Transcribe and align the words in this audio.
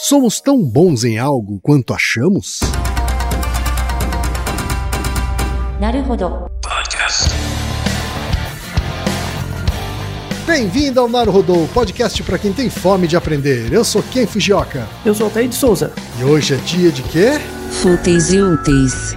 Somos 0.00 0.40
tão 0.40 0.62
bons 0.62 1.02
em 1.02 1.18
algo 1.18 1.58
quanto 1.60 1.92
achamos? 1.92 2.60
Bem-vindo 10.46 11.00
ao 11.00 11.08
Naruhodô, 11.08 11.66
podcast 11.74 12.22
para 12.22 12.38
quem 12.38 12.52
tem 12.52 12.70
fome 12.70 13.08
de 13.08 13.16
aprender. 13.16 13.72
Eu 13.72 13.84
sou 13.84 14.00
Ken 14.04 14.24
Fujioka. 14.24 14.88
Eu 15.04 15.16
sou 15.16 15.26
Altair 15.26 15.48
de 15.48 15.56
Souza. 15.56 15.92
E 16.20 16.22
hoje 16.22 16.54
é 16.54 16.56
dia 16.58 16.92
de 16.92 17.02
quê? 17.02 17.32
Fúteis 17.72 18.32
e 18.32 18.40
úteis. 18.40 19.16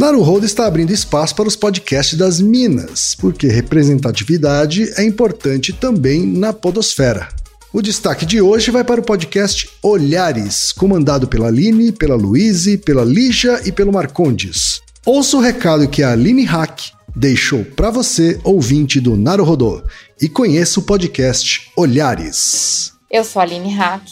Naruhodo 0.00 0.46
está 0.46 0.64
abrindo 0.64 0.94
espaço 0.94 1.34
para 1.34 1.46
os 1.46 1.54
podcasts 1.54 2.16
das 2.16 2.40
Minas, 2.40 3.14
porque 3.20 3.48
representatividade 3.48 4.90
é 4.96 5.04
importante 5.04 5.74
também 5.74 6.26
na 6.26 6.54
podosfera. 6.54 7.28
O 7.70 7.82
destaque 7.82 8.24
de 8.24 8.40
hoje 8.40 8.70
vai 8.70 8.82
para 8.82 9.02
o 9.02 9.04
podcast 9.04 9.68
Olhares, 9.82 10.72
comandado 10.72 11.28
pela 11.28 11.48
Aline, 11.48 11.92
pela 11.92 12.14
Luíse, 12.14 12.78
pela 12.78 13.04
Lígia 13.04 13.60
e 13.66 13.70
pelo 13.70 13.92
Marcondes. 13.92 14.80
Ouça 15.04 15.36
o 15.36 15.40
recado 15.40 15.86
que 15.86 16.02
a 16.02 16.12
Aline 16.12 16.44
Hack 16.44 16.80
deixou 17.14 17.62
para 17.62 17.90
você, 17.90 18.40
ouvinte 18.42 19.02
do 19.02 19.18
Naruhodô, 19.18 19.82
e 20.18 20.30
conheça 20.30 20.80
o 20.80 20.82
podcast 20.82 21.70
Olhares. 21.76 22.94
Eu 23.10 23.22
sou 23.22 23.40
a 23.40 23.42
Aline 23.42 23.74
Hack, 23.74 24.02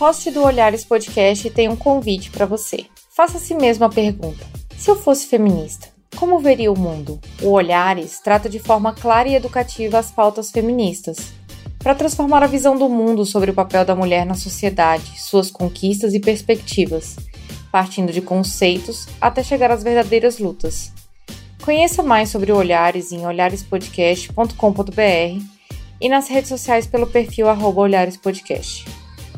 host 0.00 0.32
do 0.32 0.42
Olhares 0.42 0.84
Podcast 0.84 1.46
e 1.46 1.50
tenho 1.50 1.70
um 1.70 1.76
convite 1.76 2.28
para 2.28 2.44
você. 2.44 2.86
Faça 3.16 3.38
a 3.38 3.40
si 3.40 3.54
mesmo 3.54 3.84
a 3.84 3.88
pergunta: 3.88 4.44
se 4.78 4.90
eu 4.90 4.96
fosse 4.96 5.26
feminista, 5.26 5.88
como 6.16 6.38
veria 6.38 6.72
o 6.72 6.78
mundo? 6.78 7.20
O 7.42 7.50
Olhares 7.50 8.20
trata 8.20 8.48
de 8.48 8.60
forma 8.60 8.94
clara 8.94 9.28
e 9.28 9.34
educativa 9.34 9.98
as 9.98 10.12
pautas 10.12 10.50
feministas, 10.50 11.32
para 11.80 11.94
transformar 11.94 12.42
a 12.42 12.46
visão 12.46 12.78
do 12.78 12.88
mundo 12.88 13.26
sobre 13.26 13.50
o 13.50 13.54
papel 13.54 13.84
da 13.84 13.94
mulher 13.94 14.24
na 14.24 14.34
sociedade, 14.34 15.20
suas 15.20 15.50
conquistas 15.50 16.14
e 16.14 16.20
perspectivas, 16.20 17.16
partindo 17.72 18.12
de 18.12 18.20
conceitos 18.20 19.08
até 19.20 19.42
chegar 19.42 19.70
às 19.70 19.82
verdadeiras 19.82 20.38
lutas. 20.38 20.92
Conheça 21.64 22.02
mais 22.02 22.30
sobre 22.30 22.52
o 22.52 22.56
Olhares 22.56 23.12
em 23.12 23.26
olharespodcast.com.br 23.26 25.42
e 26.00 26.08
nas 26.08 26.28
redes 26.28 26.48
sociais 26.48 26.86
pelo 26.86 27.06
perfil 27.06 27.46
olharespodcast. 27.46 28.86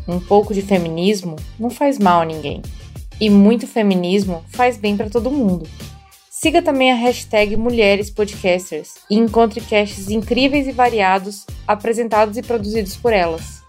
Um 0.07 0.21
pouco 0.21 0.53
de 0.53 0.63
feminismo 0.63 1.37
não 1.59 1.71
faz 1.71 1.99
mal 1.99 2.21
a 2.21 2.25
ninguém. 2.25 2.63
E 3.21 3.29
muito 3.29 3.67
feminismo 3.67 4.43
faz 4.49 4.79
bem 4.79 4.97
para 4.97 5.11
todo 5.11 5.31
mundo. 5.31 5.69
Siga 6.31 6.63
também 6.63 6.91
a 6.91 6.95
hashtag 6.95 7.55
Mulheres 7.55 8.09
Podcasters 8.09 8.95
e 9.11 9.17
encontre 9.17 9.61
casts 9.61 10.09
incríveis 10.09 10.67
e 10.67 10.73
variados 10.73 11.45
apresentados 11.69 12.39
e 12.39 12.43
produzidos 12.43 12.97
por 12.97 13.13
elas. 13.13 13.61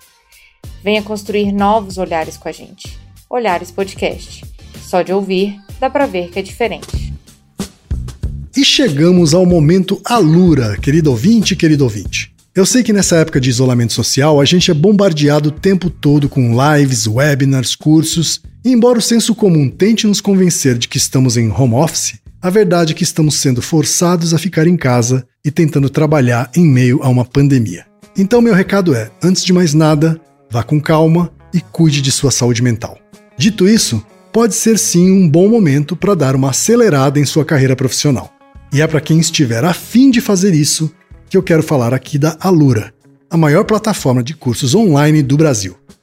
Venha 0.81 1.03
construir 1.03 1.51
novos 1.51 1.97
olhares 1.97 2.37
com 2.37 2.47
a 2.47 2.51
gente. 2.53 2.97
Olhares 3.29 3.71
Podcast. 3.71 4.45
Só 4.81 5.01
de 5.01 5.11
ouvir, 5.11 5.59
dá 5.81 5.89
para 5.89 6.05
ver 6.05 6.29
que 6.29 6.39
é 6.39 6.41
diferente. 6.41 7.13
E 8.55 8.63
chegamos 8.63 9.33
ao 9.33 9.45
momento 9.45 9.99
Alura, 10.05 10.77
querido 10.77 11.11
ouvinte, 11.11 11.57
querido 11.57 11.83
ouvinte. 11.83 12.33
Eu 12.55 12.65
sei 12.65 12.83
que 12.83 12.93
nessa 12.93 13.17
época 13.17 13.39
de 13.39 13.49
isolamento 13.49 13.91
social 13.91 14.39
a 14.39 14.45
gente 14.45 14.71
é 14.71 14.73
bombardeado 14.73 15.49
o 15.49 15.51
tempo 15.51 15.89
todo 15.89 16.29
com 16.29 16.51
lives, 16.53 17.05
webinars, 17.05 17.75
cursos, 17.75 18.41
e 18.63 18.71
embora 18.71 18.99
o 18.99 19.01
senso 19.01 19.33
comum 19.33 19.69
tente 19.69 20.05
nos 20.05 20.21
convencer 20.21 20.77
de 20.77 20.87
que 20.87 20.97
estamos 20.97 21.35
em 21.37 21.51
home 21.51 21.73
office, 21.73 22.19
a 22.41 22.49
verdade 22.49 22.93
é 22.93 22.95
que 22.95 23.03
estamos 23.03 23.35
sendo 23.35 23.61
forçados 23.61 24.33
a 24.33 24.37
ficar 24.37 24.67
em 24.67 24.77
casa 24.77 25.25
e 25.43 25.51
tentando 25.51 25.89
trabalhar 25.89 26.49
em 26.55 26.65
meio 26.65 27.01
a 27.03 27.09
uma 27.09 27.25
pandemia. 27.25 27.85
Então, 28.17 28.41
meu 28.41 28.53
recado 28.53 28.93
é: 28.93 29.11
antes 29.23 29.43
de 29.43 29.53
mais 29.53 29.73
nada, 29.73 30.19
vá 30.49 30.63
com 30.63 30.79
calma 30.79 31.31
e 31.53 31.61
cuide 31.61 32.01
de 32.01 32.11
sua 32.11 32.31
saúde 32.31 32.61
mental. 32.61 32.97
Dito 33.37 33.67
isso, 33.67 34.03
pode 34.31 34.53
ser 34.55 34.77
sim 34.77 35.11
um 35.11 35.27
bom 35.27 35.47
momento 35.49 35.95
para 35.95 36.15
dar 36.15 36.35
uma 36.35 36.51
acelerada 36.51 37.19
em 37.19 37.25
sua 37.25 37.45
carreira 37.45 37.75
profissional. 37.75 38.31
E 38.73 38.81
é 38.81 38.87
para 38.87 39.01
quem 39.01 39.19
estiver 39.19 39.63
afim 39.63 40.09
de 40.09 40.21
fazer 40.21 40.53
isso 40.53 40.91
que 41.29 41.37
eu 41.37 41.43
quero 41.43 41.63
falar 41.63 41.93
aqui 41.93 42.17
da 42.17 42.37
Alura, 42.39 42.93
a 43.29 43.37
maior 43.37 43.63
plataforma 43.63 44.23
de 44.23 44.33
cursos 44.33 44.75
online 44.75 45.21
do 45.21 45.37
Brasil. 45.37 45.75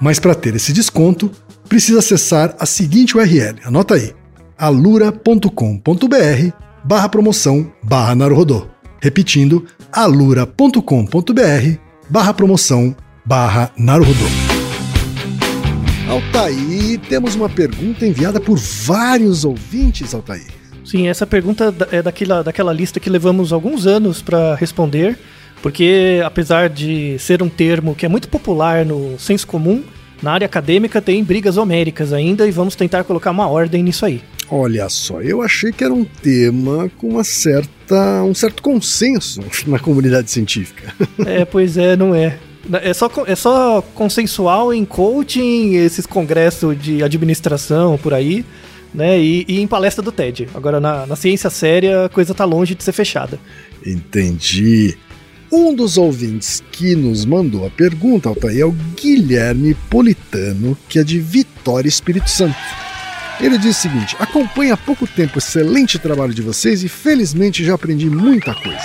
Mas 0.00 0.18
para 0.18 0.34
ter 0.34 0.54
esse 0.54 0.72
desconto, 0.72 1.30
precisa 1.68 1.98
acessar 1.98 2.54
a 2.58 2.66
seguinte 2.66 3.16
URL, 3.16 3.58
anota 3.64 3.94
aí, 3.94 4.14
alura.com.br 4.58 5.48
barra 6.84 7.08
promoção 7.08 7.72
barra 7.82 8.14
Naruhodô. 8.14 8.66
Repetindo, 9.00 9.64
alura.com.br 9.92 11.78
barra 12.08 12.34
promoção 12.34 12.94
barra 13.24 13.70
Naruhodô. 13.76 14.24
Altaí, 16.08 16.98
temos 17.08 17.34
uma 17.34 17.48
pergunta 17.48 18.06
enviada 18.06 18.38
por 18.38 18.58
vários 18.58 19.44
ouvintes, 19.44 20.14
Altaí. 20.14 20.46
Sim, 20.84 21.08
essa 21.08 21.26
pergunta 21.26 21.74
é 21.90 22.02
daquela, 22.02 22.44
daquela 22.44 22.72
lista 22.72 23.00
que 23.00 23.08
levamos 23.08 23.52
alguns 23.52 23.86
anos 23.86 24.20
para 24.20 24.54
responder, 24.54 25.18
porque 25.62 26.20
apesar 26.24 26.68
de 26.68 27.18
ser 27.18 27.42
um 27.42 27.48
termo 27.48 27.94
que 27.94 28.06
é 28.06 28.08
muito 28.08 28.28
popular 28.28 28.84
no 28.84 29.18
senso 29.18 29.46
comum, 29.46 29.82
na 30.22 30.32
área 30.32 30.46
acadêmica 30.46 31.02
tem 31.02 31.22
brigas 31.22 31.56
homéricas 31.56 32.12
ainda 32.12 32.46
e 32.46 32.50
vamos 32.50 32.74
tentar 32.74 33.04
colocar 33.04 33.30
uma 33.30 33.48
ordem 33.48 33.82
nisso 33.82 34.06
aí. 34.06 34.22
Olha 34.50 34.88
só, 34.88 35.20
eu 35.20 35.42
achei 35.42 35.72
que 35.72 35.82
era 35.82 35.92
um 35.92 36.04
tema 36.04 36.90
com 36.98 37.08
uma 37.08 37.24
certa, 37.24 38.22
um 38.22 38.34
certo 38.34 38.62
consenso 38.62 39.40
na 39.66 39.78
comunidade 39.78 40.30
científica. 40.30 40.94
É, 41.26 41.44
pois 41.44 41.76
é, 41.76 41.96
não 41.96 42.14
é. 42.14 42.38
É 42.82 42.94
só, 42.94 43.10
é 43.26 43.34
só 43.34 43.82
consensual 43.94 44.72
em 44.72 44.84
coaching, 44.84 45.74
esses 45.74 46.06
congressos 46.06 46.80
de 46.80 47.02
administração 47.02 47.98
por 47.98 48.14
aí, 48.14 48.44
né? 48.94 49.18
E, 49.20 49.44
e 49.46 49.60
em 49.60 49.66
palestra 49.66 50.02
do 50.02 50.12
TED. 50.12 50.48
Agora, 50.54 50.80
na, 50.80 51.06
na 51.06 51.16
ciência 51.16 51.50
séria, 51.50 52.06
a 52.06 52.08
coisa 52.08 52.32
tá 52.32 52.44
longe 52.44 52.74
de 52.74 52.82
ser 52.82 52.92
fechada. 52.92 53.38
Entendi. 53.84 54.96
Um 55.56 55.72
dos 55.72 55.96
ouvintes 55.96 56.64
que 56.72 56.96
nos 56.96 57.24
mandou 57.24 57.64
a 57.64 57.70
pergunta, 57.70 58.28
Altair, 58.28 58.62
é 58.62 58.64
o 58.64 58.72
Guilherme 58.72 59.72
Politano, 59.88 60.76
que 60.88 60.98
é 60.98 61.04
de 61.04 61.20
Vitória, 61.20 61.88
Espírito 61.88 62.28
Santo. 62.28 62.56
Ele 63.40 63.56
diz 63.56 63.78
o 63.78 63.80
seguinte: 63.80 64.16
acompanho 64.18 64.74
há 64.74 64.76
pouco 64.76 65.06
tempo 65.06 65.36
o 65.36 65.38
excelente 65.38 65.96
trabalho 65.96 66.34
de 66.34 66.42
vocês 66.42 66.82
e 66.82 66.88
felizmente 66.88 67.64
já 67.64 67.74
aprendi 67.74 68.10
muita 68.10 68.52
coisa. 68.52 68.82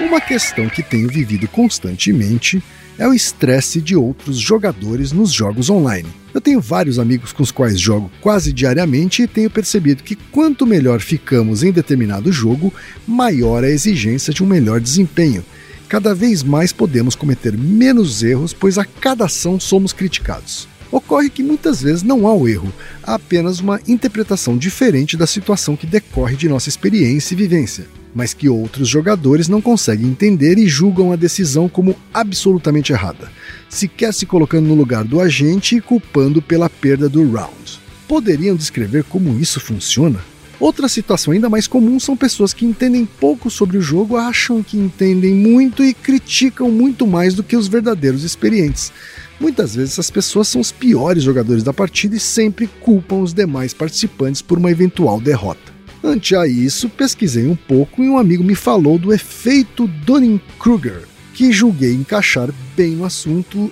Uma 0.00 0.20
questão 0.20 0.68
que 0.68 0.82
tenho 0.82 1.06
vivido 1.06 1.46
constantemente 1.46 2.60
é 2.98 3.06
o 3.06 3.14
estresse 3.14 3.80
de 3.80 3.94
outros 3.94 4.40
jogadores 4.40 5.12
nos 5.12 5.32
jogos 5.32 5.70
online. 5.70 6.08
Eu 6.34 6.40
tenho 6.40 6.60
vários 6.60 6.98
amigos 6.98 7.32
com 7.32 7.44
os 7.44 7.52
quais 7.52 7.78
jogo 7.78 8.10
quase 8.20 8.52
diariamente 8.52 9.22
e 9.22 9.28
tenho 9.28 9.48
percebido 9.48 10.02
que 10.02 10.16
quanto 10.16 10.66
melhor 10.66 10.98
ficamos 10.98 11.62
em 11.62 11.70
determinado 11.70 12.32
jogo, 12.32 12.74
maior 13.06 13.62
a 13.62 13.70
exigência 13.70 14.34
de 14.34 14.42
um 14.42 14.46
melhor 14.46 14.80
desempenho. 14.80 15.44
Cada 15.88 16.14
vez 16.14 16.42
mais 16.42 16.70
podemos 16.70 17.14
cometer 17.14 17.56
menos 17.56 18.22
erros, 18.22 18.52
pois 18.52 18.76
a 18.76 18.84
cada 18.84 19.24
ação 19.24 19.58
somos 19.58 19.90
criticados. 19.90 20.68
Ocorre 20.92 21.30
que 21.30 21.42
muitas 21.42 21.80
vezes 21.80 22.02
não 22.02 22.28
há 22.28 22.34
o 22.34 22.46
erro, 22.46 22.70
há 23.02 23.14
apenas 23.14 23.58
uma 23.58 23.80
interpretação 23.88 24.58
diferente 24.58 25.16
da 25.16 25.26
situação 25.26 25.76
que 25.76 25.86
decorre 25.86 26.36
de 26.36 26.46
nossa 26.46 26.68
experiência 26.68 27.32
e 27.32 27.36
vivência, 27.38 27.86
mas 28.14 28.34
que 28.34 28.50
outros 28.50 28.86
jogadores 28.86 29.48
não 29.48 29.62
conseguem 29.62 30.08
entender 30.08 30.58
e 30.58 30.68
julgam 30.68 31.10
a 31.10 31.16
decisão 31.16 31.70
como 31.70 31.96
absolutamente 32.12 32.92
errada, 32.92 33.30
sequer 33.70 34.12
se 34.12 34.26
colocando 34.26 34.66
no 34.66 34.74
lugar 34.74 35.04
do 35.04 35.20
agente 35.20 35.76
e 35.76 35.80
culpando 35.80 36.42
pela 36.42 36.68
perda 36.68 37.08
do 37.08 37.30
round. 37.32 37.80
Poderiam 38.06 38.56
descrever 38.56 39.04
como 39.04 39.38
isso 39.40 39.58
funciona? 39.58 40.20
Outra 40.60 40.88
situação 40.88 41.32
ainda 41.32 41.48
mais 41.48 41.68
comum 41.68 42.00
são 42.00 42.16
pessoas 42.16 42.52
que 42.52 42.66
entendem 42.66 43.06
pouco 43.06 43.48
sobre 43.48 43.78
o 43.78 43.82
jogo, 43.82 44.16
acham 44.16 44.60
que 44.60 44.76
entendem 44.76 45.32
muito 45.32 45.84
e 45.84 45.94
criticam 45.94 46.68
muito 46.68 47.06
mais 47.06 47.34
do 47.34 47.44
que 47.44 47.56
os 47.56 47.68
verdadeiros 47.68 48.24
experientes. 48.24 48.92
Muitas 49.38 49.76
vezes 49.76 49.92
essas 49.92 50.10
pessoas 50.10 50.48
são 50.48 50.60
os 50.60 50.72
piores 50.72 51.22
jogadores 51.22 51.62
da 51.62 51.72
partida 51.72 52.16
e 52.16 52.20
sempre 52.20 52.66
culpam 52.80 53.16
os 53.16 53.32
demais 53.32 53.72
participantes 53.72 54.42
por 54.42 54.58
uma 54.58 54.70
eventual 54.70 55.20
derrota. 55.20 55.78
Ante 56.02 56.34
a 56.34 56.44
isso, 56.46 56.88
pesquisei 56.88 57.46
um 57.46 57.56
pouco 57.56 58.02
e 58.02 58.08
um 58.08 58.18
amigo 58.18 58.42
me 58.42 58.56
falou 58.56 58.98
do 58.98 59.12
efeito 59.12 59.86
Dunning-Kruger, 59.86 61.02
que 61.34 61.52
julguei 61.52 61.92
encaixar 61.94 62.50
bem 62.76 62.92
no 62.96 63.04
assunto. 63.04 63.70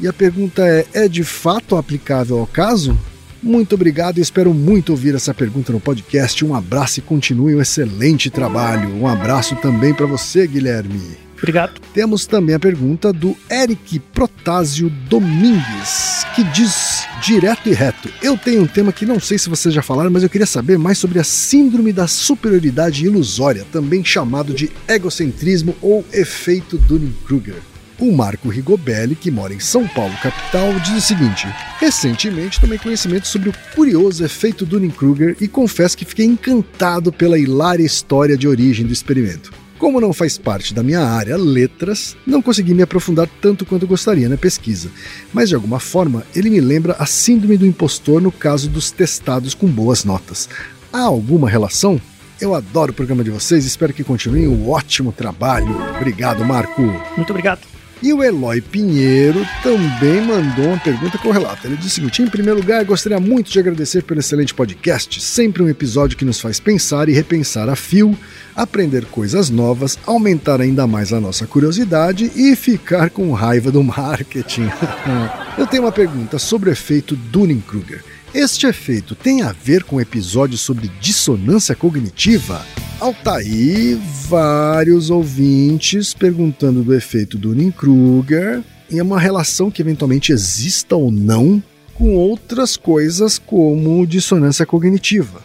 E 0.00 0.08
a 0.08 0.12
pergunta 0.12 0.66
é: 0.66 0.86
é 0.94 1.08
de 1.08 1.22
fato 1.22 1.76
aplicável 1.76 2.38
ao 2.38 2.46
caso? 2.46 2.98
Muito 3.44 3.74
obrigado 3.74 4.16
e 4.16 4.22
espero 4.22 4.54
muito 4.54 4.88
ouvir 4.88 5.14
essa 5.14 5.34
pergunta 5.34 5.70
no 5.70 5.78
podcast. 5.78 6.42
Um 6.42 6.54
abraço 6.54 7.00
e 7.00 7.02
continue 7.02 7.54
um 7.54 7.60
excelente 7.60 8.30
trabalho. 8.30 8.88
Um 8.96 9.06
abraço 9.06 9.54
também 9.56 9.92
para 9.92 10.06
você, 10.06 10.46
Guilherme. 10.46 11.18
Obrigado. 11.36 11.78
Temos 11.92 12.24
também 12.24 12.54
a 12.54 12.58
pergunta 12.58 13.12
do 13.12 13.36
Eric 13.50 13.98
Protásio 13.98 14.88
Domingues, 15.10 16.24
que 16.34 16.42
diz 16.42 17.06
direto 17.22 17.68
e 17.68 17.74
reto: 17.74 18.08
Eu 18.22 18.38
tenho 18.38 18.62
um 18.62 18.66
tema 18.66 18.94
que 18.94 19.04
não 19.04 19.20
sei 19.20 19.36
se 19.36 19.50
vocês 19.50 19.74
já 19.74 19.82
falaram, 19.82 20.10
mas 20.10 20.22
eu 20.22 20.30
queria 20.30 20.46
saber 20.46 20.78
mais 20.78 20.96
sobre 20.96 21.18
a 21.18 21.24
Síndrome 21.24 21.92
da 21.92 22.06
Superioridade 22.06 23.04
Ilusória, 23.04 23.66
também 23.70 24.02
chamado 24.02 24.54
de 24.54 24.70
egocentrismo 24.88 25.76
ou 25.82 26.02
efeito 26.14 26.78
Dunning-Kruger. 26.78 27.73
O 27.98 28.10
Marco 28.12 28.48
Rigobelli, 28.48 29.14
que 29.14 29.30
mora 29.30 29.54
em 29.54 29.60
São 29.60 29.86
Paulo, 29.86 30.12
capital, 30.20 30.72
diz 30.80 30.96
o 30.96 31.00
seguinte: 31.00 31.46
Recentemente 31.78 32.60
tomei 32.60 32.78
conhecimento 32.78 33.28
sobre 33.28 33.50
o 33.50 33.54
curioso 33.74 34.24
efeito 34.24 34.66
Dunning-Kruger 34.66 35.36
e 35.40 35.46
confesso 35.46 35.96
que 35.96 36.04
fiquei 36.04 36.26
encantado 36.26 37.12
pela 37.12 37.38
hilária 37.38 37.84
história 37.84 38.36
de 38.36 38.48
origem 38.48 38.84
do 38.84 38.92
experimento. 38.92 39.52
Como 39.78 40.00
não 40.00 40.12
faz 40.12 40.38
parte 40.38 40.72
da 40.72 40.82
minha 40.82 41.00
área, 41.00 41.36
letras, 41.36 42.16
não 42.26 42.40
consegui 42.40 42.74
me 42.74 42.82
aprofundar 42.82 43.28
tanto 43.40 43.66
quanto 43.66 43.86
gostaria 43.86 44.28
na 44.28 44.36
pesquisa, 44.36 44.88
mas 45.32 45.48
de 45.48 45.54
alguma 45.54 45.78
forma 45.78 46.24
ele 46.34 46.48
me 46.48 46.60
lembra 46.60 46.96
a 46.98 47.06
síndrome 47.06 47.56
do 47.56 47.66
impostor 47.66 48.20
no 48.20 48.32
caso 48.32 48.68
dos 48.68 48.90
testados 48.90 49.52
com 49.52 49.66
boas 49.66 50.04
notas. 50.04 50.48
Há 50.92 51.02
alguma 51.02 51.50
relação? 51.50 52.00
Eu 52.40 52.54
adoro 52.54 52.92
o 52.92 52.94
programa 52.94 53.22
de 53.22 53.30
vocês, 53.30 53.64
espero 53.64 53.92
que 53.92 54.02
continuem 54.02 54.48
um 54.48 54.70
ótimo 54.70 55.12
trabalho. 55.12 55.76
Obrigado, 55.96 56.44
Marco. 56.44 56.82
Muito 57.16 57.30
obrigado. 57.30 57.73
E 58.04 58.12
o 58.12 58.22
Eloy 58.22 58.60
Pinheiro 58.60 59.46
também 59.62 60.20
mandou 60.20 60.66
uma 60.66 60.78
pergunta 60.78 61.16
correlata. 61.16 61.66
Ele 61.66 61.74
disse 61.74 61.88
o 61.88 61.94
seguinte: 61.94 62.20
em 62.20 62.28
primeiro 62.28 62.60
lugar, 62.60 62.84
gostaria 62.84 63.18
muito 63.18 63.50
de 63.50 63.58
agradecer 63.58 64.02
pelo 64.02 64.20
excelente 64.20 64.52
podcast, 64.52 65.22
sempre 65.22 65.62
um 65.62 65.70
episódio 65.70 66.14
que 66.14 66.24
nos 66.24 66.38
faz 66.38 66.60
pensar 66.60 67.08
e 67.08 67.14
repensar 67.14 67.66
a 67.66 67.74
fio, 67.74 68.14
aprender 68.54 69.06
coisas 69.06 69.48
novas, 69.48 69.98
aumentar 70.04 70.60
ainda 70.60 70.86
mais 70.86 71.14
a 71.14 71.20
nossa 71.20 71.46
curiosidade 71.46 72.30
e 72.36 72.54
ficar 72.54 73.08
com 73.08 73.32
raiva 73.32 73.72
do 73.72 73.82
marketing. 73.82 74.68
Eu 75.56 75.66
tenho 75.66 75.84
uma 75.84 75.92
pergunta 75.92 76.38
sobre 76.38 76.68
o 76.68 76.72
efeito 76.72 77.16
Dunning-Kruger. 77.16 78.13
Este 78.34 78.66
efeito 78.66 79.14
tem 79.14 79.42
a 79.42 79.52
ver 79.52 79.84
com 79.84 79.94
o 79.94 80.00
episódio 80.00 80.58
sobre 80.58 80.88
dissonância 81.00 81.72
cognitiva? 81.76 82.66
Altaí, 82.98 83.94
vários 84.28 85.08
ouvintes 85.08 86.12
perguntando 86.12 86.82
do 86.82 86.92
efeito 86.92 87.38
Dunning-Kruger 87.38 88.60
e 88.90 88.98
é 88.98 89.02
uma 89.04 89.20
relação 89.20 89.70
que 89.70 89.80
eventualmente 89.80 90.32
exista 90.32 90.96
ou 90.96 91.12
não 91.12 91.62
com 91.94 92.16
outras 92.16 92.76
coisas 92.76 93.38
como 93.38 94.04
dissonância 94.04 94.66
cognitiva. 94.66 95.40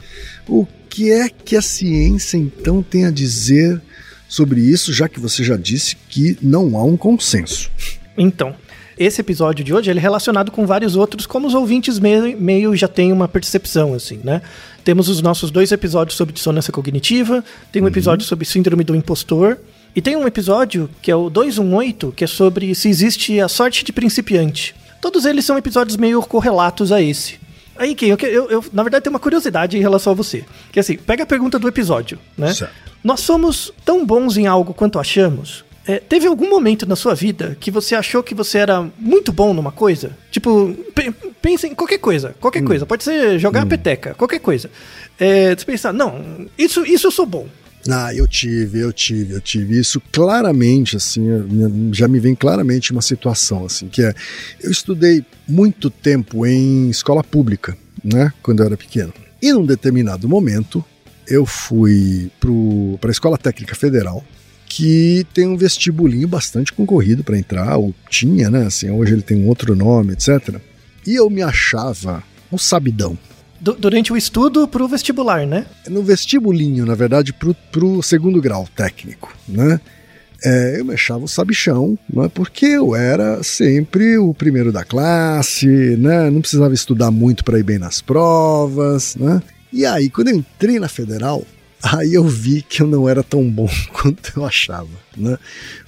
O 0.48 0.66
que 0.90 1.12
é 1.12 1.30
que 1.30 1.56
a 1.56 1.62
ciência 1.62 2.38
então 2.38 2.82
tem 2.82 3.06
a 3.06 3.12
dizer 3.12 3.80
sobre 4.28 4.62
isso, 4.62 4.92
já 4.92 5.08
que 5.08 5.20
você 5.20 5.44
já 5.44 5.56
disse 5.56 5.96
que 6.10 6.40
não 6.42 6.76
há 6.76 6.84
um 6.84 6.98
consenso? 6.98 7.70
Então, 8.18 8.56
esse 9.00 9.22
episódio 9.22 9.64
de 9.64 9.74
hoje 9.74 9.90
ele 9.90 10.00
é 10.00 10.02
relacionado 10.02 10.52
com 10.52 10.66
vários 10.66 10.98
outros, 10.98 11.26
como 11.26 11.48
os 11.48 11.54
ouvintes 11.54 11.98
meio, 11.98 12.38
meio 12.38 12.76
já 12.76 12.88
têm 12.88 13.14
uma 13.14 13.30
percepção, 13.30 13.94
assim, 13.94 14.20
né? 14.22 14.42
Temos 14.84 15.08
os 15.08 15.22
nossos 15.22 15.50
dois 15.50 15.72
episódios 15.72 16.18
sobre 16.18 16.34
dissonância 16.34 16.74
cognitiva, 16.74 17.44
tem 17.72 17.82
um 17.82 17.86
uhum. 17.86 17.92
episódio 17.92 18.26
sobre 18.28 18.46
síndrome 18.46 18.84
do 18.84 18.94
impostor, 18.94 19.58
e 19.96 20.02
tem 20.02 20.18
um 20.18 20.28
episódio 20.28 20.90
que 21.02 21.10
é 21.10 21.16
o 21.16 21.30
218, 21.30 22.12
que 22.12 22.26
é 22.26 22.28
sobre 22.28 22.76
se 22.76 22.90
existe 22.90 23.40
a 23.40 23.48
sorte 23.48 23.86
de 23.86 23.94
principiante. 23.94 24.76
Todos 25.02 25.24
eles 25.24 25.46
são 25.46 25.58
episódios 25.58 25.96
meio 25.96 26.22
correlatos 26.22 26.92
a 26.92 27.02
esse. 27.02 27.40
Aí, 27.78 27.96
Kim, 27.96 28.08
eu, 28.08 28.18
eu, 28.18 28.50
eu, 28.50 28.66
na 28.74 28.84
verdade 28.84 29.04
tenho 29.04 29.14
uma 29.14 29.20
curiosidade 29.20 29.78
em 29.78 29.80
relação 29.80 30.12
a 30.12 30.16
você. 30.16 30.44
Que 30.74 30.80
assim, 30.82 30.98
pega 30.98 31.24
a 31.24 31.26
pergunta 31.26 31.58
do 31.58 31.70
episódio, 31.70 32.20
né? 32.38 32.54
Certo. 32.54 32.74
Nós 33.02 33.22
somos 33.22 33.72
tão 33.86 34.06
bons 34.06 34.36
em 34.36 34.46
algo 34.46 34.74
quanto 34.74 35.00
achamos? 35.00 35.64
É, 35.90 35.98
teve 35.98 36.28
algum 36.28 36.48
momento 36.48 36.86
na 36.86 36.96
sua 36.96 37.16
vida 37.16 37.58
que 37.60 37.72
você 37.72 37.96
achou 37.96 38.22
que 38.22 38.36
você 38.36 38.60
era 38.60 38.88
muito 39.00 39.32
bom 39.32 39.56
numa 39.56 39.72
coisa? 39.72 40.16
Tipo, 40.30 40.78
pensa 41.42 41.66
em 41.66 41.74
qualquer 41.74 41.98
coisa, 41.98 42.36
qualquer 42.40 42.62
hum. 42.62 42.68
coisa. 42.68 42.86
Pode 42.86 43.04
ser 43.04 43.40
jogar 43.40 43.66
hum. 43.66 43.70
peteca, 43.70 44.14
qualquer 44.14 44.38
coisa. 44.38 44.70
É, 45.20 45.56
você 45.56 45.66
pensar, 45.66 45.92
não, 45.92 46.46
isso, 46.56 46.86
isso 46.86 47.08
eu 47.08 47.12
sou 47.12 47.26
bom. 47.26 47.48
Ah, 47.90 48.14
eu 48.14 48.28
tive, 48.28 48.82
eu 48.82 48.94
tive, 48.94 49.34
eu 49.34 49.42
tive 49.42 49.80
isso 49.80 50.00
claramente, 50.12 50.96
assim, 50.96 51.26
já 51.92 52.08
me 52.08 52.20
vem 52.20 52.36
claramente 52.36 52.92
uma 52.92 53.02
situação, 53.02 53.66
assim, 53.66 53.88
que 53.88 54.04
é, 54.04 54.14
eu 54.62 54.70
estudei 54.70 55.26
muito 55.48 55.90
tempo 55.90 56.46
em 56.46 56.88
escola 56.92 57.24
pública, 57.24 57.76
né, 58.04 58.32
quando 58.44 58.60
eu 58.60 58.68
era 58.68 58.78
pequeno. 58.78 59.12
E 59.42 59.52
num 59.52 59.66
determinado 59.66 60.30
momento, 60.30 60.86
eu 61.28 61.48
fui 61.48 62.30
para 63.02 63.10
a 63.10 63.12
Escola 63.12 63.40
Técnica 63.40 63.74
Federal, 63.74 64.24
que 64.70 65.26
tem 65.34 65.48
um 65.48 65.58
vestibulinho 65.58 66.28
bastante 66.28 66.72
concorrido 66.72 67.24
para 67.24 67.38
entrar, 67.38 67.76
ou 67.78 67.94
tinha, 68.08 68.52
né? 68.52 68.68
Assim, 68.68 68.92
hoje 68.92 69.14
ele 69.14 69.24
tem 69.24 69.44
um 69.44 69.48
outro 69.48 69.76
nome, 69.76 70.14
etc. 70.14 70.62
E 71.06 71.16
eu 71.16 71.30
me 71.30 71.42
achava 71.42 72.24
um 72.52 72.58
sabidão. 72.58 73.18
durante 73.60 74.14
o 74.14 74.18
estudo 74.18 74.68
para 74.68 74.84
o 74.84 74.88
vestibular, 74.88 75.46
né? 75.46 75.66
No 75.90 76.04
vestibulinho, 76.04 76.86
na 76.86 76.96
verdade, 76.96 77.34
para 77.34 77.84
o 77.84 78.02
segundo 78.02 78.40
grau 78.40 78.68
técnico, 78.74 79.36
né? 79.48 79.82
É, 80.42 80.80
eu 80.80 80.86
me 80.86 80.94
achava 80.94 81.26
o 81.26 81.28
sabichão, 81.28 82.00
né, 82.10 82.32
porque 82.34 82.66
eu 82.66 82.96
era 82.96 83.44
sempre 83.44 84.18
o 84.18 84.34
primeiro 84.34 84.72
da 84.72 84.86
classe, 84.86 85.68
né, 85.68 86.30
não 86.30 86.40
precisava 86.40 86.74
estudar 86.74 87.12
muito 87.12 87.44
para 87.44 87.60
ir 87.60 87.64
bem 87.64 87.78
nas 87.78 88.02
provas. 88.02 89.18
Né? 89.18 89.42
E 89.74 89.86
aí, 89.86 90.10
quando 90.10 90.30
eu 90.30 90.38
entrei 90.38 90.80
na 90.80 90.88
federal, 90.88 91.46
Aí 91.82 92.14
eu 92.14 92.26
vi 92.26 92.62
que 92.62 92.82
eu 92.82 92.88
não 92.88 93.08
era 93.08 93.24
tão 93.24 93.50
bom 93.50 93.70
quanto 93.94 94.34
eu 94.36 94.46
achava, 94.46 94.90
né? 95.16 95.38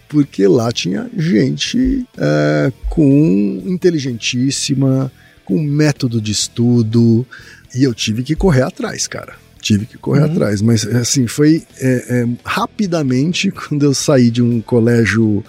Porque 0.08 0.46
lá 0.46 0.72
tinha 0.72 1.10
gente 1.18 2.06
é, 2.18 2.72
com 2.90 3.64
inteligentíssima, 3.66 5.12
com 5.46 5.62
método 5.62 6.22
de 6.22 6.32
estudo, 6.32 7.26
e 7.74 7.84
eu 7.84 7.94
tive 7.94 8.24
que 8.24 8.36
correr 8.36 8.64
atrás, 8.64 9.08
cara. 9.08 9.34
Tive 9.62 9.86
que 9.86 9.98
correr 9.98 10.22
uhum. 10.22 10.32
atrás, 10.32 10.62
mas 10.62 10.86
assim, 10.86 11.28
foi 11.28 11.64
é, 11.80 12.06
é, 12.10 12.28
rapidamente 12.44 13.52
quando 13.52 13.84
eu 13.84 13.94
saí 13.94 14.32
de 14.32 14.42
um 14.42 14.60
colégio 14.60 15.44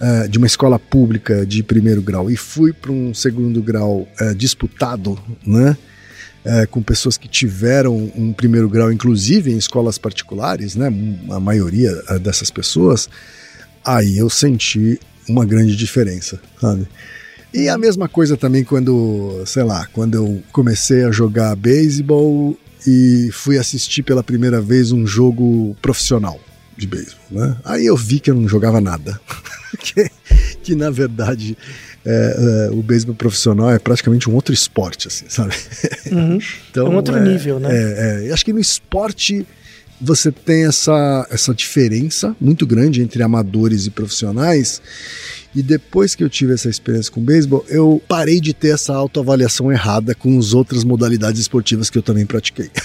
uh, 0.00 0.28
de 0.28 0.38
uma 0.38 0.46
escola 0.46 0.78
pública 0.78 1.44
de 1.44 1.62
primeiro 1.62 2.00
grau 2.00 2.30
e 2.30 2.36
fui 2.36 2.72
para 2.72 2.92
um 2.92 3.12
segundo 3.12 3.60
grau 3.62 4.08
uh, 4.20 4.34
disputado, 4.34 5.18
né? 5.44 5.76
É, 6.48 6.64
com 6.64 6.80
pessoas 6.80 7.16
que 7.18 7.26
tiveram 7.26 8.12
um 8.14 8.32
primeiro 8.32 8.68
grau, 8.68 8.92
inclusive 8.92 9.50
em 9.50 9.58
escolas 9.58 9.98
particulares, 9.98 10.76
né? 10.76 10.86
A 11.30 11.40
maioria 11.40 11.92
dessas 12.20 12.52
pessoas, 12.52 13.08
aí 13.84 14.16
eu 14.18 14.30
senti 14.30 15.00
uma 15.28 15.44
grande 15.44 15.74
diferença, 15.74 16.40
sabe? 16.60 16.86
E 17.52 17.68
a 17.68 17.78
mesma 17.78 18.08
coisa 18.08 18.36
também 18.36 18.62
quando, 18.62 19.42
sei 19.46 19.62
lá, 19.62 19.86
quando 19.92 20.14
eu 20.14 20.42
comecei 20.52 21.04
a 21.04 21.10
jogar 21.10 21.56
beisebol 21.56 22.56
e 22.86 23.30
fui 23.32 23.58
assistir 23.58 24.02
pela 24.02 24.22
primeira 24.22 24.60
vez 24.60 24.92
um 24.92 25.06
jogo 25.06 25.76
profissional 25.80 26.38
de 26.76 26.86
beisebol, 26.86 27.24
né? 27.30 27.56
Aí 27.64 27.86
eu 27.86 27.96
vi 27.96 28.20
que 28.20 28.30
eu 28.30 28.34
não 28.34 28.48
jogava 28.48 28.80
nada. 28.80 29.18
que, 29.80 30.10
que, 30.62 30.74
na 30.74 30.90
verdade 30.90 31.56
é, 32.06 32.68
é, 32.68 32.70
o 32.70 32.82
beisebol 32.82 33.16
profissional 33.16 33.68
é 33.70 33.80
praticamente 33.80 34.30
um 34.30 34.34
outro 34.34 34.54
esporte, 34.54 35.08
assim, 35.08 35.24
sabe? 35.28 35.54
Uhum. 36.10 36.38
então, 36.70 36.86
é 36.88 36.90
um 36.90 36.94
outro 36.94 37.16
é, 37.16 37.20
nível, 37.20 37.58
né? 37.58 37.68
É, 37.72 38.32
acho 38.32 38.44
que 38.44 38.52
no 38.52 38.60
esporte 38.60 39.44
você 40.00 40.30
tem 40.30 40.66
essa, 40.66 41.26
essa 41.30 41.52
diferença 41.52 42.36
muito 42.40 42.66
grande 42.66 43.02
entre 43.02 43.22
amadores 43.22 43.86
e 43.86 43.90
profissionais. 43.90 44.80
E 45.54 45.62
depois 45.62 46.14
que 46.14 46.22
eu 46.22 46.28
tive 46.28 46.52
essa 46.52 46.68
experiência 46.68 47.10
com 47.10 47.20
beisebol, 47.20 47.64
eu 47.68 48.00
parei 48.06 48.40
de 48.40 48.52
ter 48.52 48.74
essa 48.74 48.94
autoavaliação 48.94 49.72
errada 49.72 50.14
com 50.14 50.38
as 50.38 50.52
outras 50.52 50.84
modalidades 50.84 51.40
esportivas 51.40 51.88
que 51.90 51.98
eu 51.98 52.02
também 52.02 52.24
pratiquei. 52.24 52.70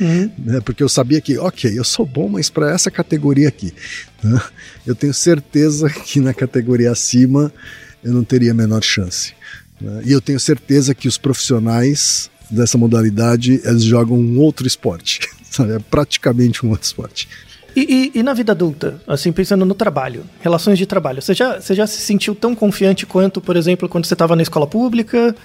Uhum. 0.00 0.30
Né? 0.38 0.60
Porque 0.60 0.80
eu 0.80 0.88
sabia 0.88 1.20
que, 1.20 1.36
ok, 1.38 1.76
eu 1.76 1.82
sou 1.82 2.06
bom, 2.06 2.28
mas 2.28 2.48
para 2.48 2.70
essa 2.70 2.88
categoria 2.88 3.48
aqui, 3.48 3.74
né? 4.22 4.40
eu 4.86 4.94
tenho 4.94 5.12
certeza 5.12 5.90
que 5.90 6.20
na 6.20 6.32
categoria 6.32 6.92
acima 6.92 7.52
eu 8.02 8.12
não 8.12 8.24
teria 8.24 8.52
a 8.52 8.54
menor 8.54 8.82
chance. 8.82 9.34
Né? 9.80 10.02
E 10.06 10.12
eu 10.12 10.20
tenho 10.20 10.38
certeza 10.40 10.94
que 10.94 11.08
os 11.08 11.18
profissionais 11.18 12.30
dessa 12.50 12.78
modalidade 12.78 13.60
eles 13.64 13.82
jogam 13.82 14.16
um 14.16 14.38
outro 14.38 14.66
esporte, 14.66 15.20
sabe? 15.50 15.72
é 15.72 15.78
praticamente 15.78 16.64
um 16.64 16.70
outro 16.70 16.86
esporte. 16.86 17.28
E, 17.76 18.10
e, 18.14 18.18
e, 18.18 18.22
na 18.22 18.34
vida 18.34 18.52
adulta, 18.52 19.00
assim, 19.06 19.30
pensando 19.30 19.64
no 19.64 19.74
trabalho, 19.74 20.24
relações 20.40 20.78
de 20.78 20.86
trabalho, 20.86 21.22
você 21.22 21.32
já, 21.32 21.60
você 21.60 21.74
já 21.74 21.86
se 21.86 22.00
sentiu 22.00 22.34
tão 22.34 22.54
confiante 22.54 23.06
quanto, 23.06 23.40
por 23.40 23.56
exemplo, 23.56 23.88
quando 23.88 24.06
você 24.06 24.14
estava 24.14 24.34
na 24.34 24.42
escola 24.42 24.66
pública? 24.66 25.36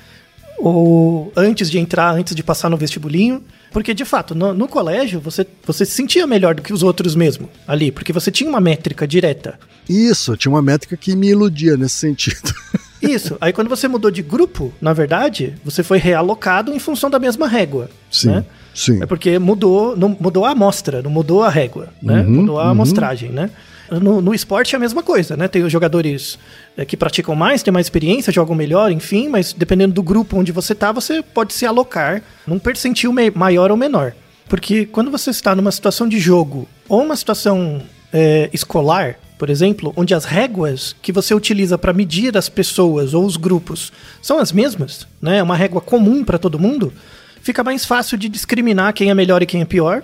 Ou 0.58 1.32
antes 1.36 1.70
de 1.70 1.80
entrar, 1.80 2.12
antes 2.14 2.36
de 2.36 2.44
passar 2.44 2.70
no 2.70 2.78
vestibulinho? 2.78 3.44
Porque, 3.72 3.94
de 3.94 4.06
fato, 4.06 4.36
no, 4.36 4.54
no, 4.54 4.68
colégio, 4.68 5.20
você, 5.20 5.46
você 5.66 5.84
se 5.84 5.94
sentia 5.94 6.28
melhor 6.28 6.54
do 6.54 6.62
que 6.62 6.72
os 6.72 6.84
outros 6.84 7.16
mesmo, 7.16 7.50
ali, 7.68 7.92
porque 7.92 8.14
você 8.14 8.32
tinha 8.32 8.48
uma 8.48 8.62
métrica 8.62 9.08
direta. 9.08 9.60
Isso, 9.90 10.38
tinha 10.38 10.52
uma 10.52 10.62
métrica 10.62 10.96
que 10.96 11.16
me 11.16 11.30
iludia 11.30 11.76
nesse 11.76 11.96
sentido. 11.96 12.54
Isso. 13.02 13.36
Aí, 13.42 13.52
quando 13.52 13.68
você 13.68 13.88
mudou 13.88 14.12
de 14.12 14.22
grupo, 14.22 14.72
na 14.80 14.94
verdade, 14.94 15.56
você 15.66 15.84
foi 15.84 15.98
realocado 15.98 16.72
em 16.72 16.80
função 16.80 17.10
da 17.10 17.20
mesma 17.20 17.48
régua. 17.48 17.90
Sim. 18.10 18.30
Né? 18.30 18.46
Sim. 18.74 19.04
É 19.04 19.06
porque 19.06 19.38
mudou, 19.38 19.98
não, 19.98 20.16
mudou 20.20 20.46
a 20.46 20.52
amostra, 20.52 21.02
não 21.02 21.12
mudou 21.12 21.44
a 21.44 21.50
régua, 21.50 21.90
né? 22.02 22.22
Uhum, 22.22 22.30
mudou 22.30 22.60
a 22.60 22.66
uhum. 22.66 22.72
amostragem, 22.72 23.30
né? 23.30 23.50
No, 23.90 24.22
no 24.22 24.34
esporte 24.34 24.74
é 24.74 24.78
a 24.78 24.80
mesma 24.80 25.04
coisa, 25.04 25.36
né? 25.36 25.48
Tem 25.48 25.64
os 25.64 25.72
jogadores 25.72 26.40
é, 26.78 26.86
que 26.86 26.96
praticam 26.96 27.36
mais, 27.36 27.62
têm 27.62 27.72
mais 27.72 27.86
experiência, 27.86 28.32
jogam 28.32 28.56
melhor, 28.56 28.92
enfim, 28.92 29.28
mas 29.28 29.54
dependendo 29.54 29.94
do 29.94 30.04
grupo 30.04 30.38
onde 30.38 30.52
você 30.52 30.74
está, 30.74 30.92
você 30.92 31.22
pode 31.22 31.54
se 31.54 31.66
alocar 31.66 32.22
num 32.48 32.60
percentil 32.60 33.14
maior 33.36 33.72
ou 33.72 33.78
menor. 33.78 34.14
Porque 34.48 34.86
quando 34.86 35.12
você 35.12 35.30
está 35.30 35.56
numa 35.56 35.72
situação 35.72 36.08
de 36.08 36.20
jogo 36.20 36.68
ou 36.88 37.04
uma 37.04 37.16
situação 37.16 37.82
é, 38.12 38.50
escolar, 38.54 39.18
por 39.38 39.50
exemplo, 39.50 39.94
onde 39.96 40.14
as 40.14 40.26
réguas 40.26 40.96
que 41.02 41.12
você 41.12 41.34
utiliza 41.34 41.78
para 41.78 41.94
medir 41.94 42.38
as 42.38 42.48
pessoas 42.48 43.14
ou 43.14 43.26
os 43.26 43.36
grupos 43.36 43.92
são 44.22 44.40
as 44.40 44.52
mesmas, 44.52 45.08
né? 45.22 45.38
É 45.38 45.44
uma 45.44 45.56
régua 45.56 45.82
comum 45.82 46.24
para 46.24 46.38
todo 46.38 46.60
mundo, 46.60 46.94
fica 47.42 47.64
mais 47.64 47.84
fácil 47.84 48.18
de 48.18 48.30
discriminar 48.30 48.94
quem 48.94 49.10
é 49.10 49.14
melhor 49.14 49.42
e 49.42 49.46
quem 49.46 49.62
é 49.62 49.66
pior. 49.66 50.04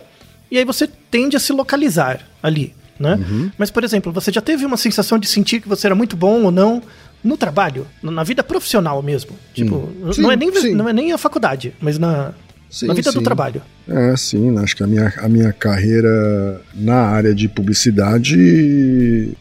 E 0.51 0.57
aí 0.57 0.65
você 0.65 0.87
tende 0.87 1.37
a 1.37 1.39
se 1.39 1.53
localizar 1.53 2.21
ali 2.41 2.73
né? 2.99 3.15
Uhum. 3.15 3.51
Mas, 3.57 3.71
por 3.71 3.83
exemplo, 3.83 4.11
você 4.11 4.31
já 4.31 4.41
teve 4.41 4.65
uma 4.65 4.77
sensação 4.77 5.17
de 5.17 5.27
sentir 5.27 5.61
que 5.61 5.69
você 5.69 5.87
era 5.87 5.95
muito 5.95 6.15
bom 6.17 6.43
ou 6.43 6.51
não 6.51 6.81
no 7.23 7.37
trabalho, 7.37 7.85
na 8.01 8.23
vida 8.23 8.43
profissional 8.43 9.01
mesmo? 9.01 9.31
Tipo, 9.53 9.89
sim, 10.13 10.21
não, 10.21 10.31
é 10.31 10.35
nem, 10.35 10.53
sim. 10.55 10.73
não 10.73 10.89
é 10.89 10.93
nem 10.93 11.11
a 11.11 11.17
faculdade, 11.17 11.73
mas 11.81 11.97
na, 11.97 12.33
Sim, 12.69 12.87
na 12.87 12.93
vida 12.93 13.11
sim. 13.11 13.17
do 13.17 13.23
trabalho. 13.23 13.61
É, 13.87 14.15
sim, 14.15 14.55
acho 14.59 14.75
que 14.75 14.83
a 14.83 14.87
minha, 14.87 15.11
a 15.17 15.27
minha 15.27 15.51
carreira 15.51 16.61
na 16.75 16.95
área 17.07 17.33
de 17.33 17.47
publicidade 17.49 19.35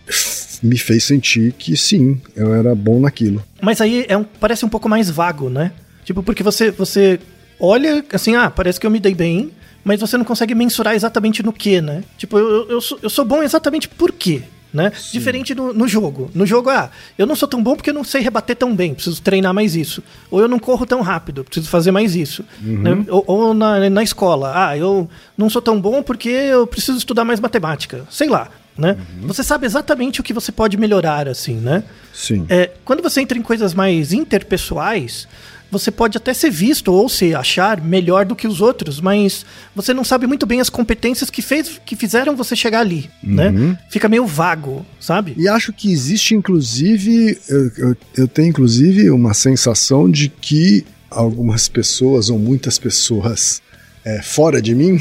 me 0.62 0.78
fez 0.78 1.04
sentir 1.04 1.52
que 1.52 1.76
sim, 1.76 2.20
eu 2.34 2.54
era 2.54 2.74
bom 2.74 2.98
naquilo. 2.98 3.44
Mas 3.60 3.80
aí 3.80 4.06
é 4.08 4.16
um, 4.16 4.24
parece 4.24 4.64
um 4.64 4.68
pouco 4.68 4.88
mais 4.88 5.10
vago, 5.10 5.50
né? 5.50 5.72
Tipo, 6.04 6.22
porque 6.22 6.42
você, 6.42 6.70
você 6.70 7.20
olha 7.60 8.02
assim, 8.12 8.34
ah, 8.34 8.50
parece 8.50 8.80
que 8.80 8.86
eu 8.86 8.90
me 8.90 8.98
dei 8.98 9.14
bem, 9.14 9.50
mas 9.88 10.00
você 10.00 10.18
não 10.18 10.24
consegue 10.24 10.54
mensurar 10.54 10.94
exatamente 10.94 11.42
no 11.42 11.50
que, 11.50 11.80
né? 11.80 12.04
Tipo, 12.18 12.38
eu, 12.38 12.68
eu, 12.68 12.78
sou, 12.78 12.98
eu 13.02 13.08
sou 13.08 13.24
bom 13.24 13.42
exatamente 13.42 13.88
por 13.88 14.12
quê? 14.12 14.42
Né? 14.70 14.92
Diferente 15.10 15.54
no, 15.54 15.72
no, 15.72 15.88
jogo. 15.88 16.30
No 16.34 16.44
jogo, 16.44 16.68
ah, 16.68 16.90
eu 17.16 17.26
não 17.26 17.34
sou 17.34 17.48
tão 17.48 17.62
bom 17.62 17.74
porque 17.74 17.88
eu 17.88 17.94
não 17.94 18.04
sei 18.04 18.20
rebater 18.20 18.54
tão 18.54 18.76
bem, 18.76 18.92
preciso 18.92 19.22
treinar 19.22 19.54
mais 19.54 19.74
isso. 19.74 20.02
Ou 20.30 20.42
eu 20.42 20.46
não 20.46 20.58
corro 20.58 20.84
tão 20.84 21.00
rápido, 21.00 21.42
preciso 21.42 21.70
fazer 21.70 21.90
mais 21.90 22.14
isso. 22.14 22.44
Uhum. 22.62 22.82
Né? 22.82 23.04
Ou, 23.08 23.24
ou 23.26 23.54
na, 23.54 23.88
na 23.88 24.02
escola, 24.02 24.52
ah, 24.54 24.76
eu 24.76 25.08
não 25.38 25.48
sou 25.48 25.62
tão 25.62 25.80
bom 25.80 26.02
porque 26.02 26.28
eu 26.28 26.66
preciso 26.66 26.98
estudar 26.98 27.24
mais 27.24 27.40
matemática. 27.40 28.04
Sei 28.10 28.28
lá. 28.28 28.50
Né? 28.76 28.90
Uhum. 28.92 29.26
Você 29.28 29.42
sabe 29.42 29.64
exatamente 29.64 30.20
o 30.20 30.22
que 30.22 30.34
você 30.34 30.52
pode 30.52 30.76
melhorar, 30.76 31.26
assim, 31.28 31.54
né? 31.54 31.82
Sim. 32.12 32.44
É, 32.48 32.70
quando 32.84 33.02
você 33.02 33.22
entra 33.22 33.36
em 33.36 33.42
coisas 33.42 33.72
mais 33.74 34.12
interpessoais, 34.12 35.26
você 35.70 35.90
pode 35.90 36.16
até 36.16 36.32
ser 36.32 36.50
visto 36.50 36.92
ou 36.92 37.08
se 37.08 37.34
achar 37.34 37.80
melhor 37.80 38.24
do 38.24 38.34
que 38.34 38.46
os 38.46 38.60
outros, 38.60 39.00
mas 39.00 39.44
você 39.74 39.92
não 39.92 40.02
sabe 40.04 40.26
muito 40.26 40.46
bem 40.46 40.60
as 40.60 40.70
competências 40.70 41.30
que, 41.30 41.42
fez, 41.42 41.80
que 41.84 41.94
fizeram 41.94 42.34
você 42.34 42.56
chegar 42.56 42.80
ali, 42.80 43.10
né? 43.22 43.48
uhum. 43.48 43.68
né? 43.70 43.78
Fica 43.90 44.08
meio 44.08 44.26
vago, 44.26 44.84
sabe? 44.98 45.34
E 45.36 45.48
acho 45.48 45.72
que 45.72 45.92
existe, 45.92 46.34
inclusive, 46.34 47.38
eu, 47.48 47.70
eu, 47.76 47.96
eu 48.16 48.28
tenho 48.28 48.48
inclusive 48.48 49.10
uma 49.10 49.34
sensação 49.34 50.10
de 50.10 50.28
que 50.28 50.84
algumas 51.10 51.68
pessoas 51.68 52.30
ou 52.30 52.38
muitas 52.38 52.78
pessoas 52.78 53.62
é, 54.04 54.22
fora 54.22 54.60
de 54.60 54.74
mim 54.74 54.98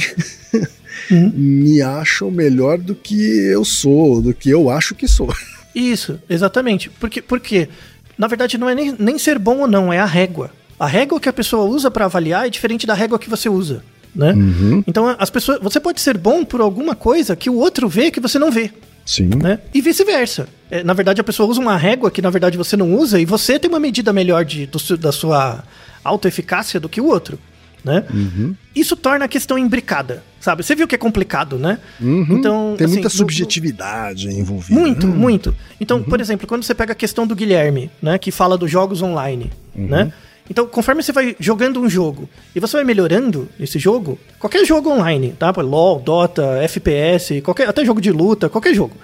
uhum. 1.12 1.32
me 1.34 1.82
acham 1.82 2.30
melhor 2.30 2.78
do 2.78 2.96
que 2.96 3.22
eu 3.22 3.64
sou, 3.64 4.22
do 4.22 4.34
que 4.34 4.50
eu 4.50 4.70
acho 4.70 4.96
que 4.96 5.08
sou. 5.08 5.34
Isso, 5.74 6.20
exatamente. 6.28 6.90
Porque, 6.90 7.22
porque 7.22 7.70
na 8.18 8.28
verdade, 8.28 8.58
não 8.58 8.70
é 8.70 8.76
nem, 8.76 8.96
nem 8.98 9.18
ser 9.18 9.38
bom 9.38 9.60
ou 9.60 9.68
não, 9.68 9.92
é 9.92 10.00
a 10.00 10.06
régua. 10.06 10.52
A 10.80 10.88
régua 10.88 11.20
que 11.20 11.30
a 11.30 11.34
pessoa 11.34 11.66
usa 11.66 11.90
para 11.90 12.06
avaliar 12.06 12.48
é 12.48 12.50
diferente 12.50 12.86
da 12.86 12.94
régua 12.94 13.20
que 13.20 13.30
você 13.30 13.50
usa. 13.50 13.84
Né? 14.16 14.32
Uhum. 14.32 14.84
Então 14.88 15.16
as 15.20 15.30
pessoas, 15.30 15.60
você 15.62 15.80
pode 15.80 16.02
ser 16.02 16.18
bom 16.18 16.44
por 16.44 16.62
alguma 16.62 16.96
coisa 16.96 17.36
que 17.36 17.50
o 17.50 17.56
outro 17.56 17.88
vê 17.88 18.10
que 18.10 18.20
você 18.20 18.40
não 18.40 18.52
vê. 18.52 18.72
Sim. 19.06 19.30
Né? 19.30 19.60
E 19.74 19.82
vice-versa. 19.82 20.48
É, 20.70 20.84
na 20.84 20.94
verdade, 20.94 21.22
a 21.22 21.24
pessoa 21.24 21.50
usa 21.50 21.62
uma 21.62 21.78
régua 21.78 22.12
que 22.12 22.22
na 22.22 22.30
verdade 22.30 22.58
você 22.58 22.76
não 22.76 22.94
usa 22.96 23.20
e 23.20 23.26
você 23.26 23.58
tem 23.60 23.70
uma 23.70 23.80
medida 23.80 24.12
melhor 24.12 24.44
de, 24.44 24.66
do, 24.66 24.98
da 24.98 25.12
sua 25.12 25.64
autoeficácia 26.04 26.80
do 26.80 26.90
que 26.90 27.00
o 27.00 27.06
outro 27.06 27.40
né? 27.88 28.04
Uhum. 28.14 28.56
Isso 28.76 28.96
torna 28.96 29.26
a 29.26 29.28
questão 29.28 29.58
imbricada, 29.58 30.24
sabe? 30.40 30.64
Você 30.64 30.76
viu 30.76 30.88
que 30.88 30.96
é 30.96 30.98
complicado, 30.98 31.58
né? 31.58 31.80
Uhum. 32.00 32.28
Então 32.30 32.76
tem 32.78 32.86
assim, 32.86 32.96
muita 32.96 33.10
subjetividade 33.10 34.28
no, 34.28 34.34
envolvida. 34.34 34.80
Muito, 34.80 35.08
uhum. 35.08 35.16
muito. 35.16 35.56
Então, 35.80 36.02
por 36.02 36.20
exemplo, 36.20 36.48
quando 36.48 36.64
você 36.64 36.74
pega 36.74 36.94
a 36.94 36.96
questão 36.96 37.26
do 37.26 37.36
Guilherme, 37.36 37.90
né, 38.02 38.18
que 38.18 38.32
fala 38.32 38.58
dos 38.58 38.70
jogos 38.70 39.02
online, 39.02 39.52
uhum. 39.76 39.88
né? 39.88 40.14
Então, 40.50 40.66
conforme 40.66 41.04
você 41.04 41.12
vai 41.12 41.36
jogando 41.40 41.80
um 41.82 41.90
jogo 41.90 42.30
e 42.56 42.60
você 42.60 42.78
vai 42.78 42.86
melhorando 42.86 43.50
esse 43.60 43.78
jogo, 43.78 44.18
qualquer 44.40 44.66
jogo 44.66 44.90
online, 44.90 45.36
tá? 45.38 45.52
LOL, 45.58 46.00
Dota, 46.00 46.60
FPS, 46.62 47.42
qualquer, 47.42 47.68
até 47.68 47.84
jogo 47.84 48.00
de 48.00 48.12
luta, 48.12 48.48
qualquer 48.48 48.74
jogo. 48.74 48.96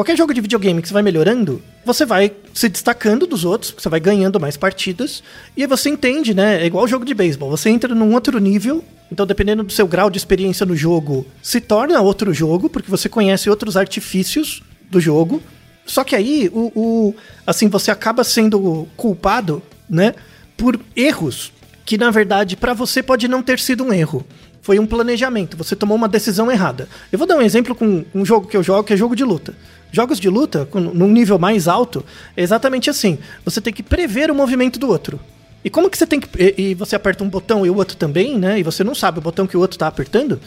Qualquer 0.00 0.16
jogo 0.16 0.32
de 0.32 0.40
videogame 0.40 0.80
que 0.80 0.88
você 0.88 0.94
vai 0.94 1.02
melhorando, 1.02 1.60
você 1.84 2.06
vai 2.06 2.32
se 2.54 2.70
destacando 2.70 3.26
dos 3.26 3.44
outros, 3.44 3.74
você 3.76 3.86
vai 3.86 4.00
ganhando 4.00 4.40
mais 4.40 4.56
partidas, 4.56 5.22
e 5.54 5.60
aí 5.60 5.68
você 5.68 5.90
entende, 5.90 6.32
né? 6.32 6.62
É 6.62 6.64
igual 6.64 6.88
jogo 6.88 7.04
de 7.04 7.12
beisebol, 7.12 7.50
você 7.50 7.68
entra 7.68 7.94
num 7.94 8.14
outro 8.14 8.38
nível, 8.38 8.82
então 9.12 9.26
dependendo 9.26 9.62
do 9.62 9.70
seu 9.70 9.86
grau 9.86 10.08
de 10.08 10.16
experiência 10.16 10.64
no 10.64 10.74
jogo, 10.74 11.26
se 11.42 11.60
torna 11.60 12.00
outro 12.00 12.32
jogo, 12.32 12.70
porque 12.70 12.90
você 12.90 13.10
conhece 13.10 13.50
outros 13.50 13.76
artifícios 13.76 14.62
do 14.90 14.98
jogo. 14.98 15.42
Só 15.84 16.02
que 16.02 16.16
aí, 16.16 16.50
o, 16.50 16.72
o 16.74 17.14
assim, 17.46 17.68
você 17.68 17.90
acaba 17.90 18.24
sendo 18.24 18.88
culpado, 18.96 19.62
né, 19.86 20.14
por 20.56 20.80
erros 20.96 21.52
que 21.84 21.98
na 21.98 22.10
verdade 22.10 22.56
para 22.56 22.72
você 22.72 23.02
pode 23.02 23.28
não 23.28 23.42
ter 23.42 23.58
sido 23.58 23.84
um 23.84 23.92
erro. 23.92 24.24
Foi 24.62 24.78
um 24.78 24.86
planejamento, 24.86 25.56
você 25.56 25.74
tomou 25.74 25.96
uma 25.96 26.08
decisão 26.08 26.50
errada. 26.52 26.88
Eu 27.10 27.18
vou 27.18 27.26
dar 27.26 27.36
um 27.36 27.42
exemplo 27.42 27.74
com 27.74 28.04
um 28.14 28.24
jogo 28.24 28.46
que 28.46 28.56
eu 28.56 28.62
jogo, 28.62 28.84
que 28.84 28.92
é 28.92 28.96
jogo 28.96 29.16
de 29.16 29.24
luta. 29.24 29.54
Jogos 29.92 30.20
de 30.20 30.28
luta, 30.28 30.68
num 30.74 31.08
nível 31.08 31.38
mais 31.38 31.66
alto, 31.66 32.04
é 32.36 32.42
exatamente 32.42 32.88
assim. 32.88 33.18
Você 33.44 33.60
tem 33.60 33.72
que 33.72 33.82
prever 33.82 34.30
o 34.30 34.34
movimento 34.34 34.78
do 34.78 34.88
outro. 34.88 35.18
E 35.64 35.68
como 35.68 35.90
que 35.90 35.98
você 35.98 36.06
tem 36.06 36.20
que. 36.20 36.28
E, 36.38 36.70
e, 36.70 36.74
você 36.74 36.96
aperta 36.96 37.22
um 37.22 37.28
botão 37.28 37.66
e 37.66 37.70
o 37.70 37.76
outro 37.76 37.96
também, 37.96 38.38
né? 38.38 38.58
E 38.58 38.62
você 38.62 38.82
não 38.82 38.94
sabe 38.94 39.18
o 39.18 39.22
botão 39.22 39.46
que 39.46 39.56
o 39.56 39.60
outro 39.60 39.78
tá 39.78 39.86
apertando. 39.86 40.40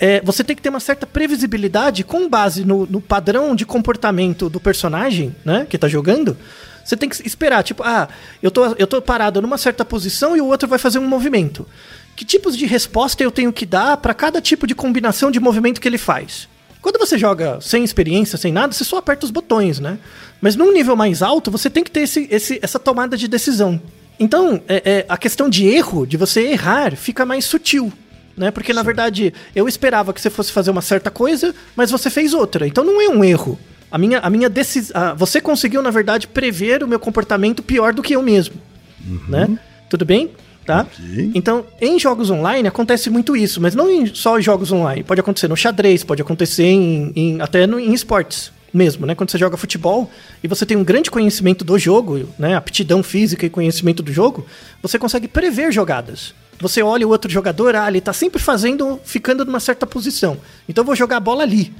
é, 0.00 0.20
você 0.22 0.44
tem 0.44 0.54
que 0.54 0.62
ter 0.62 0.68
uma 0.68 0.80
certa 0.80 1.06
previsibilidade 1.06 2.04
com 2.04 2.28
base 2.28 2.64
no, 2.64 2.86
no 2.86 3.00
padrão 3.00 3.54
de 3.54 3.66
comportamento 3.66 4.48
do 4.48 4.60
personagem, 4.60 5.34
né, 5.44 5.66
que 5.68 5.76
tá 5.76 5.88
jogando. 5.88 6.36
Você 6.84 6.96
tem 6.96 7.08
que 7.08 7.26
esperar, 7.26 7.62
tipo, 7.62 7.82
ah, 7.82 8.08
eu 8.42 8.50
tô, 8.50 8.64
eu 8.78 8.86
tô 8.86 9.02
parado 9.02 9.42
numa 9.42 9.58
certa 9.58 9.84
posição 9.84 10.36
e 10.36 10.40
o 10.40 10.46
outro 10.46 10.68
vai 10.68 10.78
fazer 10.78 10.98
um 10.98 11.06
movimento. 11.06 11.66
Que 12.16 12.24
tipos 12.24 12.56
de 12.56 12.64
resposta 12.64 13.22
eu 13.22 13.30
tenho 13.30 13.52
que 13.52 13.66
dar 13.66 13.96
para 13.98 14.14
cada 14.14 14.40
tipo 14.40 14.66
de 14.66 14.74
combinação 14.74 15.30
de 15.30 15.38
movimento 15.38 15.80
que 15.80 15.88
ele 15.88 15.98
faz? 15.98 16.48
Quando 16.80 16.98
você 16.98 17.18
joga 17.18 17.58
sem 17.60 17.82
experiência, 17.84 18.38
sem 18.38 18.52
nada, 18.52 18.72
você 18.72 18.84
só 18.84 18.98
aperta 18.98 19.24
os 19.24 19.30
botões, 19.30 19.80
né? 19.80 19.98
Mas 20.40 20.54
num 20.54 20.72
nível 20.72 20.94
mais 20.94 21.22
alto, 21.22 21.50
você 21.50 21.68
tem 21.68 21.82
que 21.82 21.90
ter 21.90 22.00
esse, 22.00 22.28
esse, 22.30 22.58
essa 22.62 22.78
tomada 22.78 23.16
de 23.16 23.26
decisão. 23.26 23.80
Então, 24.20 24.60
é, 24.68 24.82
é, 24.84 25.06
a 25.08 25.16
questão 25.16 25.48
de 25.48 25.66
erro, 25.66 26.06
de 26.06 26.16
você 26.16 26.42
errar, 26.42 26.96
fica 26.96 27.24
mais 27.24 27.44
sutil. 27.44 27.92
Né? 28.36 28.50
Porque, 28.50 28.72
Sim. 28.72 28.76
na 28.76 28.82
verdade, 28.82 29.34
eu 29.54 29.66
esperava 29.68 30.12
que 30.12 30.20
você 30.20 30.30
fosse 30.30 30.52
fazer 30.52 30.70
uma 30.70 30.82
certa 30.82 31.10
coisa, 31.10 31.54
mas 31.74 31.90
você 31.90 32.08
fez 32.08 32.32
outra. 32.32 32.66
Então 32.66 32.84
não 32.84 33.00
é 33.00 33.08
um 33.08 33.24
erro. 33.24 33.58
A 33.90 33.98
minha, 33.98 34.20
a 34.20 34.30
minha 34.30 34.48
decisão. 34.48 35.16
Você 35.16 35.40
conseguiu, 35.40 35.82
na 35.82 35.90
verdade, 35.90 36.26
prever 36.26 36.84
o 36.84 36.88
meu 36.88 37.00
comportamento 37.00 37.62
pior 37.62 37.92
do 37.92 38.02
que 38.02 38.14
eu 38.14 38.22
mesmo. 38.22 38.56
Uhum. 39.04 39.20
Né? 39.28 39.58
Tudo 39.88 40.04
bem? 40.04 40.30
Tá? 40.68 40.82
Okay. 40.82 41.30
Então, 41.34 41.64
em 41.80 41.98
jogos 41.98 42.28
online 42.28 42.68
acontece 42.68 43.08
muito 43.08 43.34
isso, 43.34 43.58
mas 43.58 43.74
não 43.74 43.90
em, 43.90 44.04
só 44.14 44.38
em 44.38 44.42
jogos 44.42 44.70
online. 44.70 45.02
Pode 45.02 45.18
acontecer 45.18 45.48
no 45.48 45.56
xadrez, 45.56 46.04
pode 46.04 46.20
acontecer 46.20 46.66
em, 46.66 47.10
em 47.16 47.40
até 47.40 47.66
no, 47.66 47.80
em 47.80 47.94
esportes 47.94 48.52
mesmo, 48.70 49.06
né? 49.06 49.14
Quando 49.14 49.30
você 49.30 49.38
joga 49.38 49.56
futebol 49.56 50.10
e 50.44 50.46
você 50.46 50.66
tem 50.66 50.76
um 50.76 50.84
grande 50.84 51.10
conhecimento 51.10 51.64
do 51.64 51.78
jogo, 51.78 52.28
né? 52.38 52.54
Aptidão 52.54 53.02
física 53.02 53.46
e 53.46 53.48
conhecimento 53.48 54.02
do 54.02 54.12
jogo, 54.12 54.44
você 54.82 54.98
consegue 54.98 55.26
prever 55.26 55.72
jogadas. 55.72 56.34
Você 56.60 56.82
olha 56.82 57.06
o 57.06 57.10
outro 57.10 57.30
jogador, 57.30 57.74
ah, 57.74 57.88
ele 57.88 58.02
tá 58.02 58.12
sempre 58.12 58.42
fazendo, 58.42 59.00
ficando 59.02 59.46
numa 59.46 59.60
certa 59.60 59.86
posição. 59.86 60.36
Então 60.68 60.82
eu 60.82 60.86
vou 60.86 60.94
jogar 60.94 61.16
a 61.16 61.20
bola 61.20 61.44
ali. 61.44 61.72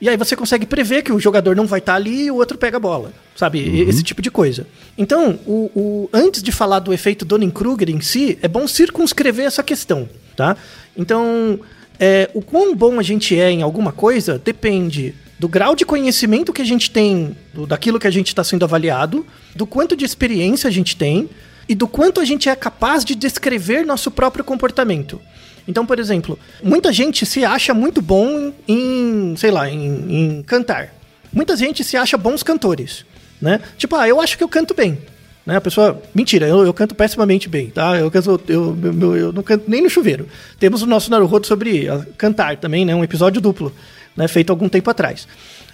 E 0.00 0.08
aí 0.08 0.16
você 0.16 0.36
consegue 0.36 0.66
prever 0.66 1.02
que 1.02 1.12
o 1.12 1.18
jogador 1.18 1.56
não 1.56 1.66
vai 1.66 1.78
estar 1.78 1.92
tá 1.92 1.96
ali 1.96 2.24
e 2.24 2.30
o 2.30 2.36
outro 2.36 2.58
pega 2.58 2.76
a 2.76 2.80
bola. 2.80 3.12
Sabe? 3.34 3.60
Uhum. 3.60 3.88
Esse 3.88 4.02
tipo 4.02 4.20
de 4.20 4.30
coisa. 4.30 4.66
Então, 4.96 5.38
o, 5.46 5.70
o, 5.74 6.10
antes 6.12 6.42
de 6.42 6.52
falar 6.52 6.80
do 6.80 6.92
efeito 6.92 7.24
Dunning-Kruger 7.24 7.90
em 7.90 8.00
si, 8.00 8.38
é 8.42 8.48
bom 8.48 8.66
circunscrever 8.66 9.46
essa 9.46 9.62
questão, 9.62 10.08
tá? 10.34 10.56
Então, 10.96 11.58
é, 11.98 12.30
o 12.34 12.42
quão 12.42 12.74
bom 12.74 12.98
a 12.98 13.02
gente 13.02 13.38
é 13.38 13.50
em 13.50 13.62
alguma 13.62 13.92
coisa 13.92 14.38
depende 14.38 15.14
do 15.38 15.48
grau 15.48 15.74
de 15.74 15.84
conhecimento 15.84 16.52
que 16.52 16.62
a 16.62 16.64
gente 16.64 16.90
tem 16.90 17.36
do, 17.52 17.66
daquilo 17.66 17.98
que 17.98 18.06
a 18.06 18.10
gente 18.10 18.28
está 18.28 18.42
sendo 18.42 18.64
avaliado, 18.64 19.26
do 19.54 19.66
quanto 19.66 19.96
de 19.96 20.04
experiência 20.04 20.68
a 20.68 20.70
gente 20.70 20.96
tem 20.96 21.28
e 21.68 21.74
do 21.74 21.88
quanto 21.88 22.20
a 22.20 22.24
gente 22.24 22.48
é 22.48 22.56
capaz 22.56 23.04
de 23.04 23.14
descrever 23.14 23.84
nosso 23.84 24.10
próprio 24.10 24.44
comportamento. 24.44 25.20
Então, 25.66 25.84
por 25.84 25.98
exemplo, 25.98 26.38
muita 26.62 26.92
gente 26.92 27.26
se 27.26 27.44
acha 27.44 27.74
muito 27.74 28.00
bom 28.00 28.52
em, 28.68 29.34
sei 29.36 29.50
lá, 29.50 29.68
em, 29.68 30.38
em 30.38 30.42
cantar. 30.42 30.94
Muita 31.32 31.56
gente 31.56 31.82
se 31.82 31.96
acha 31.96 32.16
bons 32.16 32.42
cantores, 32.42 33.04
né? 33.40 33.60
Tipo, 33.76 33.96
ah, 33.96 34.08
eu 34.08 34.20
acho 34.20 34.38
que 34.38 34.44
eu 34.44 34.48
canto 34.48 34.74
bem. 34.74 34.98
Né? 35.44 35.56
A 35.56 35.60
pessoa, 35.60 36.02
mentira, 36.14 36.46
eu, 36.46 36.64
eu 36.64 36.74
canto 36.74 36.94
pessimamente 36.94 37.48
bem, 37.48 37.70
tá? 37.70 37.96
Eu, 37.96 38.10
canto, 38.10 38.40
eu, 38.48 38.76
eu, 38.82 39.16
eu 39.16 39.32
não 39.32 39.42
canto 39.42 39.64
nem 39.68 39.82
no 39.82 39.90
chuveiro. 39.90 40.28
Temos 40.58 40.82
o 40.82 40.86
nosso 40.86 41.10
Naruhodo 41.10 41.46
sobre 41.46 41.86
cantar 42.16 42.56
também, 42.56 42.84
né? 42.84 42.94
Um 42.94 43.04
episódio 43.04 43.40
duplo, 43.40 43.72
né? 44.16 44.26
Feito 44.28 44.50
algum 44.50 44.68
tempo 44.68 44.90
atrás. 44.90 45.26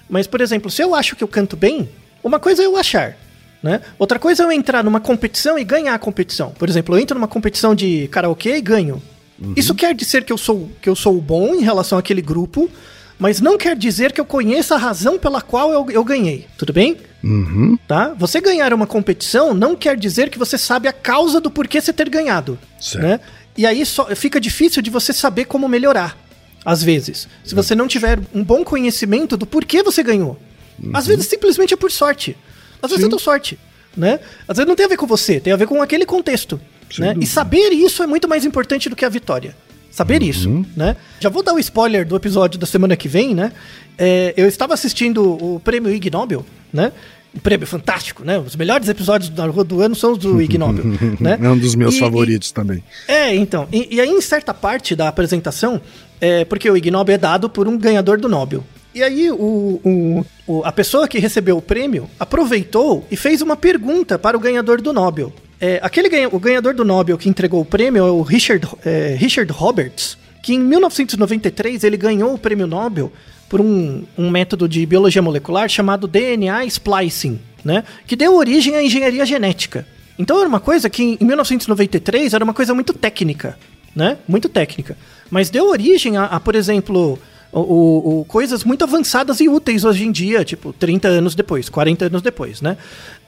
Mas, 0.08 0.26
por 0.26 0.40
exemplo, 0.40 0.70
se 0.70 0.82
eu 0.82 0.94
acho 0.94 1.16
que 1.16 1.24
eu 1.24 1.28
canto 1.28 1.56
bem, 1.56 1.88
uma 2.22 2.38
coisa 2.38 2.62
é 2.62 2.66
eu 2.66 2.76
achar. 2.76 3.16
Né? 3.62 3.80
Outra 3.98 4.18
coisa 4.18 4.42
é 4.42 4.46
eu 4.46 4.52
entrar 4.52 4.82
numa 4.82 5.00
competição 5.00 5.56
e 5.58 5.64
ganhar 5.64 5.94
a 5.94 5.98
competição. 5.98 6.50
Por 6.50 6.68
exemplo, 6.68 6.96
eu 6.96 7.00
entro 7.00 7.16
numa 7.16 7.28
competição 7.28 7.74
de 7.74 8.08
karaokê 8.08 8.56
e 8.56 8.60
ganho. 8.60 9.00
Uhum. 9.42 9.54
Isso 9.56 9.74
quer 9.74 9.94
dizer 9.94 10.24
que 10.24 10.32
eu 10.32 10.38
sou 10.38 10.70
que 10.80 10.88
eu 10.88 10.94
sou 10.94 11.20
bom 11.20 11.54
em 11.54 11.62
relação 11.62 11.98
àquele 11.98 12.22
grupo, 12.22 12.70
mas 13.18 13.40
não 13.40 13.58
quer 13.58 13.76
dizer 13.76 14.12
que 14.12 14.20
eu 14.20 14.24
conheça 14.24 14.74
a 14.74 14.78
razão 14.78 15.18
pela 15.18 15.40
qual 15.40 15.72
eu, 15.72 15.90
eu 15.90 16.04
ganhei. 16.04 16.46
Tudo 16.56 16.72
bem? 16.72 16.96
Uhum. 17.22 17.78
Tá? 17.86 18.14
Você 18.18 18.40
ganhar 18.40 18.72
uma 18.72 18.86
competição 18.86 19.54
não 19.54 19.76
quer 19.76 19.96
dizer 19.96 20.30
que 20.30 20.38
você 20.38 20.56
sabe 20.56 20.88
a 20.88 20.92
causa 20.92 21.40
do 21.40 21.50
porquê 21.50 21.80
você 21.80 21.92
ter 21.92 22.08
ganhado. 22.08 22.58
Certo. 22.80 23.02
Né? 23.02 23.20
E 23.56 23.66
aí 23.66 23.84
só, 23.84 24.06
fica 24.14 24.40
difícil 24.40 24.80
de 24.80 24.90
você 24.90 25.12
saber 25.12 25.44
como 25.44 25.68
melhorar. 25.68 26.16
Às 26.64 26.82
vezes. 26.82 27.28
Se 27.44 27.54
você 27.54 27.74
não 27.74 27.88
tiver 27.88 28.20
um 28.32 28.44
bom 28.44 28.64
conhecimento 28.64 29.36
do 29.36 29.46
porquê 29.46 29.82
você 29.82 30.02
ganhou. 30.02 30.38
Uhum. 30.82 30.92
Às 30.94 31.06
vezes 31.06 31.26
simplesmente 31.26 31.74
é 31.74 31.76
por 31.76 31.90
sorte. 31.90 32.36
Às 32.80 32.90
vezes 32.90 33.04
Sim. 33.04 33.08
é 33.08 33.10
tua 33.10 33.18
sorte. 33.18 33.58
Né? 33.96 34.20
Às 34.48 34.56
vezes 34.56 34.68
não 34.68 34.76
tem 34.76 34.86
a 34.86 34.88
ver 34.88 34.96
com 34.96 35.06
você, 35.06 35.38
tem 35.38 35.52
a 35.52 35.56
ver 35.56 35.66
com 35.66 35.82
aquele 35.82 36.06
contexto. 36.06 36.60
Né? 36.98 37.14
E 37.20 37.26
saber 37.26 37.70
isso 37.70 38.02
é 38.02 38.06
muito 38.06 38.28
mais 38.28 38.44
importante 38.44 38.88
do 38.88 38.96
que 38.96 39.04
a 39.04 39.08
vitória. 39.08 39.54
Saber 39.92 40.22
uhum. 40.22 40.28
isso, 40.28 40.66
né? 40.74 40.96
Já 41.20 41.28
vou 41.28 41.42
dar 41.42 41.52
o 41.52 41.56
um 41.56 41.58
spoiler 41.58 42.06
do 42.06 42.16
episódio 42.16 42.58
da 42.58 42.66
semana 42.66 42.96
que 42.96 43.08
vem, 43.08 43.34
né? 43.34 43.52
É, 43.98 44.32
eu 44.38 44.48
estava 44.48 44.72
assistindo 44.72 45.22
o 45.22 45.60
prêmio 45.60 45.94
Ig 45.94 46.10
Nobel, 46.10 46.46
né? 46.72 46.92
Um 47.34 47.38
prêmio 47.38 47.66
fantástico, 47.66 48.24
né? 48.24 48.38
Os 48.38 48.56
melhores 48.56 48.88
episódios 48.88 49.28
do, 49.28 49.64
do 49.64 49.82
ano 49.82 49.94
são 49.94 50.12
os 50.12 50.18
do 50.18 50.40
Ig 50.40 50.56
Nobel, 50.56 50.84
né? 51.20 51.38
É 51.40 51.48
um 51.48 51.58
dos 51.58 51.74
meus 51.74 51.94
e, 51.94 51.98
favoritos 51.98 52.48
e, 52.48 52.54
também. 52.54 52.82
É, 53.06 53.34
então. 53.34 53.68
E, 53.70 53.96
e, 53.96 54.00
aí, 54.00 54.08
em 54.08 54.20
certa 54.22 54.54
parte 54.54 54.96
da 54.96 55.08
apresentação, 55.08 55.78
é, 56.18 56.46
porque 56.46 56.70
o 56.70 56.76
Ig 56.76 56.90
Nobel 56.90 57.14
é 57.14 57.18
dado 57.18 57.50
por 57.50 57.68
um 57.68 57.76
ganhador 57.76 58.18
do 58.18 58.30
Nobel. 58.30 58.64
E 58.94 59.02
aí, 59.02 59.30
o, 59.30 59.80
o, 59.84 60.26
o, 60.46 60.64
a 60.64 60.72
pessoa 60.72 61.06
que 61.06 61.18
recebeu 61.18 61.58
o 61.58 61.62
prêmio 61.62 62.08
aproveitou 62.18 63.06
e 63.10 63.16
fez 63.16 63.42
uma 63.42 63.56
pergunta 63.56 64.18
para 64.18 64.36
o 64.36 64.40
ganhador 64.40 64.80
do 64.80 64.92
Nobel. 64.92 65.32
É, 65.64 65.78
aquele 65.80 66.08
ganha, 66.08 66.28
o 66.28 66.40
ganhador 66.40 66.74
do 66.74 66.84
Nobel 66.84 67.16
que 67.16 67.28
entregou 67.28 67.60
o 67.60 67.64
prêmio 67.64 68.04
é 68.04 68.10
o 68.10 68.20
Richard, 68.22 68.66
é, 68.84 69.14
Richard 69.16 69.52
Roberts, 69.52 70.18
que 70.42 70.54
em 70.54 70.58
1993 70.58 71.84
ele 71.84 71.96
ganhou 71.96 72.34
o 72.34 72.38
prêmio 72.38 72.66
Nobel 72.66 73.12
por 73.48 73.60
um, 73.60 74.02
um 74.18 74.28
método 74.28 74.68
de 74.68 74.84
biologia 74.84 75.22
molecular 75.22 75.68
chamado 75.68 76.08
DNA 76.08 76.64
splicing, 76.64 77.38
né? 77.64 77.84
Que 78.08 78.16
deu 78.16 78.34
origem 78.34 78.74
à 78.74 78.82
engenharia 78.82 79.24
genética. 79.24 79.86
Então 80.18 80.40
era 80.40 80.48
uma 80.48 80.58
coisa 80.58 80.90
que 80.90 81.16
em 81.20 81.24
1993 81.24 82.34
era 82.34 82.42
uma 82.42 82.54
coisa 82.54 82.74
muito 82.74 82.92
técnica, 82.92 83.56
né? 83.94 84.18
Muito 84.26 84.48
técnica. 84.48 84.98
Mas 85.30 85.48
deu 85.48 85.68
origem 85.68 86.16
a, 86.16 86.24
a 86.24 86.40
por 86.40 86.56
exemplo, 86.56 87.20
o, 87.52 88.20
o, 88.20 88.24
coisas 88.24 88.64
muito 88.64 88.82
avançadas 88.82 89.38
e 89.40 89.48
úteis 89.48 89.84
hoje 89.84 90.06
em 90.06 90.10
dia, 90.10 90.42
tipo 90.42 90.72
30 90.72 91.06
anos 91.08 91.34
depois, 91.34 91.68
40 91.68 92.06
anos 92.06 92.22
depois, 92.22 92.62
né? 92.62 92.78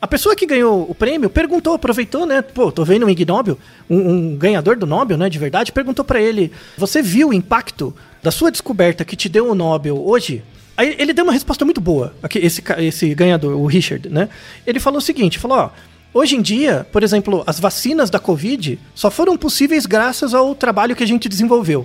A 0.01 0.07
pessoa 0.07 0.35
que 0.35 0.47
ganhou 0.47 0.87
o 0.89 0.95
prêmio 0.95 1.29
perguntou, 1.29 1.75
aproveitou, 1.75 2.25
né? 2.25 2.41
Pô, 2.41 2.73
tô 2.73 2.85
vendo 2.85 3.05
um 3.05 3.11
Ig 3.11 3.27
Nobel, 3.27 3.59
um, 3.89 3.99
um 4.11 4.37
ganhador 4.37 4.77
do 4.77 4.87
Nobel, 4.87 5.19
né? 5.19 5.29
De 5.29 5.39
verdade, 5.39 5.73
perguntou 5.73 6.05
para 6.05 6.21
ele: 6.21 6.51
Você 6.79 7.03
viu 7.03 7.29
o 7.29 7.35
impacto 7.35 7.95
da 8.23 8.31
sua 8.31 8.51
descoberta 8.51 9.05
que 9.05 9.15
te 9.15 9.29
deu 9.29 9.51
o 9.51 9.55
Nobel 9.55 10.03
hoje? 10.03 10.43
Aí 10.77 10.97
ele 10.99 11.13
deu 11.13 11.25
uma 11.25 11.33
resposta 11.33 11.65
muito 11.65 11.81
boa, 11.81 12.15
esse, 12.35 12.63
esse 12.79 13.15
ganhador, 13.15 13.55
o 13.57 13.67
Richard, 13.67 14.09
né? 14.09 14.31
Ele 14.67 14.81
falou 14.81 14.99
o 14.99 15.03
seguinte: 15.03 15.39
falou, 15.39 15.59
ó. 15.59 15.71
Hoje 16.15 16.37
em 16.37 16.43
dia, 16.43 16.87
por 16.93 17.03
exemplo, 17.03 17.43
as 17.45 17.59
vacinas 17.59 18.09
da 18.09 18.21
Covid 18.21 18.79
só 18.95 19.11
foram 19.11 19.37
possíveis 19.37 19.85
graças 19.85 20.33
ao 20.33 20.55
trabalho 20.55 20.95
que 20.95 21.03
a 21.03 21.07
gente 21.07 21.29
desenvolveu. 21.29 21.85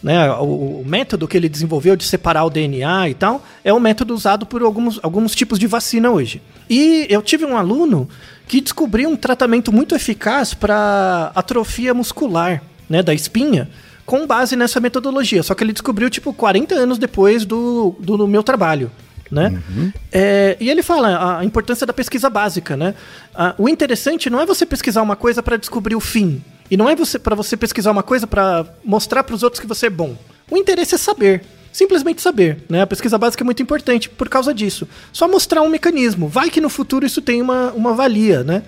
Né, 0.00 0.30
o, 0.32 0.80
o, 0.80 0.84
método 0.86 1.26
que 1.26 1.36
ele 1.36 1.48
desenvolveu 1.48 1.96
de 1.96 2.04
separar 2.04 2.44
o 2.44 2.50
DNA 2.50 3.08
e 3.08 3.14
tal 3.14 3.44
é 3.64 3.74
um 3.74 3.80
método 3.80 4.14
usado 4.14 4.46
por 4.46 4.62
alguns, 4.62 5.00
alguns 5.02 5.34
tipos 5.34 5.58
de 5.58 5.66
vacina 5.66 6.08
hoje. 6.08 6.40
E 6.70 7.06
eu 7.10 7.20
tive 7.20 7.44
um 7.44 7.56
aluno 7.56 8.08
que 8.46 8.60
descobriu 8.60 9.10
um 9.10 9.16
tratamento 9.16 9.72
muito 9.72 9.96
eficaz 9.96 10.54
para 10.54 11.32
atrofia 11.34 11.92
muscular 11.92 12.62
né, 12.88 13.02
da 13.02 13.12
espinha 13.12 13.68
com 14.08 14.26
base 14.26 14.56
nessa 14.56 14.80
metodologia. 14.80 15.42
Só 15.42 15.54
que 15.54 15.62
ele 15.62 15.72
descobriu, 15.72 16.08
tipo, 16.08 16.32
40 16.32 16.74
anos 16.74 16.96
depois 16.96 17.44
do, 17.44 17.94
do, 18.00 18.16
do 18.16 18.26
meu 18.26 18.42
trabalho. 18.42 18.90
Né? 19.30 19.60
Uhum. 19.68 19.92
É, 20.10 20.56
e 20.58 20.70
ele 20.70 20.82
fala 20.82 21.38
a 21.38 21.44
importância 21.44 21.86
da 21.86 21.92
pesquisa 21.92 22.30
básica. 22.30 22.74
Né? 22.74 22.94
Ah, 23.34 23.54
o 23.58 23.68
interessante 23.68 24.30
não 24.30 24.40
é 24.40 24.46
você 24.46 24.64
pesquisar 24.64 25.02
uma 25.02 25.14
coisa 25.14 25.42
para 25.42 25.58
descobrir 25.58 25.94
o 25.94 26.00
fim. 26.00 26.42
E 26.70 26.76
não 26.76 26.88
é 26.88 26.94
você 26.94 27.18
para 27.18 27.34
você 27.34 27.56
pesquisar 27.56 27.90
uma 27.90 28.02
coisa 28.02 28.26
para 28.26 28.66
mostrar 28.84 29.24
para 29.24 29.34
os 29.34 29.42
outros 29.42 29.60
que 29.60 29.66
você 29.66 29.86
é 29.86 29.90
bom. 29.90 30.16
O 30.50 30.56
interesse 30.56 30.94
é 30.94 30.98
saber. 30.98 31.42
Simplesmente 31.72 32.20
saber, 32.20 32.64
né? 32.68 32.82
A 32.82 32.86
pesquisa 32.86 33.18
básica 33.18 33.42
é 33.42 33.46
muito 33.46 33.62
importante 33.62 34.08
por 34.08 34.28
causa 34.28 34.52
disso. 34.52 34.88
Só 35.12 35.28
mostrar 35.28 35.62
um 35.62 35.68
mecanismo. 35.68 36.26
Vai 36.26 36.50
que 36.50 36.60
no 36.60 36.68
futuro 36.68 37.06
isso 37.06 37.22
tem 37.22 37.40
uma, 37.40 37.70
uma 37.72 37.94
valia, 37.94 38.42
né? 38.42 38.62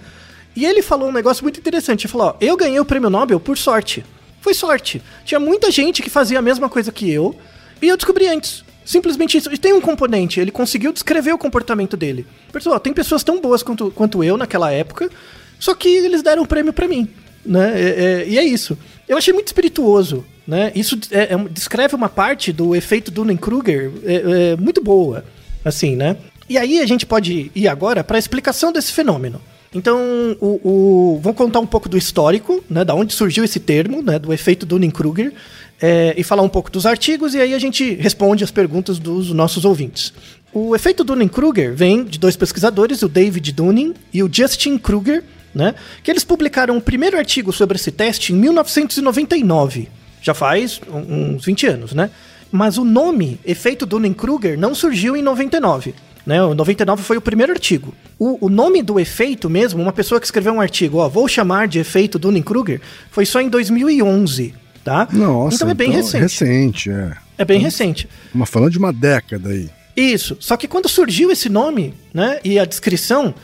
E 0.55 0.65
ele 0.65 0.83
falou 0.83 1.09
um 1.09 1.13
negócio 1.13 1.43
muito 1.43 1.59
interessante. 1.59 2.05
Ele 2.05 2.13
falou: 2.13 2.29
ó, 2.29 2.37
eu 2.41 2.57
ganhei 2.57 2.79
o 2.79 2.85
prêmio 2.85 3.11
Nobel 3.11 3.41
por 3.41 3.57
sorte. 3.57 4.05
Foi 4.41 4.55
sorte. 4.55 5.03
Tinha 5.25 5.41
muita 5.41 5.71
gente 5.71 6.03
que 6.03 6.11
fazia 6.11 6.39
a 6.39 6.43
mesma 6.43 6.69
coisa 6.69 6.93
que 6.93 7.11
eu 7.11 7.35
e 7.81 7.89
eu 7.89 7.97
descobri 7.97 8.27
antes. 8.29 8.65
Simplesmente 8.85 9.37
isso. 9.37 9.53
E 9.53 9.59
tem 9.59 9.73
um 9.73 9.81
componente, 9.81 10.41
ele 10.41 10.51
conseguiu 10.51 10.93
descrever 10.93 11.33
o 11.33 11.39
comportamento 11.39 11.97
dele. 11.97 12.27
Pessoal, 12.53 12.79
tem 12.79 12.93
pessoas 12.93 13.23
tão 13.23 13.41
boas 13.41 13.63
quanto, 13.63 13.91
quanto 13.91 14.23
eu 14.23 14.37
naquela 14.37 14.71
época, 14.71 15.11
só 15.59 15.75
que 15.75 15.89
eles 15.89 16.23
deram 16.23 16.43
um 16.43 16.47
prêmio 16.47 16.73
para 16.73 16.89
mim 16.89 17.09
né? 17.45 17.73
É, 17.75 17.89
é, 17.89 18.29
e 18.29 18.39
é 18.39 18.45
isso. 18.45 18.77
Eu 19.09 19.17
achei 19.17 19.33
muito 19.33 19.49
espirituoso, 19.49 20.25
né? 20.47 20.73
Isso 20.75 20.99
é, 21.11 21.35
é 21.35 21.37
descreve 21.51 21.95
uma 21.95 22.09
parte 22.09 22.53
do 22.53 22.75
efeito 22.75 23.11
Dunning-Kruger 23.11 23.91
é, 24.05 24.57
muito 24.57 24.83
boa, 24.83 25.25
assim, 25.65 25.97
né? 25.97 26.17
E 26.49 26.59
aí 26.59 26.81
a 26.81 26.87
gente 26.87 27.07
pode 27.07 27.51
ir 27.55 27.69
agora 27.69 28.03
para 28.03 28.17
a 28.17 28.19
explicação 28.19 28.73
desse 28.73 28.93
fenômeno. 28.93 29.41
Então, 29.73 30.37
o, 30.41 30.61
o, 30.65 31.21
vou 31.23 31.33
contar 31.33 31.61
um 31.61 31.67
pouco 31.67 31.89
do 31.89 31.97
histórico, 31.97 32.63
né, 32.69 32.85
da 32.85 32.93
onde 32.93 33.13
surgiu 33.13 33.45
esse 33.45 33.61
termo, 33.61 34.03
né, 34.03 34.19
do 34.19 34.33
efeito 34.33 34.67
Dunning-Kruger. 34.67 35.33
é, 35.81 36.15
e 36.17 36.23
falar 36.23 36.43
um 36.43 36.49
pouco 36.49 36.71
dos 36.71 36.85
artigos 36.85 37.35
e 37.35 37.41
aí 37.41 37.55
a 37.55 37.59
gente 37.59 37.95
responde 37.95 38.45
as 38.45 38.51
perguntas 38.51 38.99
dos 38.99 39.33
nossos 39.33 39.65
ouvintes. 39.65 40.13
O 40.53 40.75
efeito 40.75 41.03
Dunning-Kruger 41.03 41.75
vem 41.75 42.05
de 42.05 42.19
dois 42.19 42.37
pesquisadores, 42.37 43.03
o 43.03 43.09
David 43.09 43.53
Dunning 43.53 43.95
e 44.13 44.23
o 44.23 44.29
Justin 44.31 44.77
Kruger, 44.77 45.25
né, 45.55 45.75
que 46.03 46.11
eles 46.11 46.25
publicaram 46.25 46.77
o 46.77 46.81
primeiro 46.81 47.17
artigo 47.17 47.53
sobre 47.53 47.77
esse 47.77 47.91
teste 47.91 48.33
em 48.33 48.37
1999. 48.37 49.89
Já 50.23 50.35
faz 50.35 50.81
uns 50.89 51.45
20 51.45 51.67
anos, 51.67 51.93
né? 51.93 52.11
Mas 52.53 52.79
o 52.79 52.85
nome 52.85 53.39
efeito 53.45 53.87
Dunning-Kruger 53.87 54.59
não 54.59 54.75
surgiu 54.75 55.17
em 55.17 55.23
99. 55.23 55.95
Né? 56.27 56.43
O 56.43 56.55
99 56.55 57.03
foi 57.03 57.17
o 57.17 57.21
primeiro 57.21 57.53
artigo. 57.53 57.95
O, 58.19 58.47
o, 58.47 58.49
nome 58.49 58.83
do 58.83 59.01
efeito 59.01 59.49
mesmo, 59.49 59.81
uma 59.83 59.93
pessoa 59.93 60.21
que 60.21 60.27
escreveu 60.27 60.53
um 60.53 60.61
artigo, 60.61 60.99
ó, 60.99 61.09
vou 61.09 61.27
chamar 61.27 61.67
de 61.67 61.79
efeito 61.79 62.19
Dunning-Kruger, 62.19 62.81
foi 63.11 63.25
só 63.25 63.41
em 63.41 63.49
2011, 63.49 64.55
tá? 64.85 65.09
Nossa, 65.13 65.57
então 65.57 65.71
é 65.71 65.75
bem 65.75 65.89
então, 65.89 66.03
recente. 66.03 66.23
recente, 66.23 66.91
é. 66.91 67.17
É 67.39 67.45
bem 67.45 67.59
então, 67.59 67.71
recente. 67.71 68.09
Uma 68.35 68.45
falando 68.45 68.73
de 68.73 68.79
uma 68.79 68.93
década 68.93 69.49
aí. 69.49 69.71
Isso. 69.97 70.37
Só 70.41 70.57
que 70.57 70.69
quando 70.69 70.89
surgiu 70.89 71.31
esse 71.31 71.49
nome, 71.49 71.95
né, 72.13 72.39
e 72.45 72.59
a 72.59 72.65
descrição, 72.65 73.35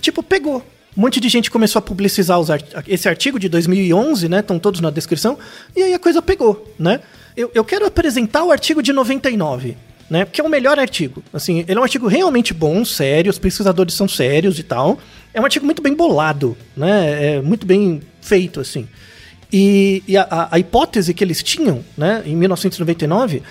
tipo, 0.00 0.22
pegou. 0.22 0.64
Um 0.96 1.00
monte 1.00 1.20
de 1.20 1.28
gente 1.28 1.50
começou 1.50 1.78
a 1.78 1.82
publicizar 1.82 2.38
art 2.50 2.64
esse 2.86 3.08
artigo 3.08 3.38
de 3.38 3.48
2011, 3.48 4.28
né? 4.28 4.40
Estão 4.40 4.58
todos 4.58 4.80
na 4.80 4.90
descrição. 4.90 5.38
E 5.74 5.82
aí 5.82 5.94
a 5.94 5.98
coisa 5.98 6.20
pegou, 6.20 6.70
né? 6.78 7.00
Eu, 7.34 7.50
eu 7.54 7.64
quero 7.64 7.86
apresentar 7.86 8.44
o 8.44 8.52
artigo 8.52 8.82
de 8.82 8.92
99, 8.92 9.76
né? 10.10 10.26
É 10.36 10.42
o 10.42 10.48
melhor 10.50 10.78
artigo. 10.78 11.22
Assim, 11.32 11.60
ele 11.60 11.78
é 11.78 11.80
um 11.80 11.82
artigo 11.84 12.06
realmente 12.06 12.52
bom, 12.52 12.84
sério, 12.84 13.30
os 13.30 13.38
pesquisadores 13.38 13.94
são 13.94 14.06
sérios 14.06 14.58
e 14.58 14.62
tal. 14.62 14.98
É 15.32 15.40
um 15.40 15.44
artigo 15.44 15.64
muito 15.64 15.80
bem 15.80 15.94
bolado, 15.94 16.56
né? 16.76 17.36
É 17.36 17.40
muito 17.40 17.64
bem 17.66 18.02
feito, 18.20 18.60
assim. 18.60 18.86
E, 19.50 20.02
e 20.06 20.16
a, 20.16 20.48
a, 20.50 20.58
hipótese 20.58 21.12
que 21.12 21.22
eles 21.22 21.42
tinham, 21.42 21.84
né, 21.96 22.22
em 22.24 22.34
1999, 22.34 23.42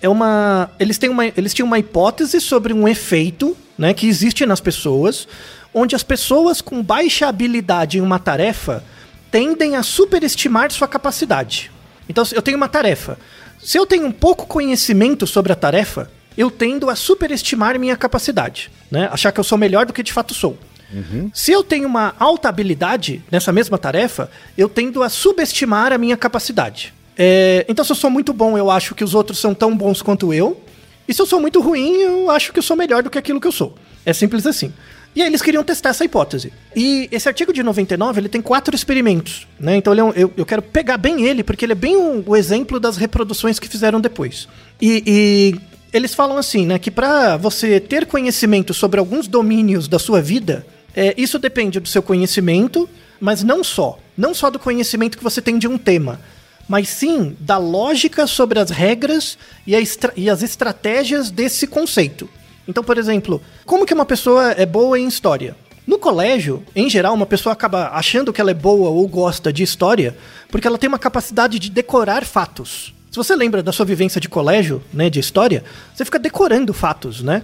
é 0.00 0.08
uma. 0.08 0.70
Eles, 0.78 0.98
têm 0.98 1.10
uma, 1.10 1.26
eles 1.26 1.52
tinham 1.52 1.66
uma 1.66 1.78
hipótese 1.78 2.40
sobre 2.40 2.72
um 2.72 2.86
efeito 2.86 3.56
né, 3.76 3.92
que 3.92 4.06
existe 4.06 4.46
nas 4.46 4.60
pessoas 4.60 5.26
onde 5.72 5.94
as 5.94 6.02
pessoas 6.02 6.60
com 6.60 6.82
baixa 6.82 7.26
habilidade 7.26 7.98
em 7.98 8.00
uma 8.00 8.18
tarefa 8.18 8.82
tendem 9.30 9.76
a 9.76 9.82
superestimar 9.82 10.70
sua 10.72 10.88
capacidade. 10.88 11.70
Então, 12.08 12.24
eu 12.32 12.42
tenho 12.42 12.56
uma 12.56 12.68
tarefa. 12.68 13.18
Se 13.58 13.78
eu 13.78 13.86
tenho 13.86 14.06
um 14.06 14.12
pouco 14.12 14.46
conhecimento 14.46 15.26
sobre 15.26 15.52
a 15.52 15.56
tarefa, 15.56 16.10
eu 16.36 16.50
tendo 16.50 16.88
a 16.88 16.96
superestimar 16.96 17.78
minha 17.78 17.96
capacidade, 17.96 18.70
né? 18.90 19.08
Achar 19.12 19.32
que 19.32 19.40
eu 19.40 19.44
sou 19.44 19.58
melhor 19.58 19.84
do 19.84 19.92
que 19.92 20.02
de 20.02 20.12
fato 20.12 20.32
sou. 20.32 20.56
Uhum. 20.92 21.30
Se 21.34 21.52
eu 21.52 21.62
tenho 21.62 21.86
uma 21.86 22.14
alta 22.18 22.48
habilidade 22.48 23.22
nessa 23.30 23.52
mesma 23.52 23.76
tarefa, 23.76 24.30
eu 24.56 24.68
tendo 24.68 25.02
a 25.02 25.08
subestimar 25.08 25.92
a 25.92 25.98
minha 25.98 26.16
capacidade. 26.16 26.94
É, 27.16 27.66
então, 27.68 27.84
se 27.84 27.92
eu 27.92 27.96
sou 27.96 28.08
muito 28.08 28.32
bom, 28.32 28.56
eu 28.56 28.70
acho 28.70 28.94
que 28.94 29.04
os 29.04 29.14
outros 29.14 29.38
são 29.38 29.52
tão 29.52 29.76
bons 29.76 30.00
quanto 30.00 30.32
eu. 30.32 30.62
E 31.06 31.12
se 31.12 31.20
eu 31.20 31.26
sou 31.26 31.40
muito 31.40 31.60
ruim, 31.60 31.96
eu 31.96 32.30
acho 32.30 32.52
que 32.52 32.58
eu 32.58 32.62
sou 32.62 32.76
melhor 32.76 33.02
do 33.02 33.10
que 33.10 33.18
aquilo 33.18 33.40
que 33.40 33.46
eu 33.46 33.52
sou. 33.52 33.74
É 34.06 34.12
simples 34.12 34.46
assim. 34.46 34.72
E 35.14 35.22
aí 35.22 35.28
eles 35.28 35.42
queriam 35.42 35.64
testar 35.64 35.90
essa 35.90 36.04
hipótese. 36.04 36.52
E 36.76 37.08
esse 37.10 37.28
artigo 37.28 37.52
de 37.52 37.62
99, 37.62 38.20
ele 38.20 38.28
tem 38.28 38.40
quatro 38.40 38.74
experimentos, 38.74 39.46
né? 39.58 39.76
Então 39.76 39.92
é 39.92 40.04
um, 40.04 40.10
eu, 40.10 40.32
eu 40.36 40.46
quero 40.46 40.62
pegar 40.62 40.96
bem 40.96 41.26
ele, 41.26 41.42
porque 41.42 41.64
ele 41.64 41.72
é 41.72 41.76
bem 41.76 41.96
o, 41.96 42.22
o 42.26 42.36
exemplo 42.36 42.78
das 42.78 42.96
reproduções 42.96 43.58
que 43.58 43.68
fizeram 43.68 44.00
depois. 44.00 44.48
E, 44.80 45.02
e 45.06 45.60
eles 45.92 46.14
falam 46.14 46.36
assim, 46.36 46.66
né, 46.66 46.78
que 46.78 46.90
para 46.90 47.36
você 47.36 47.80
ter 47.80 48.06
conhecimento 48.06 48.74
sobre 48.74 49.00
alguns 49.00 49.26
domínios 49.26 49.88
da 49.88 49.98
sua 49.98 50.20
vida, 50.20 50.66
é, 50.94 51.14
isso 51.16 51.38
depende 51.38 51.80
do 51.80 51.88
seu 51.88 52.02
conhecimento, 52.02 52.88
mas 53.20 53.42
não 53.42 53.64
só. 53.64 53.98
Não 54.16 54.34
só 54.34 54.50
do 54.50 54.58
conhecimento 54.58 55.16
que 55.16 55.24
você 55.24 55.40
tem 55.40 55.58
de 55.58 55.66
um 55.66 55.78
tema, 55.78 56.20
mas 56.68 56.88
sim 56.88 57.36
da 57.40 57.56
lógica 57.56 58.26
sobre 58.26 58.58
as 58.58 58.70
regras 58.70 59.38
e, 59.66 59.72
e 60.16 60.30
as 60.30 60.42
estratégias 60.42 61.30
desse 61.30 61.66
conceito. 61.66 62.28
Então, 62.68 62.84
por 62.84 62.98
exemplo, 62.98 63.40
como 63.64 63.86
que 63.86 63.94
uma 63.94 64.04
pessoa 64.04 64.52
é 64.52 64.66
boa 64.66 65.00
em 65.00 65.08
história? 65.08 65.56
No 65.86 65.98
colégio, 65.98 66.62
em 66.76 66.90
geral, 66.90 67.14
uma 67.14 67.24
pessoa 67.24 67.54
acaba 67.54 67.88
achando 67.94 68.30
que 68.30 68.42
ela 68.42 68.50
é 68.50 68.54
boa 68.54 68.90
ou 68.90 69.08
gosta 69.08 69.50
de 69.50 69.62
história 69.62 70.14
porque 70.50 70.66
ela 70.66 70.76
tem 70.76 70.86
uma 70.86 70.98
capacidade 70.98 71.58
de 71.58 71.70
decorar 71.70 72.26
fatos. 72.26 72.92
Se 73.10 73.16
você 73.16 73.34
lembra 73.34 73.62
da 73.62 73.72
sua 73.72 73.86
vivência 73.86 74.20
de 74.20 74.28
colégio, 74.28 74.82
né, 74.92 75.08
de 75.08 75.18
história, 75.18 75.64
você 75.94 76.04
fica 76.04 76.18
decorando 76.18 76.74
fatos, 76.74 77.22
né? 77.22 77.42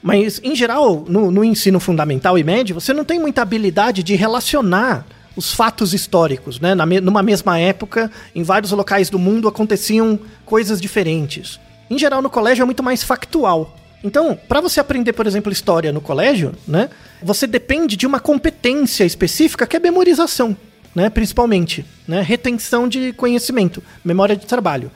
Mas, 0.00 0.40
em 0.44 0.54
geral, 0.54 1.04
no, 1.08 1.32
no 1.32 1.42
ensino 1.42 1.80
fundamental 1.80 2.38
e 2.38 2.44
médio, 2.44 2.76
você 2.76 2.92
não 2.94 3.04
tem 3.04 3.18
muita 3.18 3.42
habilidade 3.42 4.04
de 4.04 4.14
relacionar 4.14 5.04
os 5.34 5.52
fatos 5.52 5.92
históricos, 5.92 6.60
né? 6.60 6.76
Na, 6.76 6.86
numa 6.86 7.24
mesma 7.24 7.58
época, 7.58 8.08
em 8.32 8.44
vários 8.44 8.70
locais 8.70 9.10
do 9.10 9.18
mundo 9.18 9.48
aconteciam 9.48 10.18
coisas 10.46 10.80
diferentes. 10.80 11.58
Em 11.90 11.98
geral, 11.98 12.22
no 12.22 12.30
colégio 12.30 12.62
é 12.62 12.64
muito 12.64 12.84
mais 12.84 13.02
factual. 13.02 13.76
Então, 14.02 14.38
para 14.48 14.60
você 14.60 14.80
aprender, 14.80 15.12
por 15.12 15.26
exemplo, 15.26 15.52
história 15.52 15.92
no 15.92 16.00
colégio, 16.00 16.54
né, 16.66 16.88
você 17.22 17.46
depende 17.46 17.96
de 17.96 18.06
uma 18.06 18.18
competência 18.18 19.04
específica 19.04 19.66
que 19.66 19.76
é 19.76 19.80
memorização, 19.80 20.56
né, 20.94 21.10
principalmente, 21.10 21.84
né, 22.08 22.22
retenção 22.22 22.88
de 22.88 23.12
conhecimento, 23.12 23.82
memória 24.02 24.34
de 24.34 24.46
trabalho. 24.46 24.90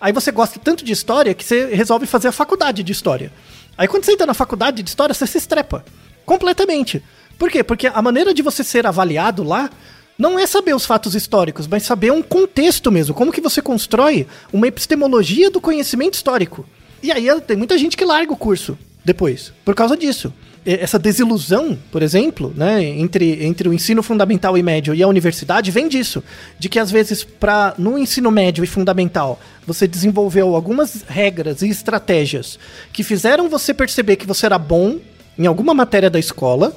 Aí 0.00 0.12
você 0.12 0.32
gosta 0.32 0.58
tanto 0.58 0.84
de 0.84 0.92
história 0.92 1.34
que 1.34 1.44
você 1.44 1.66
resolve 1.74 2.06
fazer 2.06 2.28
a 2.28 2.32
faculdade 2.32 2.82
de 2.82 2.90
história. 2.90 3.32
Aí 3.78 3.86
quando 3.86 4.04
você 4.04 4.12
entra 4.12 4.26
na 4.26 4.34
faculdade 4.34 4.82
de 4.82 4.88
história, 4.88 5.14
você 5.14 5.26
se 5.26 5.38
estrepa 5.38 5.84
completamente. 6.26 7.02
Por 7.38 7.50
quê? 7.50 7.62
Porque 7.62 7.86
a 7.86 8.02
maneira 8.02 8.34
de 8.34 8.42
você 8.42 8.64
ser 8.64 8.86
avaliado 8.86 9.42
lá 9.42 9.70
não 10.18 10.38
é 10.38 10.46
saber 10.46 10.74
os 10.74 10.84
fatos 10.84 11.14
históricos, 11.14 11.66
mas 11.66 11.84
saber 11.84 12.12
um 12.12 12.22
contexto 12.22 12.90
mesmo, 12.90 13.14
como 13.14 13.32
que 13.32 13.40
você 13.40 13.62
constrói 13.62 14.26
uma 14.52 14.66
epistemologia 14.66 15.50
do 15.50 15.60
conhecimento 15.60 16.14
histórico. 16.14 16.66
E 17.02 17.10
aí 17.10 17.28
tem 17.40 17.56
muita 17.56 17.78
gente 17.78 17.96
que 17.96 18.04
larga 18.04 18.32
o 18.32 18.36
curso 18.36 18.78
depois, 19.04 19.52
por 19.64 19.74
causa 19.74 19.96
disso. 19.96 20.32
Essa 20.64 20.98
desilusão, 20.98 21.78
por 21.90 22.02
exemplo, 22.02 22.52
né, 22.54 22.84
entre, 22.84 23.46
entre 23.46 23.66
o 23.66 23.72
ensino 23.72 24.02
fundamental 24.02 24.58
e 24.58 24.62
médio 24.62 24.94
e 24.94 25.02
a 25.02 25.08
universidade 25.08 25.70
vem 25.70 25.88
disso. 25.88 26.22
De 26.58 26.68
que 26.68 26.78
às 26.78 26.90
vezes, 26.90 27.24
para 27.24 27.74
no 27.78 27.98
ensino 27.98 28.30
médio 28.30 28.62
e 28.62 28.66
fundamental, 28.66 29.40
você 29.66 29.88
desenvolveu 29.88 30.54
algumas 30.54 31.02
regras 31.08 31.62
e 31.62 31.68
estratégias 31.70 32.58
que 32.92 33.02
fizeram 33.02 33.48
você 33.48 33.72
perceber 33.72 34.16
que 34.16 34.26
você 34.26 34.44
era 34.44 34.58
bom 34.58 34.98
em 35.38 35.46
alguma 35.46 35.72
matéria 35.72 36.10
da 36.10 36.18
escola, 36.18 36.76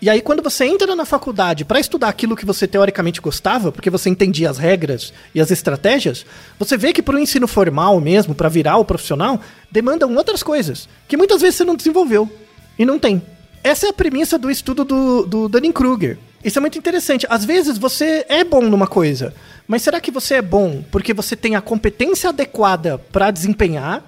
e 0.00 0.08
aí, 0.08 0.20
quando 0.20 0.42
você 0.42 0.64
entra 0.64 0.94
na 0.94 1.04
faculdade 1.04 1.64
para 1.64 1.80
estudar 1.80 2.08
aquilo 2.08 2.36
que 2.36 2.46
você 2.46 2.68
teoricamente 2.68 3.20
gostava, 3.20 3.72
porque 3.72 3.90
você 3.90 4.08
entendia 4.08 4.48
as 4.48 4.56
regras 4.56 5.12
e 5.34 5.40
as 5.40 5.50
estratégias, 5.50 6.24
você 6.56 6.76
vê 6.76 6.92
que 6.92 7.02
para 7.02 7.16
o 7.16 7.18
ensino 7.18 7.48
formal 7.48 8.00
mesmo, 8.00 8.32
para 8.32 8.48
virar 8.48 8.76
o 8.76 8.84
profissional, 8.84 9.40
demandam 9.70 10.14
outras 10.14 10.40
coisas, 10.40 10.88
que 11.08 11.16
muitas 11.16 11.40
vezes 11.40 11.56
você 11.56 11.64
não 11.64 11.74
desenvolveu. 11.74 12.30
E 12.78 12.86
não 12.86 12.96
tem. 12.96 13.20
Essa 13.64 13.86
é 13.86 13.90
a 13.90 13.92
premissa 13.92 14.38
do 14.38 14.48
estudo 14.48 14.84
do, 14.84 15.26
do 15.26 15.48
Dunning-Kruger. 15.48 16.16
Isso 16.44 16.58
é 16.58 16.60
muito 16.60 16.78
interessante. 16.78 17.26
Às 17.28 17.44
vezes 17.44 17.76
você 17.76 18.24
é 18.28 18.44
bom 18.44 18.62
numa 18.62 18.86
coisa, 18.86 19.34
mas 19.66 19.82
será 19.82 20.00
que 20.00 20.12
você 20.12 20.34
é 20.34 20.42
bom 20.42 20.84
porque 20.92 21.12
você 21.12 21.34
tem 21.34 21.56
a 21.56 21.60
competência 21.60 22.30
adequada 22.30 22.98
para 23.10 23.32
desempenhar? 23.32 24.04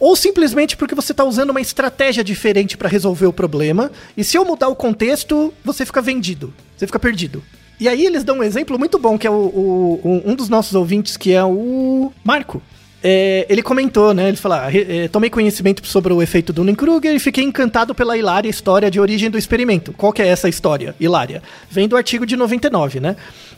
Ou 0.00 0.16
simplesmente 0.16 0.76
porque 0.76 0.94
você 0.94 1.12
está 1.12 1.22
usando 1.22 1.50
uma 1.50 1.60
estratégia 1.60 2.24
diferente 2.24 2.76
para 2.76 2.88
resolver 2.88 3.26
o 3.26 3.32
problema, 3.32 3.92
e 4.16 4.24
se 4.24 4.36
eu 4.36 4.44
mudar 4.44 4.68
o 4.68 4.74
contexto, 4.74 5.52
você 5.62 5.84
fica 5.84 6.00
vendido, 6.00 6.52
você 6.76 6.86
fica 6.86 6.98
perdido. 6.98 7.42
E 7.78 7.88
aí 7.88 8.04
eles 8.04 8.24
dão 8.24 8.38
um 8.38 8.42
exemplo 8.42 8.78
muito 8.78 8.98
bom, 8.98 9.16
que 9.16 9.26
é 9.26 9.30
o, 9.30 9.34
o 9.34 10.22
um 10.24 10.34
dos 10.34 10.48
nossos 10.48 10.74
ouvintes, 10.74 11.16
que 11.16 11.32
é 11.32 11.44
o 11.44 12.12
Marco. 12.24 12.62
É, 13.02 13.46
ele 13.48 13.62
comentou, 13.62 14.12
né? 14.12 14.28
Ele 14.28 14.36
falou: 14.36 14.58
ah, 14.58 14.68
é, 14.70 15.08
tomei 15.08 15.30
conhecimento 15.30 15.86
sobre 15.86 16.12
o 16.12 16.20
efeito 16.20 16.52
Dunning-Kruger 16.52 17.14
e 17.14 17.18
fiquei 17.18 17.42
encantado 17.42 17.94
pela 17.94 18.18
hilária 18.18 18.48
história 18.48 18.90
de 18.90 19.00
origem 19.00 19.30
do 19.30 19.38
experimento. 19.38 19.94
Qual 19.94 20.12
que 20.12 20.20
é 20.20 20.26
essa 20.26 20.48
história 20.48 20.94
hilária? 21.00 21.42
Vem 21.70 21.88
do 21.88 21.96
artigo 21.96 22.26
de 22.26 22.36
99, 22.36 23.00
né? 23.00 23.16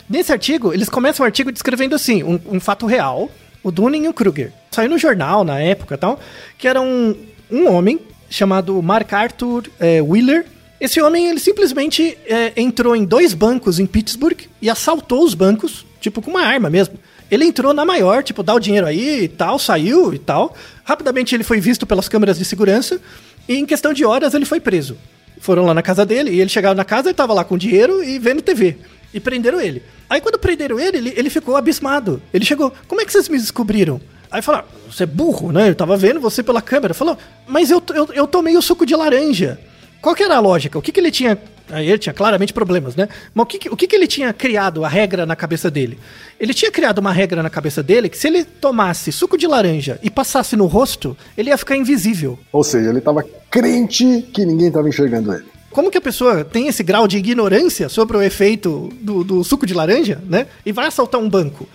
Nesse 0.08 0.30
artigo, 0.30 0.72
eles 0.72 0.88
começam 0.88 1.24
o 1.24 1.26
artigo 1.26 1.50
descrevendo 1.50 1.96
assim: 1.96 2.22
um, 2.22 2.38
um 2.48 2.60
fato 2.60 2.86
real, 2.86 3.28
o 3.62 3.70
Dunning 3.70 4.04
e 4.04 4.08
o 4.08 4.14
Kruger. 4.14 4.52
Saiu 4.70 4.90
no 4.90 4.98
jornal 4.98 5.44
na 5.44 5.60
época 5.60 5.96
tal, 5.98 6.18
que 6.58 6.66
era 6.66 6.80
um, 6.80 7.14
um 7.50 7.68
homem 7.68 8.00
chamado 8.28 8.80
Mark 8.82 9.12
Arthur 9.12 9.64
é, 9.78 10.00
Wheeler. 10.00 10.46
Esse 10.80 11.00
homem, 11.00 11.28
ele 11.28 11.38
simplesmente 11.38 12.16
é, 12.26 12.52
entrou 12.56 12.96
em 12.96 13.04
dois 13.04 13.34
bancos 13.34 13.78
em 13.78 13.86
Pittsburgh 13.86 14.40
e 14.60 14.68
assaltou 14.68 15.22
os 15.22 15.34
bancos, 15.34 15.86
tipo, 16.00 16.20
com 16.20 16.30
uma 16.30 16.42
arma 16.42 16.68
mesmo. 16.68 16.98
Ele 17.30 17.44
entrou 17.44 17.72
na 17.72 17.84
maior, 17.84 18.22
tipo, 18.22 18.42
dá 18.42 18.54
o 18.54 18.60
dinheiro 18.60 18.86
aí 18.86 19.24
e 19.24 19.28
tal, 19.28 19.58
saiu 19.58 20.12
e 20.12 20.18
tal. 20.18 20.54
Rapidamente 20.84 21.34
ele 21.34 21.44
foi 21.44 21.60
visto 21.60 21.86
pelas 21.86 22.08
câmeras 22.08 22.36
de 22.36 22.44
segurança 22.44 23.00
e 23.48 23.56
em 23.56 23.64
questão 23.64 23.92
de 23.92 24.04
horas 24.04 24.34
ele 24.34 24.44
foi 24.44 24.60
preso. 24.60 24.96
Foram 25.40 25.64
lá 25.64 25.74
na 25.74 25.82
casa 25.82 26.04
dele 26.04 26.30
e 26.30 26.40
ele 26.40 26.50
chegava 26.50 26.74
na 26.74 26.84
casa 26.84 27.10
e 27.10 27.14
tava 27.14 27.32
lá 27.32 27.44
com 27.44 27.56
dinheiro 27.56 28.02
e 28.02 28.18
vendo 28.18 28.42
TV. 28.42 28.76
E 29.12 29.20
prenderam 29.20 29.60
ele. 29.60 29.82
Aí 30.08 30.20
quando 30.20 30.38
prenderam 30.38 30.78
ele, 30.78 30.98
ele, 30.98 31.12
ele 31.16 31.30
ficou 31.30 31.56
abismado. 31.56 32.22
Ele 32.32 32.44
chegou, 32.44 32.72
como 32.88 33.00
é 33.00 33.04
que 33.04 33.12
vocês 33.12 33.28
me 33.28 33.38
descobriram? 33.38 34.00
Aí 34.30 34.40
falaram, 34.40 34.64
você 34.90 35.02
é 35.02 35.06
burro, 35.06 35.52
né? 35.52 35.68
Eu 35.68 35.74
tava 35.74 35.96
vendo 35.96 36.20
você 36.20 36.42
pela 36.42 36.62
câmera. 36.62 36.94
Falou, 36.94 37.18
mas 37.46 37.70
eu, 37.70 37.82
eu, 37.94 38.08
eu 38.14 38.26
tomei 38.26 38.56
o 38.56 38.62
suco 38.62 38.86
de 38.86 38.96
laranja. 38.96 39.60
Qual 40.00 40.14
que 40.14 40.22
era 40.22 40.36
a 40.36 40.40
lógica? 40.40 40.78
O 40.78 40.82
que, 40.82 40.90
que 40.90 40.98
ele 40.98 41.10
tinha 41.10 41.38
Aí 41.70 41.88
ele 41.88 41.98
tinha 41.98 42.12
claramente 42.12 42.52
problemas, 42.52 42.94
né? 42.94 43.08
Mas 43.34 43.44
o 43.44 43.46
que, 43.46 43.68
o 43.70 43.76
que, 43.76 43.86
que 43.86 43.96
ele 43.96 44.06
tinha 44.06 44.32
criado, 44.32 44.84
a 44.84 44.88
regra 44.88 45.24
na 45.24 45.34
cabeça 45.34 45.70
dele? 45.70 45.98
Ele 46.38 46.52
tinha 46.52 46.70
criado 46.70 46.98
uma 46.98 47.12
regra 47.12 47.42
na 47.42 47.48
cabeça 47.48 47.82
dele 47.82 48.10
que 48.10 48.18
se 48.18 48.26
ele 48.26 48.44
tomasse 48.44 49.10
suco 49.10 49.38
de 49.38 49.46
laranja 49.46 49.98
e 50.02 50.10
passasse 50.10 50.54
no 50.54 50.66
rosto, 50.66 51.16
ele 51.36 51.48
ia 51.48 51.56
ficar 51.56 51.76
invisível. 51.76 52.38
Ou 52.52 52.62
seja, 52.62 52.90
ele 52.90 52.98
estava 52.98 53.24
crente 53.50 54.28
que 54.34 54.44
ninguém 54.44 54.68
estava 54.68 54.88
enxergando 54.88 55.32
ele. 55.32 55.44
Como 55.72 55.90
que 55.90 55.98
a 55.98 56.00
pessoa 56.00 56.44
tem 56.44 56.68
esse 56.68 56.82
grau 56.82 57.08
de 57.08 57.16
ignorância 57.16 57.88
sobre 57.88 58.16
o 58.16 58.22
efeito 58.22 58.90
do, 59.00 59.24
do 59.24 59.44
suco 59.44 59.66
de 59.66 59.74
laranja, 59.74 60.22
né? 60.28 60.46
E 60.64 60.72
vai 60.72 60.86
assaltar 60.86 61.20
um 61.20 61.28
banco? 61.28 61.68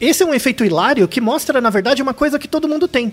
Esse 0.00 0.22
é 0.22 0.26
um 0.26 0.34
efeito 0.34 0.64
hilário 0.64 1.06
que 1.06 1.20
mostra, 1.20 1.60
na 1.60 1.70
verdade, 1.70 2.02
uma 2.02 2.14
coisa 2.14 2.38
que 2.38 2.48
todo 2.48 2.68
mundo 2.68 2.88
tem. 2.88 3.12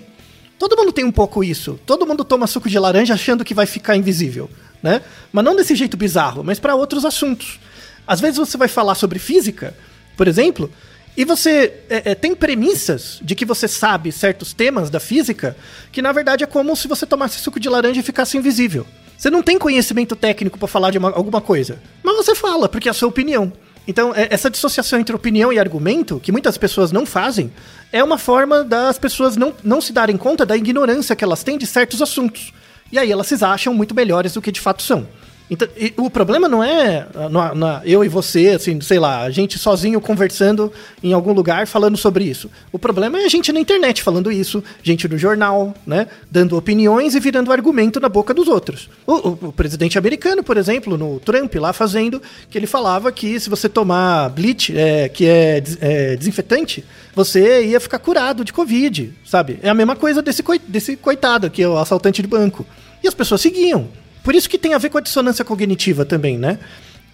Todo 0.57 0.77
mundo 0.77 0.91
tem 0.91 1.03
um 1.03 1.11
pouco 1.11 1.43
isso. 1.43 1.79
Todo 1.85 2.05
mundo 2.05 2.23
toma 2.23 2.47
suco 2.47 2.69
de 2.69 2.79
laranja 2.79 3.13
achando 3.13 3.43
que 3.43 3.53
vai 3.53 3.65
ficar 3.65 3.95
invisível, 3.95 4.49
né? 4.81 5.01
Mas 5.31 5.43
não 5.43 5.55
desse 5.55 5.75
jeito 5.75 5.97
bizarro, 5.97 6.43
mas 6.43 6.59
para 6.59 6.75
outros 6.75 7.03
assuntos. 7.03 7.59
Às 8.07 8.19
vezes 8.19 8.37
você 8.37 8.57
vai 8.57 8.67
falar 8.67 8.95
sobre 8.95 9.19
física, 9.19 9.75
por 10.15 10.27
exemplo, 10.27 10.71
e 11.15 11.25
você 11.25 11.73
é, 11.89 12.11
é, 12.11 12.15
tem 12.15 12.33
premissas 12.33 13.19
de 13.21 13.35
que 13.35 13.43
você 13.43 13.67
sabe 13.67 14.11
certos 14.11 14.53
temas 14.53 14.89
da 14.89 14.99
física 14.99 15.57
que 15.91 16.01
na 16.01 16.11
verdade 16.11 16.43
é 16.43 16.47
como 16.47 16.75
se 16.75 16.87
você 16.87 17.05
tomasse 17.05 17.39
suco 17.39 17.59
de 17.59 17.67
laranja 17.67 17.99
e 17.99 18.03
ficasse 18.03 18.37
invisível. 18.37 18.87
Você 19.21 19.29
não 19.29 19.43
tem 19.43 19.59
conhecimento 19.59 20.15
técnico 20.15 20.57
para 20.57 20.67
falar 20.67 20.89
de 20.89 20.97
uma, 20.97 21.11
alguma 21.11 21.39
coisa, 21.39 21.79
mas 22.01 22.15
você 22.15 22.33
fala 22.33 22.67
porque 22.67 22.87
é 22.87 22.91
a 22.91 22.93
sua 22.93 23.07
opinião. 23.07 23.53
Então, 23.87 24.15
é, 24.15 24.27
essa 24.31 24.49
dissociação 24.49 24.99
entre 24.99 25.15
opinião 25.15 25.53
e 25.53 25.59
argumento, 25.59 26.19
que 26.19 26.31
muitas 26.31 26.57
pessoas 26.57 26.91
não 26.91 27.05
fazem, 27.05 27.53
é 27.91 28.03
uma 28.03 28.17
forma 28.17 28.63
das 28.63 28.97
pessoas 28.97 29.37
não, 29.37 29.53
não 29.63 29.79
se 29.79 29.93
darem 29.93 30.17
conta 30.17 30.43
da 30.43 30.57
ignorância 30.57 31.15
que 31.15 31.23
elas 31.23 31.43
têm 31.43 31.55
de 31.55 31.67
certos 31.67 32.01
assuntos. 32.01 32.51
E 32.91 32.97
aí 32.97 33.11
elas 33.11 33.27
se 33.27 33.45
acham 33.45 33.75
muito 33.75 33.93
melhores 33.93 34.33
do 34.33 34.41
que 34.41 34.51
de 34.51 34.59
fato 34.59 34.81
são. 34.81 35.07
Então, 35.51 35.67
o 35.97 36.09
problema 36.09 36.47
não 36.47 36.63
é 36.63 37.05
na, 37.29 37.53
na, 37.53 37.81
eu 37.83 38.05
e 38.05 38.07
você, 38.07 38.51
assim, 38.55 38.79
sei 38.79 38.99
lá, 38.99 39.23
a 39.23 39.29
gente 39.29 39.59
sozinho 39.59 39.99
conversando 39.99 40.71
em 41.03 41.11
algum 41.11 41.33
lugar 41.33 41.67
falando 41.67 41.97
sobre 41.97 42.23
isso. 42.23 42.49
O 42.71 42.79
problema 42.79 43.19
é 43.19 43.25
a 43.25 43.27
gente 43.27 43.51
na 43.51 43.59
internet 43.59 44.01
falando 44.01 44.31
isso, 44.31 44.63
gente 44.81 45.09
no 45.09 45.17
jornal, 45.17 45.73
né, 45.85 46.07
dando 46.31 46.55
opiniões 46.55 47.15
e 47.15 47.19
virando 47.19 47.51
argumento 47.51 47.99
na 47.99 48.07
boca 48.07 48.33
dos 48.33 48.47
outros. 48.47 48.89
O, 49.05 49.11
o, 49.13 49.39
o 49.47 49.51
presidente 49.51 49.97
americano, 49.97 50.41
por 50.41 50.55
exemplo, 50.55 50.97
no 50.97 51.19
Trump 51.19 51.53
lá 51.55 51.73
fazendo, 51.73 52.21
que 52.49 52.57
ele 52.57 52.65
falava 52.65 53.11
que 53.11 53.37
se 53.37 53.49
você 53.49 53.67
tomar 53.67 54.29
bleach, 54.29 54.73
é, 54.73 55.09
que 55.09 55.25
é, 55.25 55.61
é 55.81 56.15
desinfetante, 56.15 56.81
você 57.13 57.65
ia 57.65 57.79
ficar 57.81 57.99
curado 57.99 58.45
de 58.45 58.53
Covid, 58.53 59.13
sabe? 59.25 59.59
É 59.61 59.67
a 59.67 59.73
mesma 59.73 59.97
coisa 59.97 60.21
desse, 60.21 60.41
desse 60.65 60.95
coitado 60.95 61.45
aqui, 61.45 61.65
o 61.65 61.77
assaltante 61.77 62.21
de 62.21 62.27
banco. 62.29 62.65
E 63.03 63.07
as 63.07 63.13
pessoas 63.13 63.41
seguiam. 63.41 63.89
Por 64.23 64.35
isso 64.35 64.49
que 64.49 64.57
tem 64.57 64.73
a 64.73 64.77
ver 64.77 64.89
com 64.89 64.97
a 64.97 65.01
dissonância 65.01 65.43
cognitiva 65.43 66.05
também, 66.05 66.37
né? 66.37 66.59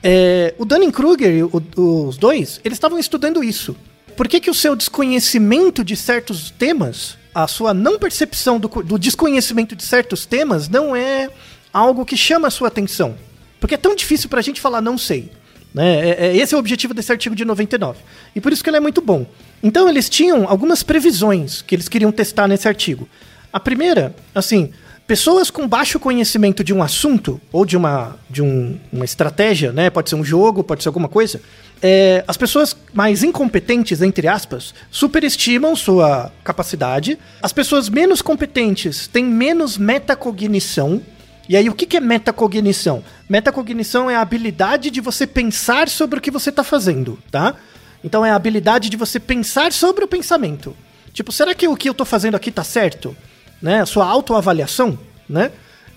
É, 0.04 0.54
o 0.58 0.66
Dunning-Kruger 0.66 1.48
os 1.76 2.18
dois, 2.18 2.60
eles 2.64 2.76
estavam 2.76 3.00
estudando 3.00 3.44
isso. 3.44 3.76
Por 4.16 4.28
que, 4.28 4.40
que 4.40 4.50
o 4.50 4.54
seu 4.54 4.76
desconhecimento 4.76 5.84
de 5.84 5.96
certos 5.96 6.50
temas, 6.52 7.18
a 7.34 7.48
sua 7.48 7.74
não 7.74 8.00
percepção 8.00 8.60
do, 8.60 8.68
do 8.68 8.98
desconhecimento 8.98 9.76
de 9.76 9.84
certos 9.84 10.26
temas, 10.26 10.68
não 10.68 10.96
é 10.96 11.30
algo 11.72 12.06
que 12.06 12.18
chama 12.18 12.48
a 12.48 12.52
sua 12.52 12.68
atenção? 12.68 13.16
Porque 13.60 13.76
é 13.76 13.78
tão 13.78 13.96
difícil 13.96 14.30
pra 14.30 14.42
gente 14.42 14.62
falar 14.62 14.82
não 14.82 14.98
sei. 14.98 15.32
Né? 15.74 16.10
É, 16.10 16.28
é, 16.28 16.38
esse 16.38 16.54
é 16.54 16.58
o 16.58 16.60
objetivo 16.60 16.94
desse 16.94 17.12
artigo 17.12 17.36
de 17.36 17.46
99. 17.46 18.00
E 18.36 18.42
por 18.42 18.52
isso 18.52 18.64
que 18.64 18.70
ele 18.70 18.78
é 18.78 18.80
muito 18.80 19.02
bom. 19.02 19.26
Então 19.62 19.88
eles 19.88 20.10
tinham 20.10 20.48
algumas 20.48 20.84
previsões 20.84 21.62
que 21.62 21.76
eles 21.76 21.88
queriam 21.88 22.12
testar 22.12 22.48
nesse 22.48 22.68
artigo. 22.68 23.08
A 23.52 23.60
primeira, 23.60 24.16
assim, 24.34 24.72
Pessoas 25.08 25.50
com 25.50 25.66
baixo 25.66 26.02
conhecimento 26.02 26.66
de 26.66 26.74
um 26.74 26.84
assunto 26.84 27.40
ou 27.50 27.66
de 27.66 27.78
uma, 27.78 28.18
de 28.30 28.42
um, 28.42 28.78
uma 28.92 29.06
estratégia, 29.06 29.72
né? 29.72 29.90
Pode 29.90 30.10
ser 30.10 30.16
um 30.16 30.24
jogo, 30.24 30.66
pode 30.66 30.84
ser 30.84 30.90
alguma 30.90 31.08
coisa. 31.08 31.40
É, 31.82 32.26
as 32.28 32.36
pessoas 32.36 32.76
mais 32.94 33.24
incompetentes, 33.24 34.02
entre 34.02 34.28
aspas, 34.28 34.74
superestimam 34.92 35.78
sua 35.78 36.30
capacidade. 36.44 37.18
As 37.42 37.54
pessoas 37.54 37.88
menos 37.88 38.22
competentes 38.22 39.08
têm 39.08 39.24
menos 39.24 39.78
metacognição. 39.78 41.02
E 41.48 41.56
aí, 41.56 41.70
o 41.70 41.74
que 41.74 41.96
é 41.96 42.02
metacognição? 42.02 43.02
Metacognição 43.30 44.10
é 44.10 44.16
a 44.18 44.22
habilidade 44.22 44.92
de 44.92 45.00
você 45.00 45.26
pensar 45.26 45.88
sobre 45.88 46.20
o 46.20 46.22
que 46.22 46.30
você 46.30 46.50
está 46.50 46.66
fazendo, 46.66 47.18
tá? 47.32 47.56
Então 48.04 48.26
é 48.26 48.32
a 48.32 48.36
habilidade 48.36 48.90
de 48.90 48.98
você 48.98 49.22
pensar 49.22 49.72
sobre 49.72 50.04
o 50.04 50.08
pensamento. 50.08 50.76
Tipo, 51.14 51.32
será 51.32 51.56
que 51.56 51.66
o 51.66 51.78
que 51.78 51.88
eu 51.88 51.94
estou 51.94 52.06
fazendo 52.06 52.36
aqui 52.36 52.50
está 52.50 52.66
certo? 52.66 53.16
Né? 53.62 53.82
A 53.82 53.86
sua 53.86 54.06
autoavaliação, 54.06 54.98
né? 55.28 55.52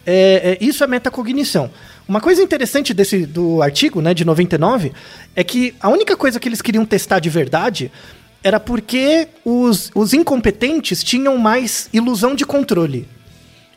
É, 0.07 0.59
é, 0.61 0.65
isso 0.65 0.83
é 0.83 0.87
metacognição. 0.87 1.71
Uma 2.09 2.21
coisa 2.21 2.43
interessante 2.43 2.93
desse 2.93 3.25
do 3.27 3.63
artigo, 3.63 4.01
né, 4.01 4.13
de 4.13 4.25
99, 4.25 4.93
é 5.37 5.45
que 5.45 5.75
a 5.81 5.89
única 5.89 6.17
coisa 6.17 6.41
que 6.41 6.49
eles 6.49 6.61
queriam 6.61 6.85
testar 6.85 7.21
de 7.21 7.31
verdade 7.31 7.93
era 8.43 8.59
porque 8.59 9.29
os, 9.45 9.91
os 9.95 10.13
incompetentes 10.13 11.05
tinham 11.05 11.37
mais 11.39 11.89
ilusão 11.93 12.35
de 12.35 12.45
controle. 12.45 13.07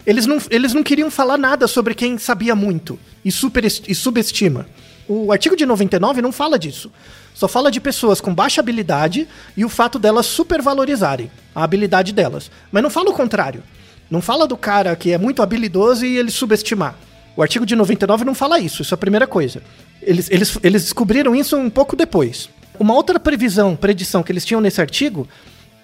Eles 0.05 0.25
não, 0.25 0.37
eles 0.49 0.73
não 0.73 0.83
queriam 0.83 1.11
falar 1.11 1.37
nada 1.37 1.67
sobre 1.67 1.93
quem 1.93 2.17
sabia 2.17 2.55
muito 2.55 2.97
e, 3.23 3.31
super, 3.31 3.63
e 3.65 3.93
subestima. 3.95 4.65
O 5.07 5.31
artigo 5.31 5.55
de 5.55 5.65
99 5.65 6.21
não 6.21 6.31
fala 6.31 6.57
disso. 6.57 6.91
Só 7.33 7.47
fala 7.47 7.71
de 7.71 7.81
pessoas 7.81 8.21
com 8.21 8.33
baixa 8.33 8.61
habilidade 8.61 9.27
e 9.57 9.65
o 9.65 9.69
fato 9.69 9.97
delas 9.97 10.25
supervalorizarem 10.25 11.31
a 11.53 11.63
habilidade 11.63 12.13
delas. 12.13 12.49
Mas 12.71 12.83
não 12.83 12.89
fala 12.89 13.09
o 13.09 13.13
contrário. 13.13 13.63
Não 14.09 14.21
fala 14.21 14.47
do 14.47 14.55
cara 14.55 14.95
que 14.95 15.11
é 15.11 15.17
muito 15.17 15.41
habilidoso 15.41 16.05
e 16.05 16.17
ele 16.17 16.29
subestimar. 16.29 16.95
O 17.35 17.41
artigo 17.41 17.65
de 17.65 17.75
99 17.75 18.23
não 18.23 18.35
fala 18.35 18.59
isso, 18.59 18.83
isso 18.83 18.93
é 18.93 18.95
a 18.95 18.97
primeira 18.97 19.25
coisa. 19.25 19.63
Eles, 20.01 20.29
eles, 20.29 20.59
eles 20.61 20.83
descobriram 20.83 21.35
isso 21.35 21.57
um 21.57 21.69
pouco 21.69 21.95
depois. 21.95 22.49
Uma 22.79 22.93
outra 22.93 23.19
previsão, 23.19 23.75
predição 23.75 24.21
que 24.21 24.31
eles 24.31 24.45
tinham 24.45 24.61
nesse 24.61 24.79
artigo 24.79 25.27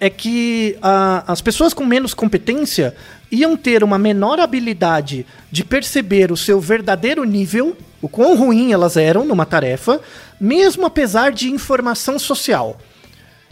é 0.00 0.08
que 0.08 0.78
ah, 0.80 1.22
as 1.26 1.42
pessoas 1.42 1.74
com 1.74 1.84
menos 1.84 2.14
competência 2.14 2.96
iam 3.30 3.54
ter 3.56 3.84
uma 3.84 3.98
menor 3.98 4.40
habilidade 4.40 5.26
de 5.52 5.62
perceber 5.62 6.32
o 6.32 6.36
seu 6.36 6.58
verdadeiro 6.58 7.22
nível, 7.22 7.76
o 8.00 8.08
quão 8.08 8.34
ruim 8.34 8.72
elas 8.72 8.96
eram 8.96 9.26
numa 9.26 9.44
tarefa, 9.44 10.00
mesmo 10.40 10.86
apesar 10.86 11.32
de 11.32 11.50
informação 11.50 12.18
social. 12.18 12.80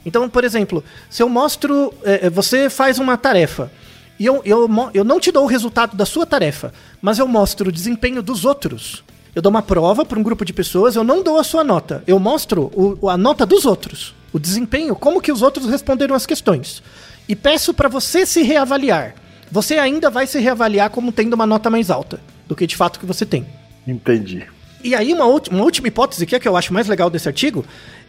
Então, 0.06 0.28
por 0.28 0.42
exemplo, 0.42 0.82
se 1.10 1.22
eu 1.22 1.28
mostro. 1.28 1.92
É, 2.02 2.30
você 2.30 2.70
faz 2.70 2.98
uma 2.98 3.18
tarefa 3.18 3.70
e 4.18 4.24
eu, 4.24 4.40
eu, 4.44 4.68
eu 4.94 5.04
não 5.04 5.20
te 5.20 5.30
dou 5.30 5.44
o 5.44 5.48
resultado 5.48 5.96
da 5.96 6.06
sua 6.06 6.24
tarefa, 6.24 6.72
mas 7.02 7.18
eu 7.18 7.28
mostro 7.28 7.68
o 7.68 7.72
desempenho 7.72 8.22
dos 8.22 8.46
outros. 8.46 9.04
Eu 9.34 9.42
dou 9.42 9.50
uma 9.50 9.62
prova 9.62 10.04
para 10.04 10.18
um 10.18 10.22
grupo 10.22 10.44
de 10.44 10.52
pessoas, 10.52 10.96
eu 10.96 11.04
não 11.04 11.22
dou 11.22 11.38
a 11.38 11.44
sua 11.44 11.62
nota. 11.62 12.02
Eu 12.06 12.18
mostro 12.18 12.72
o, 12.74 13.08
a 13.08 13.18
nota 13.18 13.44
dos 13.44 13.66
outros, 13.66 14.14
o 14.32 14.38
desempenho, 14.38 14.94
como 14.94 15.20
que 15.20 15.32
os 15.32 15.42
outros 15.42 15.66
responderam 15.66 16.14
as 16.14 16.26
questões. 16.26 16.82
E 17.28 17.36
peço 17.36 17.74
para 17.74 17.88
você 17.88 18.24
se 18.24 18.42
reavaliar. 18.42 19.14
Você 19.50 19.78
ainda 19.78 20.10
vai 20.10 20.26
se 20.26 20.38
reavaliar 20.38 20.90
como 20.90 21.12
tendo 21.12 21.34
uma 21.34 21.46
nota 21.46 21.70
mais 21.70 21.90
alta 21.90 22.20
do 22.46 22.56
que 22.56 22.66
de 22.66 22.76
fato 22.76 22.98
que 22.98 23.06
você 23.06 23.24
tem. 23.24 23.46
Entendi. 23.86 24.46
E 24.82 24.94
aí, 24.94 25.12
uma, 25.12 25.24
uma 25.24 25.64
última 25.64 25.88
hipótese 25.88 26.26
que 26.26 26.36
é 26.36 26.40
que 26.40 26.46
eu 26.46 26.56
acho 26.56 26.72
mais 26.72 26.86
legal 26.86 27.10
desse 27.10 27.28
artigo 27.28 27.64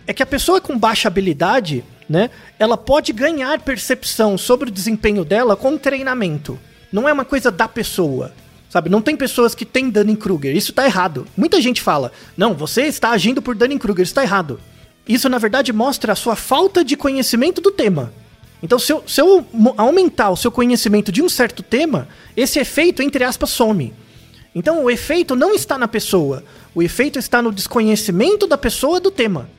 é 0.05 0.13
que 0.13 0.23
a 0.23 0.25
pessoa 0.25 0.59
com 0.59 0.77
baixa 0.77 1.07
habilidade, 1.07 1.83
né, 2.07 2.29
ela 2.57 2.77
pode 2.77 3.13
ganhar 3.13 3.59
percepção 3.59 4.37
sobre 4.37 4.69
o 4.69 4.71
desempenho 4.71 5.23
dela 5.23 5.55
com 5.55 5.77
treinamento. 5.77 6.59
Não 6.91 7.07
é 7.07 7.13
uma 7.13 7.25
coisa 7.25 7.51
da 7.51 7.67
pessoa. 7.67 8.33
Sabe, 8.69 8.89
não 8.89 9.01
tem 9.01 9.15
pessoas 9.17 9.55
que 9.55 9.65
têm 9.65 9.89
Dunning-Kruger. 9.89 10.55
Isso 10.55 10.71
tá 10.71 10.85
errado. 10.85 11.25
Muita 11.35 11.59
gente 11.59 11.81
fala: 11.81 12.11
"Não, 12.37 12.53
você 12.53 12.83
está 12.83 13.09
agindo 13.09 13.41
por 13.41 13.55
Dunning-Kruger, 13.55 14.03
isso 14.03 14.13
tá 14.13 14.21
errado". 14.21 14.59
Isso 15.09 15.27
na 15.27 15.39
verdade 15.39 15.73
mostra 15.73 16.13
a 16.13 16.15
sua 16.15 16.35
falta 16.35 16.85
de 16.85 16.95
conhecimento 16.95 17.59
do 17.59 17.71
tema. 17.71 18.13
Então, 18.61 18.77
se 18.77 18.93
eu, 18.93 19.03
se 19.07 19.19
eu 19.19 19.43
aumentar 19.75 20.29
o 20.29 20.37
seu 20.37 20.51
conhecimento 20.51 21.11
de 21.11 21.23
um 21.23 21.27
certo 21.27 21.63
tema, 21.63 22.07
esse 22.37 22.59
efeito, 22.59 23.01
entre 23.01 23.23
aspas, 23.23 23.49
some. 23.49 23.91
Então 24.53 24.83
o 24.83 24.89
efeito 24.89 25.35
não 25.35 25.53
está 25.53 25.77
na 25.77 25.87
pessoa, 25.87 26.43
o 26.75 26.83
efeito 26.83 27.17
está 27.17 27.41
no 27.41 27.51
desconhecimento 27.51 28.45
da 28.45 28.57
pessoa 28.57 28.99
do 28.99 29.09
tema. 29.09 29.49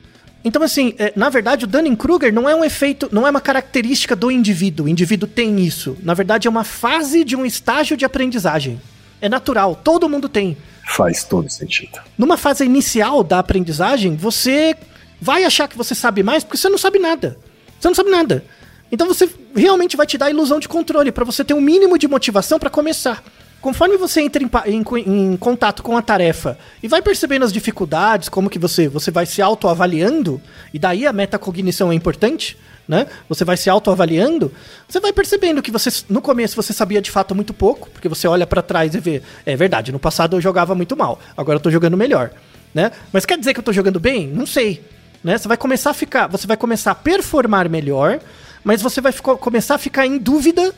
Então, 0.43 0.63
assim, 0.63 0.95
é, 0.97 1.13
na 1.15 1.29
verdade, 1.29 1.65
o 1.65 1.67
Dunning-Kruger 1.67 2.33
não 2.33 2.49
é 2.49 2.55
um 2.55 2.63
efeito, 2.63 3.07
não 3.11 3.27
é 3.27 3.29
uma 3.29 3.41
característica 3.41 4.15
do 4.15 4.31
indivíduo. 4.31 4.85
O 4.87 4.89
indivíduo 4.89 5.29
tem 5.29 5.59
isso. 5.59 5.95
Na 6.01 6.13
verdade, 6.13 6.47
é 6.47 6.49
uma 6.51 6.63
fase 6.63 7.23
de 7.23 7.35
um 7.35 7.45
estágio 7.45 7.95
de 7.95 8.05
aprendizagem. 8.05 8.81
É 9.19 9.29
natural, 9.29 9.75
todo 9.75 10.09
mundo 10.09 10.27
tem. 10.27 10.57
Faz 10.87 11.23
todo 11.23 11.47
sentido. 11.47 11.99
Numa 12.17 12.37
fase 12.37 12.65
inicial 12.65 13.23
da 13.23 13.37
aprendizagem, 13.37 14.15
você 14.15 14.75
vai 15.21 15.43
achar 15.43 15.67
que 15.67 15.77
você 15.77 15.93
sabe 15.93 16.23
mais 16.23 16.43
porque 16.43 16.57
você 16.57 16.67
não 16.67 16.79
sabe 16.79 16.97
nada. 16.97 17.37
Você 17.79 17.87
não 17.87 17.95
sabe 17.95 18.09
nada. 18.09 18.43
Então 18.91 19.07
você 19.07 19.29
realmente 19.55 19.95
vai 19.95 20.05
te 20.05 20.17
dar 20.17 20.25
a 20.25 20.29
ilusão 20.31 20.59
de 20.59 20.67
controle 20.67 21.11
para 21.11 21.23
você 21.23 21.45
ter 21.45 21.53
um 21.53 21.61
mínimo 21.61 21.97
de 21.97 22.07
motivação 22.07 22.59
para 22.59 22.69
começar. 22.69 23.23
conforme 23.61 23.95
você 23.95 24.21
entra 24.21 24.43
em, 24.43 24.49
em, 24.65 24.83
em, 25.05 25.37
contato 25.37 25.83
com 25.83 25.95
a 25.95 26.01
tarefa 26.01 26.57
e 26.81 26.87
vai 26.87 26.99
percebendo 26.99 27.45
as 27.45 27.53
dificuldades, 27.53 28.27
como 28.27 28.49
que 28.49 28.57
você, 28.57 28.87
você 28.87 29.11
vai 29.11 29.27
se 29.27 29.39
autoavaliando, 29.39 30.41
e 30.73 30.79
daí 30.79 31.05
a 31.05 31.13
metacognição 31.13 31.91
é 31.91 31.95
importante, 31.95 32.57
né? 32.87 33.05
Você 33.29 33.45
vai 33.45 33.55
se 33.55 33.69
autoavaliando, 33.69 34.51
você 34.89 34.99
vai 34.99 35.13
percebendo 35.13 35.61
que 35.61 35.69
você 35.69 35.91
no 36.09 36.23
começo 36.23 36.55
você 36.55 36.73
sabia 36.73 36.99
de 37.03 37.11
fato 37.11 37.35
muito 37.35 37.53
pouco, 37.53 37.87
porque 37.91 38.09
você 38.09 38.27
olha 38.27 38.47
para 38.47 38.63
trás 38.63 38.95
e 38.95 38.99
vê, 38.99 39.21
é 39.45 39.55
verdade, 39.55 39.91
no 39.91 39.99
passado 39.99 40.35
eu 40.35 40.41
jogava 40.41 40.73
muito 40.73 40.97
mal, 40.97 41.19
agora 41.37 41.57
eu 41.57 41.61
tô 41.61 41.69
jogando 41.69 41.95
melhor, 41.95 42.31
né? 42.73 42.91
Mas 43.13 43.27
quer 43.27 43.37
dizer 43.37 43.53
que 43.53 43.59
eu 43.59 43.63
tô 43.63 43.71
jogando 43.71 43.99
bem? 43.99 44.25
Não 44.27 44.47
sei, 44.47 44.83
né? 45.23 45.37
Você 45.37 45.47
vai 45.47 45.57
começar 45.57 45.91
a 45.91 45.93
ficar, 45.93 46.27
você 46.27 46.47
vai 46.47 46.57
começar 46.57 46.91
a 46.91 46.95
performar 46.95 47.69
melhor, 47.69 48.19
mas 48.63 48.81
você 48.81 49.01
vai 49.01 49.11
ficar, 49.11 49.35
começar 49.37 49.75
a 49.75 49.77
ficar 49.77 50.05
em 50.05 50.17
dúvida 50.17 50.73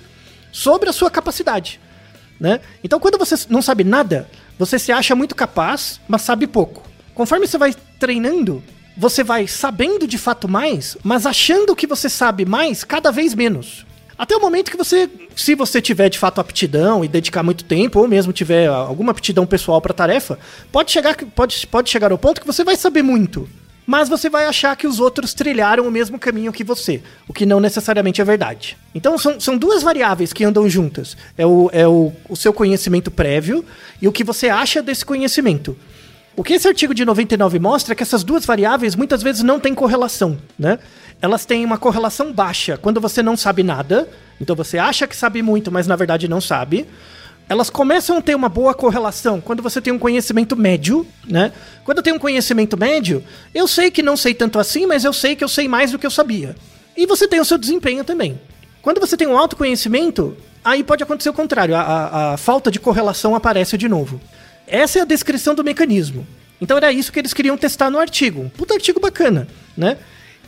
sobre 0.51 0.89
a 0.89 0.93
sua 0.93 1.09
capacidade, 1.09 1.79
né? 2.39 2.59
Então 2.83 2.99
quando 2.99 3.17
você 3.17 3.35
não 3.49 3.61
sabe 3.61 3.83
nada, 3.83 4.29
você 4.57 4.77
se 4.77 4.91
acha 4.91 5.15
muito 5.15 5.35
capaz, 5.35 5.99
mas 6.07 6.21
sabe 6.21 6.47
pouco. 6.47 6.83
Conforme 7.13 7.47
você 7.47 7.57
vai 7.57 7.73
treinando, 7.99 8.63
você 8.97 9.23
vai 9.23 9.47
sabendo 9.47 10.07
de 10.07 10.17
fato 10.17 10.47
mais, 10.47 10.97
mas 11.03 11.25
achando 11.25 11.75
que 11.75 11.87
você 11.87 12.09
sabe 12.09 12.45
mais 12.45 12.83
cada 12.83 13.11
vez 13.11 13.33
menos. 13.33 13.85
Até 14.17 14.35
o 14.35 14.39
momento 14.39 14.69
que 14.69 14.77
você, 14.77 15.09
se 15.35 15.55
você 15.55 15.81
tiver 15.81 16.07
de 16.07 16.19
fato 16.19 16.39
aptidão 16.39 17.03
e 17.03 17.07
dedicar 17.07 17.41
muito 17.41 17.63
tempo, 17.63 17.99
ou 17.99 18.07
mesmo 18.07 18.31
tiver 18.31 18.67
alguma 18.67 19.11
aptidão 19.11 19.45
pessoal 19.45 19.81
para 19.81 19.91
a 19.91 19.95
tarefa, 19.95 20.37
pode 20.71 20.91
chegar, 20.91 21.15
pode, 21.15 21.65
pode 21.67 21.89
chegar 21.89 22.11
ao 22.11 22.17
ponto 22.17 22.39
que 22.39 22.47
você 22.47 22.63
vai 22.63 22.75
saber 22.75 23.01
muito. 23.01 23.49
Mas 23.85 24.07
você 24.07 24.29
vai 24.29 24.45
achar 24.45 24.75
que 24.75 24.87
os 24.87 24.99
outros 24.99 25.33
trilharam 25.33 25.85
o 25.85 25.91
mesmo 25.91 26.17
caminho 26.17 26.53
que 26.53 26.63
você, 26.63 27.01
o 27.27 27.33
que 27.33 27.45
não 27.45 27.59
necessariamente 27.59 28.21
é 28.21 28.23
verdade. 28.23 28.77
Então 28.95 29.17
são, 29.17 29.39
são 29.39 29.57
duas 29.57 29.83
variáveis 29.83 30.31
que 30.31 30.43
andam 30.43 30.69
juntas: 30.69 31.17
é, 31.37 31.45
o, 31.45 31.69
é 31.73 31.87
o, 31.87 32.11
o 32.29 32.35
seu 32.35 32.53
conhecimento 32.53 33.11
prévio 33.11 33.65
e 34.01 34.07
o 34.07 34.11
que 34.11 34.23
você 34.23 34.49
acha 34.49 34.81
desse 34.81 35.05
conhecimento. 35.05 35.77
O 36.35 36.43
que 36.43 36.53
esse 36.53 36.67
artigo 36.67 36.95
de 36.95 37.05
99 37.05 37.59
mostra 37.59 37.93
é 37.93 37.95
que 37.95 38.01
essas 38.01 38.23
duas 38.23 38.45
variáveis 38.45 38.95
muitas 38.95 39.21
vezes 39.21 39.43
não 39.43 39.59
têm 39.59 39.75
correlação, 39.75 40.37
né? 40.57 40.79
Elas 41.21 41.45
têm 41.45 41.63
uma 41.63 41.77
correlação 41.77 42.33
baixa 42.33 42.75
quando 42.75 42.99
você 42.99 43.21
não 43.21 43.37
sabe 43.37 43.63
nada, 43.63 44.09
então 44.41 44.55
você 44.55 44.77
acha 44.77 45.07
que 45.07 45.15
sabe 45.15 45.41
muito, 45.41 45.71
mas 45.71 45.85
na 45.85 45.95
verdade 45.95 46.27
não 46.27 46.41
sabe. 46.41 46.87
Elas 47.47 47.69
começam 47.69 48.17
a 48.17 48.21
ter 48.21 48.35
uma 48.35 48.49
boa 48.49 48.73
correlação 48.73 49.41
quando 49.41 49.61
você 49.61 49.81
tem 49.81 49.91
um 49.91 49.99
conhecimento 49.99 50.55
médio, 50.55 51.05
né? 51.27 51.51
Quando 51.83 51.97
eu 51.97 52.03
tenho 52.03 52.15
um 52.15 52.19
conhecimento 52.19 52.77
médio, 52.77 53.23
eu 53.53 53.67
sei 53.67 53.91
que 53.91 54.01
não 54.01 54.15
sei 54.15 54.33
tanto 54.33 54.57
assim, 54.59 54.85
mas 54.85 55.03
eu 55.03 55.13
sei 55.13 55.35
que 55.35 55.43
eu 55.43 55.49
sei 55.49 55.67
mais 55.67 55.91
do 55.91 55.99
que 55.99 56.05
eu 56.05 56.11
sabia. 56.11 56.55
E 56.95 57.05
você 57.05 57.27
tem 57.27 57.39
o 57.39 57.45
seu 57.45 57.57
desempenho 57.57 58.03
também. 58.03 58.39
Quando 58.81 58.99
você 58.99 59.17
tem 59.17 59.27
um 59.27 59.37
autoconhecimento, 59.37 60.37
aí 60.63 60.83
pode 60.83 61.03
acontecer 61.03 61.29
o 61.29 61.33
contrário, 61.33 61.75
a, 61.75 61.81
a, 61.81 62.33
a 62.33 62.37
falta 62.37 62.71
de 62.71 62.79
correlação 62.79 63.35
aparece 63.35 63.77
de 63.77 63.89
novo. 63.89 64.19
Essa 64.65 64.99
é 64.99 65.01
a 65.01 65.05
descrição 65.05 65.53
do 65.53 65.63
mecanismo. 65.63 66.25
Então 66.61 66.77
era 66.77 66.91
isso 66.91 67.11
que 67.11 67.19
eles 67.19 67.33
queriam 67.33 67.57
testar 67.57 67.89
no 67.89 67.99
artigo. 67.99 68.41
Um 68.41 68.49
puta 68.49 68.73
artigo 68.73 68.99
bacana, 68.99 69.47
né? 69.75 69.97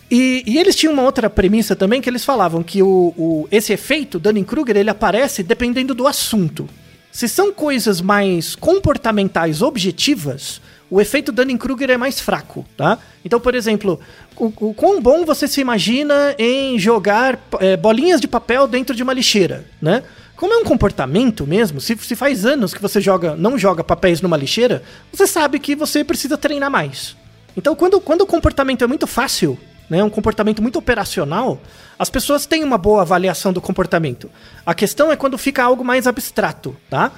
E, 0.10 0.44
e, 0.46 0.58
eles 0.60 0.76
tinham 0.76 0.94
uma 0.94 1.02
outra 1.02 1.30
premissa 1.30 1.76
também 1.76 2.00
que 2.00 2.08
eles 2.08 2.24
falavam 2.24 2.62
que 2.62 2.82
o, 2.82 3.14
o 3.18 3.48
esse 3.52 3.74
efeito 3.74 4.20
Dunning-Kruger 4.20 4.78
ele 4.78 4.90
aparece 4.90 5.42
dependendo 5.42 5.96
do 5.96 6.06
assunto. 6.06 6.70
Se 7.16 7.30
são 7.30 7.54
coisas 7.54 8.02
mais 8.02 8.58
comportamentais 8.58 9.62
objetivas, 9.62 10.60
o 10.90 11.00
efeito 11.00 11.32
Dunning-Kruger 11.32 11.90
é 11.92 11.96
mais 11.96 12.20
fraco, 12.20 12.66
tá? 12.76 13.00
Então, 13.24 13.40
por 13.40 13.56
exemplo, 13.56 13.98
o, 14.36 14.48
o 14.48 14.74
quão 14.74 15.02
bom 15.02 15.24
você 15.24 15.48
se 15.48 15.62
imagina 15.62 16.36
em 16.38 16.78
jogar 16.78 17.40
é, 17.62 17.78
bolinhas 17.78 18.20
de 18.20 18.28
papel 18.28 18.68
dentro 18.68 18.94
de 18.94 19.02
uma 19.02 19.14
lixeira, 19.14 19.64
né? 19.82 20.04
Como 20.36 20.54
é 20.54 20.58
um 20.58 20.66
comportamento 20.66 21.48
mesmo, 21.48 21.80
se, 21.80 21.98
se 21.98 22.18
faz 22.18 22.46
anos 22.46 22.74
que 22.74 22.82
você 22.82 23.00
joga, 23.00 23.34
não 23.34 23.58
joga 23.58 23.82
papéis 23.82 24.20
numa 24.20 24.36
lixeira, 24.36 24.84
você 25.10 25.26
sabe 25.26 25.58
que 25.58 25.74
você 25.74 26.04
precisa 26.04 26.38
treinar 26.38 26.70
mais. 26.70 27.16
Então, 27.56 27.78
quando, 27.78 28.02
quando 28.02 28.24
o 28.24 28.28
comportamento 28.28 28.84
é 28.84 28.88
muito 28.88 29.08
fácil, 29.08 29.58
né, 29.90 30.04
um 30.04 30.10
comportamento 30.10 30.62
muito 30.62 30.80
operacional, 30.80 31.60
as 31.98 32.10
pessoas 32.10 32.46
têm 32.46 32.64
uma 32.64 32.78
boa 32.78 33.02
avaliação 33.02 33.54
do 33.54 33.62
comportamento. 33.62 34.30
A 34.66 34.74
questão 34.74 35.12
é 35.12 35.16
quando 35.16 35.38
fica 35.38 35.64
algo 35.64 35.84
mais 35.84 36.08
abstrato, 36.08 36.76
tá? 36.90 37.12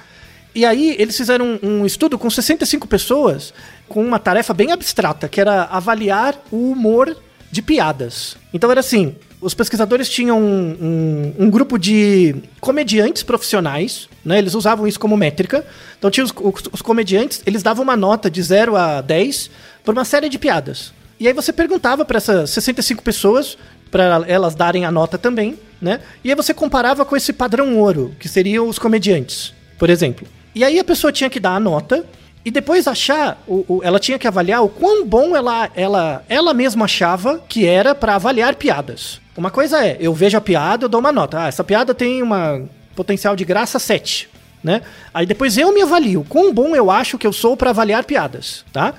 E 0.54 0.64
aí 0.64 0.96
eles 0.98 1.16
fizeram 1.16 1.58
um, 1.62 1.80
um 1.80 1.86
estudo 1.86 2.18
com 2.18 2.28
65 2.28 2.86
pessoas 2.88 3.52
com 3.88 4.04
uma 4.04 4.18
tarefa 4.18 4.52
bem 4.52 4.72
abstrata, 4.72 5.28
que 5.28 5.40
era 5.40 5.64
avaliar 5.64 6.36
o 6.50 6.70
humor 6.70 7.16
de 7.50 7.62
piadas. 7.62 8.36
Então 8.52 8.70
era 8.70 8.80
assim, 8.80 9.14
os 9.40 9.54
pesquisadores 9.54 10.08
tinham 10.08 10.40
um, 10.40 10.76
um, 10.80 11.44
um, 11.44 11.50
grupo 11.50 11.78
de 11.78 12.34
comediantes 12.60 13.22
profissionais, 13.22 14.08
né? 14.24 14.38
Eles 14.38 14.54
usavam 14.54 14.86
isso 14.86 14.98
como 14.98 15.16
métrica. 15.16 15.64
Então 15.98 16.10
tinha 16.10 16.24
os, 16.24 16.32
os, 16.32 16.62
os, 16.72 16.82
comediantes, 16.82 17.42
eles 17.46 17.62
davam 17.62 17.84
uma 17.84 17.96
nota 17.96 18.30
de 18.30 18.42
0 18.42 18.76
a 18.76 19.00
10 19.00 19.50
por 19.84 19.94
uma 19.94 20.04
série 20.04 20.28
de 20.28 20.38
piadas. 20.38 20.92
E 21.20 21.26
aí 21.26 21.34
você 21.34 21.52
perguntava 21.52 22.04
para 22.04 22.18
essas 22.18 22.50
65 22.50 23.02
pessoas, 23.02 23.58
para 23.90 24.24
elas 24.26 24.54
darem 24.54 24.84
a 24.84 24.90
nota 24.90 25.18
também, 25.18 25.58
né? 25.80 26.00
E 26.22 26.30
aí 26.30 26.36
você 26.36 26.54
comparava 26.54 27.04
com 27.04 27.16
esse 27.16 27.32
padrão 27.32 27.76
ouro, 27.76 28.14
que 28.18 28.28
seriam 28.28 28.68
os 28.68 28.78
comediantes, 28.78 29.52
por 29.78 29.90
exemplo. 29.90 30.26
E 30.54 30.64
aí 30.64 30.78
a 30.78 30.84
pessoa 30.84 31.12
tinha 31.12 31.28
que 31.30 31.40
dar 31.40 31.54
a 31.54 31.60
nota 31.60 32.04
e 32.44 32.50
depois 32.50 32.86
achar, 32.86 33.42
o, 33.46 33.64
o, 33.68 33.80
ela 33.82 33.98
tinha 33.98 34.18
que 34.18 34.26
avaliar 34.26 34.62
o 34.62 34.68
quão 34.68 35.04
bom 35.04 35.36
ela, 35.36 35.70
ela, 35.74 36.24
ela 36.28 36.54
mesma 36.54 36.84
achava 36.84 37.42
que 37.48 37.66
era 37.66 37.94
para 37.94 38.14
avaliar 38.14 38.54
piadas. 38.54 39.20
Uma 39.36 39.50
coisa 39.50 39.84
é, 39.84 39.96
eu 40.00 40.14
vejo 40.14 40.36
a 40.36 40.40
piada, 40.40 40.84
eu 40.84 40.88
dou 40.88 41.00
uma 41.00 41.12
nota. 41.12 41.42
Ah, 41.42 41.48
essa 41.48 41.64
piada 41.64 41.94
tem 41.94 42.22
uma 42.22 42.62
potencial 42.94 43.36
de 43.36 43.44
graça 43.44 43.78
7, 43.78 44.28
né? 44.62 44.82
Aí 45.12 45.26
depois 45.26 45.58
eu 45.58 45.72
me 45.72 45.82
avalio, 45.82 46.24
quão 46.28 46.52
bom 46.52 46.74
eu 46.74 46.90
acho 46.90 47.18
que 47.18 47.26
eu 47.26 47.32
sou 47.32 47.56
para 47.56 47.70
avaliar 47.70 48.04
piadas, 48.04 48.64
tá? 48.72 48.94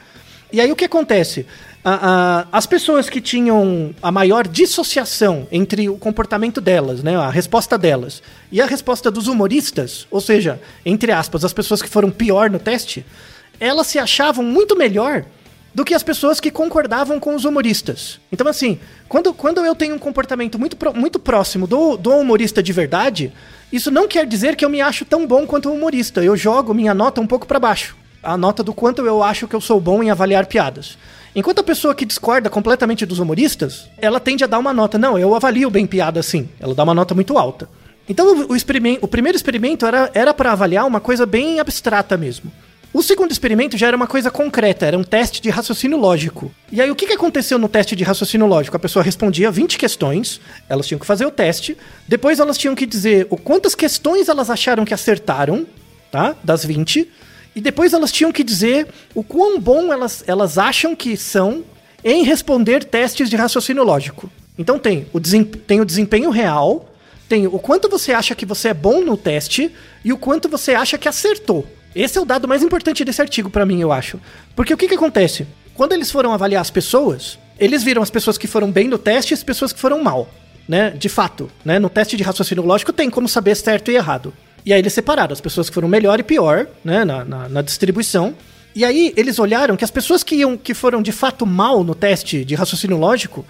E 0.51 0.59
aí 0.59 0.71
o 0.71 0.75
que 0.75 0.85
acontece? 0.85 1.45
As 2.51 2.65
pessoas 2.65 3.09
que 3.09 3.21
tinham 3.21 3.93
a 4.01 4.11
maior 4.11 4.47
dissociação 4.47 5.47
entre 5.51 5.87
o 5.87 5.97
comportamento 5.97 6.59
delas, 6.59 7.01
né, 7.01 7.15
a 7.15 7.29
resposta 7.29 7.77
delas, 7.77 8.21
e 8.51 8.61
a 8.61 8.65
resposta 8.65 9.09
dos 9.09 9.27
humoristas, 9.27 10.05
ou 10.11 10.19
seja, 10.19 10.61
entre 10.85 11.11
aspas, 11.11 11.45
as 11.45 11.53
pessoas 11.53 11.81
que 11.81 11.89
foram 11.89 12.11
pior 12.11 12.49
no 12.49 12.59
teste, 12.59 13.05
elas 13.59 13.87
se 13.87 13.97
achavam 13.97 14.43
muito 14.43 14.75
melhor 14.75 15.25
do 15.73 15.85
que 15.85 15.93
as 15.93 16.03
pessoas 16.03 16.39
que 16.39 16.51
concordavam 16.51 17.19
com 17.19 17.35
os 17.35 17.45
humoristas. 17.45 18.19
Então, 18.31 18.47
assim, 18.47 18.79
quando, 19.07 19.33
quando 19.33 19.63
eu 19.63 19.75
tenho 19.75 19.95
um 19.95 19.99
comportamento 19.99 20.57
muito, 20.57 20.77
muito 20.95 21.19
próximo 21.19 21.67
do, 21.67 21.95
do 21.95 22.11
humorista 22.11 22.61
de 22.61 22.73
verdade, 22.73 23.31
isso 23.71 23.91
não 23.91 24.07
quer 24.07 24.25
dizer 24.25 24.55
que 24.55 24.65
eu 24.65 24.69
me 24.69 24.81
acho 24.81 25.05
tão 25.05 25.27
bom 25.27 25.45
quanto 25.45 25.69
o 25.69 25.73
humorista. 25.73 26.23
Eu 26.23 26.35
jogo 26.35 26.73
minha 26.73 26.93
nota 26.93 27.21
um 27.21 27.27
pouco 27.27 27.45
para 27.45 27.59
baixo. 27.59 27.95
A 28.21 28.35
nota 28.35 28.63
do 28.63 28.73
quanto 28.73 29.05
eu 29.05 29.23
acho 29.23 29.47
que 29.47 29.55
eu 29.55 29.61
sou 29.61 29.79
bom 29.79 30.01
em 30.01 30.09
avaliar 30.09 30.47
piadas. 30.47 30.97
Enquanto 31.35 31.59
a 31.59 31.63
pessoa 31.63 31.93
que 31.93 32.05
discorda 32.05 32.49
completamente 32.49 33.05
dos 33.05 33.19
humoristas, 33.19 33.87
ela 33.97 34.19
tende 34.19 34.43
a 34.43 34.47
dar 34.47 34.59
uma 34.59 34.73
nota. 34.73 34.97
Não, 34.97 35.17
eu 35.17 35.35
avalio 35.35 35.69
bem 35.69 35.85
piada 35.85 36.19
assim. 36.19 36.49
Ela 36.59 36.73
dá 36.73 36.83
uma 36.83 36.93
nota 36.93 37.13
muito 37.13 37.37
alta. 37.37 37.69
Então 38.07 38.47
o, 38.47 38.53
o, 38.53 38.57
o 39.01 39.07
primeiro 39.07 39.35
experimento 39.35 39.85
era 40.13 40.33
para 40.33 40.51
avaliar 40.51 40.87
uma 40.87 40.99
coisa 40.99 41.25
bem 41.25 41.59
abstrata 41.59 42.17
mesmo. 42.17 42.51
O 42.91 43.03
segundo 43.03 43.31
experimento 43.31 43.77
já 43.77 43.87
era 43.87 43.95
uma 43.95 44.07
coisa 44.07 44.31
concreta, 44.31 44.83
era 44.83 44.97
um 44.97 45.03
teste 45.03 45.39
de 45.41 45.49
raciocínio 45.51 45.95
lógico. 45.95 46.51
E 46.71 46.81
aí, 46.81 46.89
o 46.89 46.95
que, 46.95 47.05
que 47.05 47.13
aconteceu 47.13 47.59
no 47.59 47.69
teste 47.69 47.95
de 47.95 48.03
raciocínio 48.03 48.47
lógico? 48.47 48.75
A 48.75 48.79
pessoa 48.79 49.03
respondia 49.03 49.51
20 49.51 49.77
questões, 49.77 50.41
elas 50.67 50.87
tinham 50.87 50.97
que 50.97 51.05
fazer 51.05 51.23
o 51.25 51.29
teste, 51.29 51.77
depois 52.07 52.39
elas 52.39 52.57
tinham 52.57 52.73
que 52.73 52.87
dizer 52.87 53.27
o 53.29 53.37
quantas 53.37 53.75
questões 53.75 54.27
elas 54.27 54.49
acharam 54.49 54.85
que 54.85 54.93
acertaram, 54.93 55.67
tá? 56.11 56.35
Das 56.43 56.65
20, 56.65 57.07
e 57.59 57.61
depois 57.61 57.91
elas 57.91 58.09
tinham 58.09 58.31
que 58.31 58.41
dizer 58.41 58.87
o 59.13 59.21
quão 59.21 59.59
bom 59.59 59.91
elas, 59.91 60.23
elas 60.25 60.57
acham 60.57 60.95
que 60.95 61.17
são 61.17 61.65
em 62.01 62.23
responder 62.23 62.85
testes 62.85 63.29
de 63.29 63.35
raciocínio 63.35 63.83
lógico. 63.83 64.31
Então 64.57 64.79
tem 64.79 65.07
o, 65.11 65.19
tem 65.19 65.81
o 65.81 65.85
desempenho 65.85 66.29
real, 66.29 66.89
tem 67.27 67.47
o 67.47 67.59
quanto 67.59 67.89
você 67.89 68.13
acha 68.13 68.33
que 68.33 68.45
você 68.45 68.69
é 68.69 68.73
bom 68.73 69.01
no 69.01 69.17
teste 69.17 69.75
e 70.05 70.13
o 70.13 70.17
quanto 70.17 70.47
você 70.47 70.73
acha 70.73 70.97
que 70.97 71.09
acertou. 71.09 71.67
Esse 71.93 72.17
é 72.17 72.21
o 72.21 72.25
dado 72.25 72.47
mais 72.47 72.63
importante 72.63 73.03
desse 73.03 73.21
artigo 73.21 73.49
para 73.49 73.65
mim, 73.65 73.81
eu 73.81 73.91
acho. 73.91 74.21
Porque 74.55 74.73
o 74.73 74.77
que, 74.77 74.87
que 74.87 74.95
acontece? 74.95 75.45
Quando 75.75 75.91
eles 75.91 76.09
foram 76.09 76.31
avaliar 76.31 76.61
as 76.61 76.71
pessoas, 76.71 77.37
eles 77.59 77.83
viram 77.83 78.01
as 78.01 78.09
pessoas 78.09 78.37
que 78.37 78.47
foram 78.47 78.71
bem 78.71 78.87
no 78.87 78.97
teste 78.97 79.33
e 79.33 79.35
as 79.35 79.43
pessoas 79.43 79.73
que 79.73 79.81
foram 79.81 80.01
mal. 80.01 80.29
Né? 80.65 80.91
De 80.91 81.09
fato, 81.09 81.51
né? 81.65 81.77
No 81.77 81.89
teste 81.89 82.15
de 82.15 82.23
raciocínio 82.23 82.63
lógico 82.63 82.93
tem 82.93 83.09
como 83.09 83.27
saber 83.27 83.55
certo 83.55 83.91
e 83.91 83.95
errado. 83.95 84.33
E 84.69 84.73
aí 84.73 84.81
eles 84.81 84.93
separaram 84.93 85.33
as 85.33 85.41
pessoas 85.41 85.67
que 85.67 85.73
foram 85.73 85.87
melhor 85.87 86.19
e 86.19 86.23
pior, 86.23 86.67
né? 86.85 87.03
Na, 87.03 87.25
na, 87.25 87.49
na 87.49 87.61
distribuição. 87.63 88.35
E 88.75 88.85
aí 88.85 89.11
eles 89.17 89.39
olharam 89.39 89.75
que 89.75 89.83
as 89.83 89.89
pessoas 89.89 90.21
que, 90.21 90.35
iam, 90.35 90.55
que 90.55 90.75
foram 90.75 91.01
de 91.01 91.11
fato 91.11 91.43
mal 91.43 91.83
no 91.83 91.95
teste 91.95 92.45
de 92.45 92.53
raciocínio 92.53 92.95
lógico, 92.95 93.43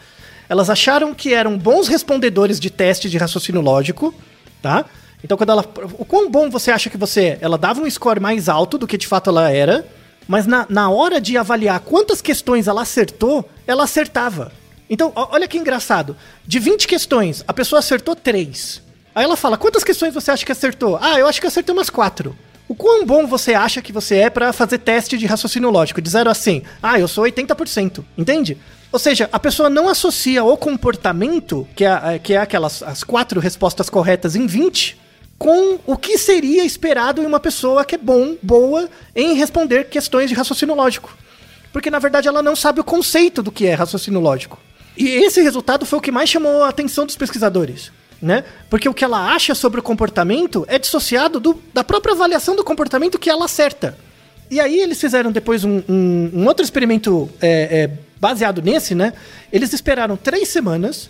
elas 0.47 0.69
acharam 0.69 1.13
que 1.13 1.33
eram 1.33 1.57
bons 1.57 1.89
respondedores 1.89 2.57
de 2.57 2.69
teste 2.69 3.09
de 3.09 3.17
raciocínio 3.17 3.59
lógico, 3.59 4.15
tá? 4.61 4.85
Então, 5.21 5.35
quando 5.35 5.49
ela. 5.49 5.65
O 5.97 6.05
quão 6.05 6.31
bom 6.31 6.49
você 6.49 6.71
acha 6.71 6.89
que 6.89 6.95
você 6.95 7.21
é? 7.21 7.37
Ela 7.41 7.57
dava 7.57 7.81
um 7.81 7.89
score 7.91 8.21
mais 8.21 8.47
alto 8.47 8.77
do 8.77 8.87
que 8.87 8.97
de 8.97 9.05
fato 9.05 9.29
ela 9.29 9.51
era, 9.51 9.85
mas 10.25 10.47
na, 10.47 10.65
na 10.69 10.89
hora 10.89 11.19
de 11.19 11.37
avaliar 11.37 11.81
quantas 11.81 12.21
questões 12.21 12.65
ela 12.65 12.83
acertou, 12.83 13.43
ela 13.67 13.83
acertava. 13.83 14.53
Então, 14.89 15.11
olha 15.13 15.49
que 15.49 15.57
engraçado. 15.57 16.15
De 16.47 16.59
20 16.59 16.87
questões, 16.87 17.43
a 17.45 17.51
pessoa 17.51 17.79
acertou 17.79 18.15
3. 18.15 18.87
Aí 19.19 19.25
ela 19.25 19.35
fala: 19.35 19.57
quantas 19.57 19.83
questões 19.83 20.13
você 20.13 20.31
acha 20.31 20.45
que 20.45 20.51
acertou? 20.53 20.97
Ah, 21.01 21.19
eu 21.19 21.27
acho 21.27 21.41
que 21.41 21.47
acertei 21.47 21.73
umas 21.73 21.89
4. 21.89 22.33
O 22.69 22.73
quão 22.73 23.05
bom 23.05 23.27
você 23.27 23.53
acha 23.53 23.81
que 23.81 23.91
você 23.91 24.15
é 24.15 24.29
para 24.29 24.53
fazer 24.53 24.77
teste 24.77 25.17
de 25.17 25.25
raciocínio 25.25 25.69
lógico? 25.69 26.01
De 26.01 26.09
0 26.09 26.29
a 26.29 26.33
100. 26.33 26.63
Ah, 26.81 26.97
eu 26.97 27.05
sou 27.05 27.25
80%. 27.25 28.01
Entende? 28.17 28.57
Ou 28.89 28.97
seja, 28.97 29.27
a 29.29 29.37
pessoa 29.37 29.69
não 29.69 29.89
associa 29.89 30.41
o 30.41 30.55
comportamento, 30.55 31.67
que 31.75 31.83
é, 31.83 32.17
que 32.19 32.33
é 32.33 32.37
aquelas 32.37 32.81
as 32.81 33.03
quatro 33.03 33.41
respostas 33.41 33.89
corretas 33.89 34.37
em 34.37 34.47
20, 34.47 34.97
com 35.37 35.79
o 35.85 35.97
que 35.97 36.17
seria 36.17 36.63
esperado 36.63 37.21
em 37.21 37.25
uma 37.25 37.41
pessoa 37.41 37.83
que 37.83 37.95
é 37.95 37.97
bom, 37.97 38.37
boa 38.41 38.89
em 39.13 39.33
responder 39.33 39.89
questões 39.89 40.29
de 40.29 40.35
raciocínio 40.35 40.75
lógico. 40.75 41.13
Porque 41.73 41.91
na 41.91 41.99
verdade 41.99 42.29
ela 42.29 42.41
não 42.41 42.55
sabe 42.55 42.79
o 42.79 42.85
conceito 42.85 43.43
do 43.43 43.51
que 43.51 43.67
é 43.67 43.73
raciocínio 43.73 44.21
lógico. 44.21 44.57
E 44.95 45.09
esse 45.09 45.41
resultado 45.41 45.85
foi 45.85 45.99
o 45.99 46.01
que 46.01 46.09
mais 46.09 46.29
chamou 46.29 46.63
a 46.63 46.69
atenção 46.69 47.05
dos 47.05 47.17
pesquisadores 47.17 47.91
né? 48.21 48.43
Porque 48.69 48.87
o 48.89 48.93
que 48.93 49.03
ela 49.03 49.33
acha 49.33 49.55
sobre 49.55 49.79
o 49.79 49.83
comportamento 49.83 50.65
é 50.67 50.77
dissociado 50.77 51.39
do, 51.39 51.61
da 51.73 51.83
própria 51.83 52.13
avaliação 52.13 52.55
do 52.55 52.63
comportamento 52.63 53.17
que 53.17 53.29
ela 53.29 53.45
acerta. 53.45 53.97
E 54.51 54.59
aí 54.59 54.79
eles 54.79 54.99
fizeram 54.99 55.31
depois 55.31 55.63
um, 55.63 55.81
um, 55.87 56.31
um 56.33 56.47
outro 56.47 56.63
experimento 56.63 57.29
é, 57.39 57.83
é, 57.83 57.91
baseado 58.19 58.61
nesse, 58.61 58.95
né? 58.95 59.13
Eles 59.51 59.71
esperaram 59.73 60.17
três 60.17 60.49
semanas, 60.49 61.09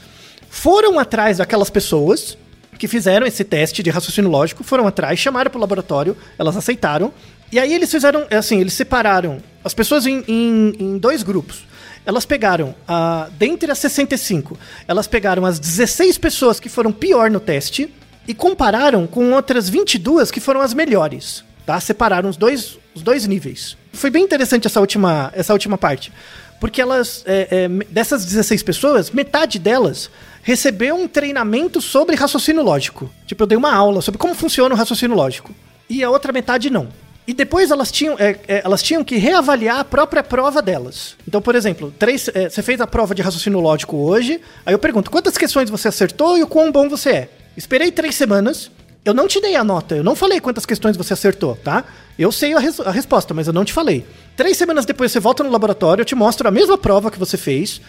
foram 0.49 0.99
atrás 0.99 1.37
daquelas 1.37 1.69
pessoas 1.69 2.37
que 2.77 2.87
fizeram 2.87 3.25
esse 3.25 3.43
teste 3.43 3.81
de 3.81 3.89
raciocínio 3.89 4.29
lógico, 4.29 4.63
foram 4.63 4.87
atrás, 4.87 5.19
chamaram 5.19 5.49
para 5.49 5.57
o 5.57 5.61
laboratório, 5.61 6.15
elas 6.37 6.55
aceitaram. 6.55 7.13
E 7.51 7.59
aí 7.59 7.73
eles 7.73 7.89
fizeram, 7.89 8.25
assim, 8.29 8.59
eles 8.59 8.73
separaram 8.73 9.41
as 9.63 9.73
pessoas 9.73 10.05
em, 10.05 10.23
em, 10.27 10.75
em 10.79 10.97
dois 10.97 11.23
grupos. 11.23 11.63
Elas 12.05 12.25
pegaram, 12.25 12.73
a, 12.87 13.29
dentre 13.37 13.71
as 13.71 13.77
65, 13.79 14.57
elas 14.87 15.07
pegaram 15.07 15.45
as 15.45 15.59
16 15.59 16.17
pessoas 16.17 16.59
que 16.59 16.69
foram 16.69 16.91
pior 16.91 17.29
no 17.29 17.39
teste 17.39 17.93
e 18.27 18.33
compararam 18.33 19.05
com 19.07 19.31
outras 19.31 19.69
22 19.69 20.31
que 20.31 20.39
foram 20.39 20.61
as 20.61 20.73
melhores. 20.73 21.43
Tá? 21.65 21.79
Separaram 21.79 22.29
os 22.29 22.37
dois, 22.37 22.79
os 22.95 23.01
dois 23.01 23.27
níveis. 23.27 23.77
Foi 23.93 24.09
bem 24.09 24.23
interessante 24.23 24.67
essa 24.67 24.79
última, 24.79 25.31
essa 25.35 25.53
última 25.53 25.77
parte. 25.77 26.11
Porque 26.59 26.81
elas, 26.81 27.23
é, 27.25 27.47
é, 27.51 27.67
dessas 27.89 28.25
16 28.25 28.63
pessoas, 28.63 29.11
metade 29.11 29.57
delas 29.57 30.09
recebeu 30.43 30.95
um 30.95 31.07
treinamento 31.07 31.81
sobre 31.81 32.15
raciocínio 32.15 32.63
lógico. 32.63 33.09
Tipo, 33.25 33.43
eu 33.43 33.47
dei 33.47 33.57
uma 33.57 33.73
aula 33.73 34.01
sobre 34.01 34.17
como 34.17 34.35
funciona 34.35 34.73
o 34.75 34.77
raciocínio 34.77 35.15
lógico. 35.15 35.53
E 35.89 36.03
a 36.03 36.09
outra 36.09 36.33
metade 36.33 36.69
não. 36.69 36.89
E 37.29 37.33
depois 37.35 37.69
elas 37.69 37.91
tinham, 37.91 38.15
é, 38.17 38.39
é, 38.47 38.61
elas 38.65 38.81
tinham 38.81 39.03
que 39.03 39.15
reavaliar 39.17 39.81
a 39.81 39.83
própria 39.83 40.23
prova 40.23 40.63
delas. 40.63 41.15
Então, 41.27 41.39
por 41.39 41.53
exemplo, 41.53 41.93
três, 41.99 42.27
é, 42.29 42.49
você 42.49 42.63
fez 42.63 42.81
a 42.81 42.87
prova 42.87 43.13
de 43.13 43.21
raciocínio 43.21 43.59
lógico 43.59 43.97
hoje, 43.97 44.41
aí 44.65 44.73
eu 44.73 44.79
pergunto, 44.79 45.11
quantas 45.11 45.37
questões 45.37 45.69
você 45.69 45.89
acertou 45.89 46.39
e 46.39 46.41
o 46.41 46.47
quão 46.47 46.71
bom 46.71 46.89
você 46.89 47.09
é? 47.11 47.29
Esperei 47.55 47.91
três 47.91 48.15
semanas, 48.15 48.71
eu 49.05 49.13
não 49.13 49.27
te 49.27 49.39
dei 49.39 49.55
a 49.55 49.63
nota, 49.63 49.95
eu 49.95 50.03
não 50.03 50.15
falei 50.15 50.39
quantas 50.39 50.65
questões 50.65 50.97
você 50.97 51.13
acertou, 51.13 51.55
tá? 51.55 51.85
Eu 52.17 52.31
sei 52.31 52.55
a, 52.55 52.59
res 52.59 52.79
a 52.79 52.89
resposta, 52.89 53.31
mas 53.31 53.45
eu 53.45 53.53
não 53.53 53.63
te 53.63 53.73
falei. 53.73 54.07
Três 54.35 54.57
semanas 54.57 54.83
depois 54.83 55.11
você 55.11 55.19
volta 55.19 55.43
no 55.43 55.51
laboratório, 55.51 56.01
eu 56.01 56.05
te 56.05 56.15
mostro 56.15 56.47
a 56.47 56.51
mesma 56.51 56.79
prova 56.79 57.11
que 57.11 57.19
você 57.19 57.37
fez. 57.37 57.79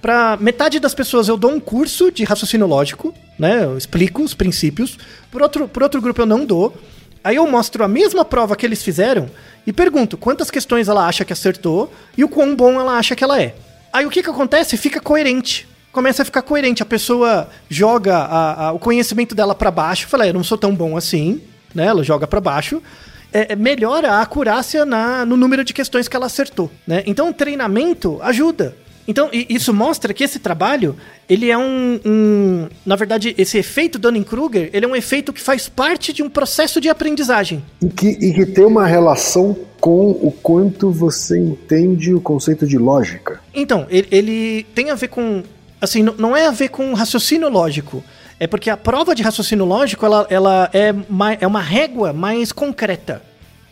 Para 0.00 0.36
metade 0.36 0.78
das 0.78 0.94
pessoas 0.94 1.26
eu 1.26 1.36
dou 1.36 1.50
um 1.50 1.58
curso 1.58 2.12
de 2.12 2.22
raciocínio 2.22 2.68
lógico, 2.68 3.12
né? 3.36 3.64
Eu 3.64 3.76
explico 3.76 4.22
os 4.22 4.34
princípios. 4.34 4.96
Por 5.32 5.42
outro, 5.42 5.66
por 5.66 5.82
outro 5.82 6.00
grupo 6.00 6.22
eu 6.22 6.26
não 6.26 6.46
dou. 6.46 6.72
Aí 7.24 7.36
eu 7.36 7.50
mostro 7.50 7.82
a 7.82 7.88
mesma 7.88 8.22
prova 8.22 8.54
que 8.54 8.66
eles 8.66 8.82
fizeram 8.82 9.30
e 9.66 9.72
pergunto 9.72 10.18
quantas 10.18 10.50
questões 10.50 10.88
ela 10.88 11.06
acha 11.06 11.24
que 11.24 11.32
acertou 11.32 11.90
e 12.18 12.22
o 12.22 12.28
quão 12.28 12.54
bom 12.54 12.78
ela 12.78 12.98
acha 12.98 13.16
que 13.16 13.24
ela 13.24 13.40
é. 13.40 13.54
Aí 13.90 14.04
o 14.04 14.10
que, 14.10 14.22
que 14.22 14.28
acontece? 14.28 14.76
Fica 14.76 15.00
coerente. 15.00 15.66
Começa 15.90 16.20
a 16.20 16.24
ficar 16.24 16.42
coerente. 16.42 16.82
A 16.82 16.86
pessoa 16.86 17.48
joga 17.70 18.14
a, 18.14 18.66
a, 18.66 18.72
o 18.72 18.78
conhecimento 18.78 19.34
dela 19.34 19.54
para 19.54 19.70
baixo. 19.70 20.06
Fala, 20.06 20.26
eu 20.26 20.34
não 20.34 20.44
sou 20.44 20.58
tão 20.58 20.74
bom 20.74 20.98
assim, 20.98 21.40
né? 21.74 21.86
Ela 21.86 22.04
joga 22.04 22.26
para 22.26 22.42
baixo. 22.42 22.82
É, 23.32 23.52
é, 23.52 23.56
melhora 23.56 24.12
a 24.12 24.20
acurácia 24.20 24.84
na, 24.84 25.24
no 25.24 25.36
número 25.36 25.64
de 25.64 25.72
questões 25.72 26.06
que 26.08 26.14
ela 26.14 26.26
acertou, 26.26 26.70
né? 26.86 27.02
Então 27.06 27.32
treinamento 27.32 28.20
ajuda. 28.22 28.76
Então, 29.06 29.28
isso 29.32 29.72
mostra 29.72 30.14
que 30.14 30.24
esse 30.24 30.38
trabalho, 30.38 30.96
ele 31.28 31.50
é 31.50 31.58
um, 31.58 32.00
um 32.04 32.68
na 32.86 32.96
verdade, 32.96 33.34
esse 33.36 33.58
efeito 33.58 33.98
Dunning-Kruger, 33.98 34.70
ele 34.72 34.86
é 34.86 34.88
um 34.88 34.96
efeito 34.96 35.32
que 35.32 35.40
faz 35.40 35.68
parte 35.68 36.12
de 36.12 36.22
um 36.22 36.30
processo 36.30 36.80
de 36.80 36.88
aprendizagem. 36.88 37.62
E 37.82 37.88
que, 37.88 38.08
e 38.08 38.32
que 38.32 38.46
tem 38.46 38.64
uma 38.64 38.86
relação 38.86 39.56
com 39.78 40.12
o 40.12 40.32
quanto 40.42 40.90
você 40.90 41.38
entende 41.38 42.14
o 42.14 42.20
conceito 42.20 42.66
de 42.66 42.78
lógica. 42.78 43.40
Então, 43.54 43.86
ele, 43.90 44.08
ele 44.10 44.66
tem 44.74 44.90
a 44.90 44.94
ver 44.94 45.08
com, 45.08 45.42
assim, 45.78 46.02
não, 46.02 46.34
é 46.34 46.46
a 46.46 46.50
ver 46.50 46.68
com 46.70 46.94
raciocínio 46.94 47.50
lógico, 47.50 48.02
é 48.40 48.46
porque 48.46 48.70
a 48.70 48.76
prova 48.76 49.14
de 49.14 49.22
raciocínio 49.22 49.66
lógico, 49.66 50.06
ela, 50.06 50.26
ela 50.30 50.70
é, 50.72 50.94
mais, 51.08 51.38
é 51.40 51.46
uma 51.46 51.60
régua 51.60 52.14
mais 52.14 52.50
concreta 52.50 53.22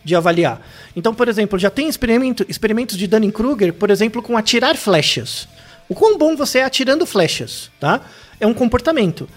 de 0.03 0.15
avaliar. 0.15 0.61
Então, 0.95 1.13
por 1.13 1.27
exemplo, 1.27 1.57
já 1.57 1.69
tem 1.69 1.87
experimento, 1.87 2.45
experimentos 2.49 2.97
de 2.97 3.07
Dunning-Kruger, 3.07 3.73
por 3.73 3.89
exemplo, 3.89 4.21
com 4.21 4.37
atirar 4.37 4.75
flechas. 4.75 5.47
O 5.87 5.95
quão 5.95 6.17
bom 6.17 6.35
você 6.35 6.59
é 6.59 6.63
atirando 6.63 7.05
flechas, 7.05 7.69
tá? 7.79 8.01
É 8.39 8.47
um 8.47 8.53
comportamento. 8.53 9.27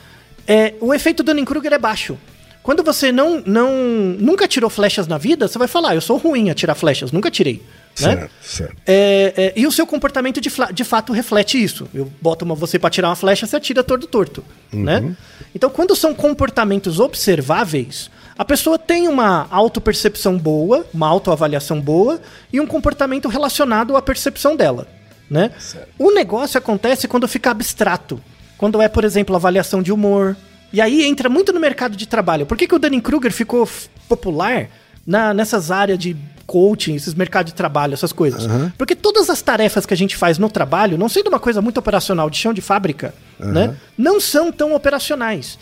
É, 0.47 0.75
o 0.81 0.95
efeito 0.95 1.23
Dunning-Kruger 1.23 1.73
é 1.73 1.79
baixo. 1.79 2.19
Quando 2.63 2.83
você 2.83 3.13
não, 3.13 3.41
não 3.47 3.73
nunca 4.19 4.49
tirou 4.49 4.69
flechas 4.69 5.07
na 5.07 5.19
vida, 5.19 5.47
você 5.47 5.57
vai 5.57 5.69
falar, 5.69 5.95
eu 5.95 6.01
sou 6.01 6.17
ruim 6.17 6.51
a 6.51 6.55
tirar 6.55 6.75
flechas, 6.75 7.13
nunca 7.13 7.31
tirei. 7.31 7.63
Né? 8.01 8.17
Certo, 8.17 8.31
certo. 8.43 8.77
É, 8.85 9.33
é, 9.37 9.53
e 9.55 9.67
o 9.67 9.73
seu 9.73 9.87
comportamento 9.87 10.41
de, 10.41 10.51
de 10.73 10.85
fato 10.85 11.13
reflete 11.13 11.63
isso. 11.63 11.89
Eu 11.95 12.11
boto 12.21 12.45
uma, 12.45 12.57
você 12.57 12.79
para 12.79 12.91
tirar 12.91 13.09
uma 13.09 13.17
flecha, 13.17 13.47
você 13.47 13.57
atira 13.57 13.85
todo 13.85 14.07
torto. 14.07 14.45
Né? 14.73 14.99
Uhum. 14.99 15.09
Né? 15.11 15.17
Então, 15.55 15.71
quando 15.71 15.95
são 15.95 16.13
comportamentos 16.13 16.99
observáveis, 16.99 18.11
a 18.39 18.45
pessoa 18.45 18.79
tem 18.79 19.09
uma 19.09 19.47
autopercepção 19.51 20.37
boa, 20.37 20.85
uma 20.93 21.09
autoavaliação 21.09 21.81
boa 21.81 22.21
e 22.53 22.61
um 22.61 22.67
comportamento 22.67 23.29
relacionado 23.29 23.97
à 23.97 24.03
percepção 24.03 24.55
dela. 24.55 24.87
Né? 25.31 25.51
O 25.99 26.13
negócio 26.13 26.59
acontece 26.59 27.09
quando 27.09 27.27
fica 27.27 27.51
abstrato. 27.51 28.21
Quando 28.59 28.81
é, 28.81 28.89
por 28.89 29.05
exemplo, 29.05 29.35
avaliação 29.35 29.83
de 29.83 29.93
humor. 29.93 30.37
E 30.73 30.81
aí 30.81 31.05
entra 31.05 31.29
muito 31.29 31.53
no 31.53 31.61
mercado 31.61 31.97
de 31.97 32.07
trabalho. 32.07 32.47
Por 32.47 32.57
que, 32.57 32.67
que 32.67 32.75
o 32.75 32.79
Dunning-Kruger 32.79 33.33
ficou 33.33 33.69
popular 34.09 34.69
na, 35.07 35.33
nessas 35.33 35.71
áreas 35.71 35.99
de 35.99 36.17
coaching, 36.47 36.95
esses 36.95 37.15
mercados 37.15 37.53
de 37.53 37.57
trabalho, 37.57 37.95
essas 37.95 38.13
coisas? 38.13 38.47
Uhum. 38.47 38.71
Porque 38.77 38.95
todas 38.95 39.29
as 39.31 39.43
tarefas 39.43 39.85
que 39.87 39.95
a 39.95 39.97
gente 39.97 40.17
faz 40.17 40.39
no 40.39 40.49
trabalho, 40.49 40.99
não 40.99 41.09
sendo 41.09 41.29
uma 41.29 41.41
coisa 41.41 41.61
muito 41.61 41.79
operacional 41.79 42.31
de 42.31 42.37
chão 42.37 42.53
de 42.53 42.61
fábrica, 42.61 43.15
uhum. 43.41 43.53
né, 43.53 43.77
não 43.97 44.21
são 44.21 44.53
tão 44.53 44.75
operacionais. 44.75 45.59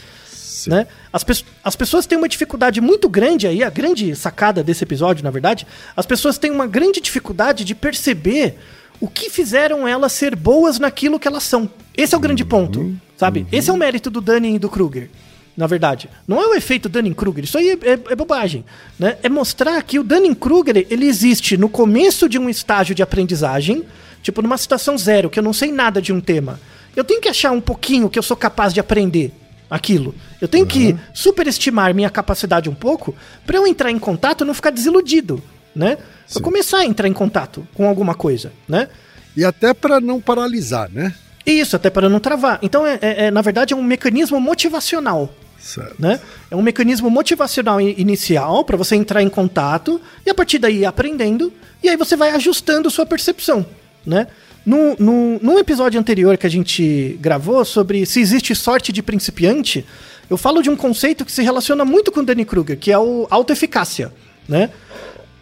Né? 0.67 0.87
As, 1.13 1.25
pe 1.25 1.45
as 1.63 1.77
pessoas 1.77 2.07
têm 2.07 2.17
uma 2.19 2.29
dificuldade 2.29 2.81
muito 2.81 3.09
grande 3.09 3.47
aí, 3.47 3.63
a 3.63 3.71
grande 3.71 4.15
sacada 4.15 4.63
desse 4.63 4.85
episódio, 4.85 5.25
na 5.25 5.31
verdade, 5.31 5.67
as 5.97 6.07
pessoas 6.07 6.39
têm 6.39 6.51
uma 6.51 6.67
grande 6.67 7.01
dificuldade 7.01 7.65
de 7.65 7.75
perceber 7.75 8.57
o 9.01 9.09
que 9.09 9.29
fizeram 9.29 9.87
elas 9.87 10.13
ser 10.13 10.37
boas 10.37 10.79
naquilo 10.79 11.19
que 11.19 11.27
elas 11.27 11.43
são. 11.43 11.69
Esse 11.97 12.15
é 12.15 12.19
o 12.19 12.21
grande 12.21 12.45
ponto, 12.45 12.81
uhum. 12.81 12.97
sabe? 13.17 13.41
Uhum. 13.41 13.47
Esse 13.53 13.71
é 13.71 13.73
o 13.73 13.77
mérito 13.77 14.11
do 14.11 14.21
Dunning 14.21 14.55
e 14.55 14.59
do 14.59 14.69
Kruger. 14.69 15.11
Na 15.57 15.67
verdade, 15.69 16.11
não 16.27 16.43
é 16.43 16.47
o 16.49 16.55
efeito 16.55 16.89
Dunning-Kruger, 16.89 17.45
isso 17.45 17.57
aí 17.57 17.71
é, 17.71 17.91
é, 17.91 17.93
é, 17.93 18.17
bobagem. 18.17 18.65
Né? 18.99 19.17
É 19.23 19.29
mostrar 19.29 19.81
que 19.83 20.01
o 20.01 20.05
Dunning-Kruger 20.05 20.85
ele 20.91 21.07
existe 21.07 21.57
no 21.57 21.69
começo 21.69 22.29
de 22.29 22.39
um 22.39 22.49
estágio 22.49 22.93
de 22.93 23.05
aprendizagem, 23.05 23.85
tipo 24.21 24.43
numa 24.43 24.59
situação 24.59 24.99
zero, 24.99 25.31
que 25.31 25.39
eu 25.39 25.45
não 25.45 25.53
sei 25.53 25.71
nada 25.71 26.03
de 26.03 26.13
um 26.13 26.21
tema. 26.21 26.59
Eu 26.97 27.05
tenho 27.05 27.21
que 27.21 27.29
achar 27.29 27.53
um 27.53 27.61
pouquinho 27.61 28.11
que 28.11 28.19
eu 28.19 28.23
sou 28.23 28.37
capaz 28.37 28.75
de 28.75 28.81
aprender 28.81 29.33
aquilo. 29.69 30.15
Eu 30.41 30.49
tenho 30.49 30.65
uhum. 30.65 30.71
que 30.71 30.97
superestimar 31.13 31.95
minha 31.95 32.11
capacidade 32.11 32.69
um 32.69 32.75
pouco 32.75 33.15
para 33.47 33.57
eu 33.57 33.67
entrar 33.67 33.91
em 33.91 33.99
contato 33.99 34.45
e 34.45 34.47
não 34.47 34.55
ficar 34.55 34.71
desiludido, 34.71 35.43
né? 35.75 35.99
Pra 36.33 36.43
começar 36.43 36.79
a 36.79 36.85
entrar 36.85 37.09
em 37.09 37.13
contato 37.13 37.67
com 37.75 37.89
alguma 37.89 38.15
coisa, 38.15 38.53
né? 38.69 38.89
E 39.37 39.45
até 39.45 39.75
para 39.75 40.01
não 40.01 40.21
paralisar, 40.21 40.91
né? 40.91 41.15
Isso, 41.45 41.77
até 41.77 41.91
para 41.91 42.09
não 42.09 42.21
travar. 42.21 42.59
Então, 42.63 42.87
é, 42.87 42.99
é, 43.03 43.25
é, 43.27 43.31
na 43.31 43.43
verdade, 43.43 43.75
é 43.75 43.77
um 43.77 43.83
mecanismo 43.83 44.41
motivacional. 44.41 45.33
Certo. 45.59 45.95
Né? 45.99 46.21
É 46.51 46.57
um 46.57 46.63
mecanismo 46.63 47.09
motivacional 47.09 47.81
inicial 47.81 48.65
para 48.65 48.77
você 48.77 48.97
entrar 48.97 49.23
em 49.23 49.31
contato 49.31 50.01
e 50.25 50.31
a 50.31 50.35
partir 50.35 50.59
daí 50.59 50.85
aprendendo 50.85 51.51
e 51.83 51.89
aí 51.89 51.97
você 51.97 52.17
vai 52.17 52.31
ajustando 52.31 52.91
sua 52.91 53.07
percepção, 53.07 53.65
né? 54.05 54.27
No, 54.65 54.97
num 55.43 55.59
episódio 55.59 56.01
anterior 56.01 56.39
que 56.39 56.47
a 56.47 56.51
gente 56.51 57.19
gravou 57.21 57.65
sobre 57.65 58.07
se 58.07 58.21
existe 58.21 58.55
sorte 58.55 58.93
de 58.93 59.03
principiante, 59.03 59.85
eu 60.31 60.39
falo 60.39 60.63
de 60.63 60.71
um 60.71 60.77
conceito 60.77 61.25
que 61.25 61.33
se 61.33 61.43
relaciona 61.43 61.85
muito 61.85 62.11
com 62.11 62.25
Danny 62.25 62.47
Kruger, 62.47 62.79
que 62.79 62.91
é 62.91 62.99
o 62.99 63.27
autoeficácia, 63.31 64.13
né? 64.49 64.71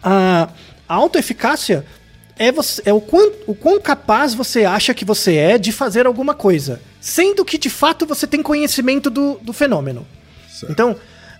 A, 0.03 0.49
a 0.89 0.95
autoeficácia 0.95 1.85
é, 2.37 2.51
você, 2.51 2.81
é 2.85 2.91
o, 2.91 2.99
quão, 2.99 3.31
o 3.47 3.55
quão 3.55 3.79
capaz 3.79 4.33
você 4.33 4.65
acha 4.65 4.93
que 4.93 5.05
você 5.05 5.35
é 5.35 5.57
de 5.57 5.71
fazer 5.71 6.05
alguma 6.05 6.33
coisa, 6.33 6.81
sendo 6.99 7.45
que 7.45 7.57
de 7.57 7.69
fato 7.69 8.05
você 8.05 8.27
tem 8.27 8.41
conhecimento 8.41 9.09
do, 9.09 9.39
do 9.41 9.53
fenômeno. 9.53 10.05
Certo. 10.49 10.71
Então, 10.71 10.95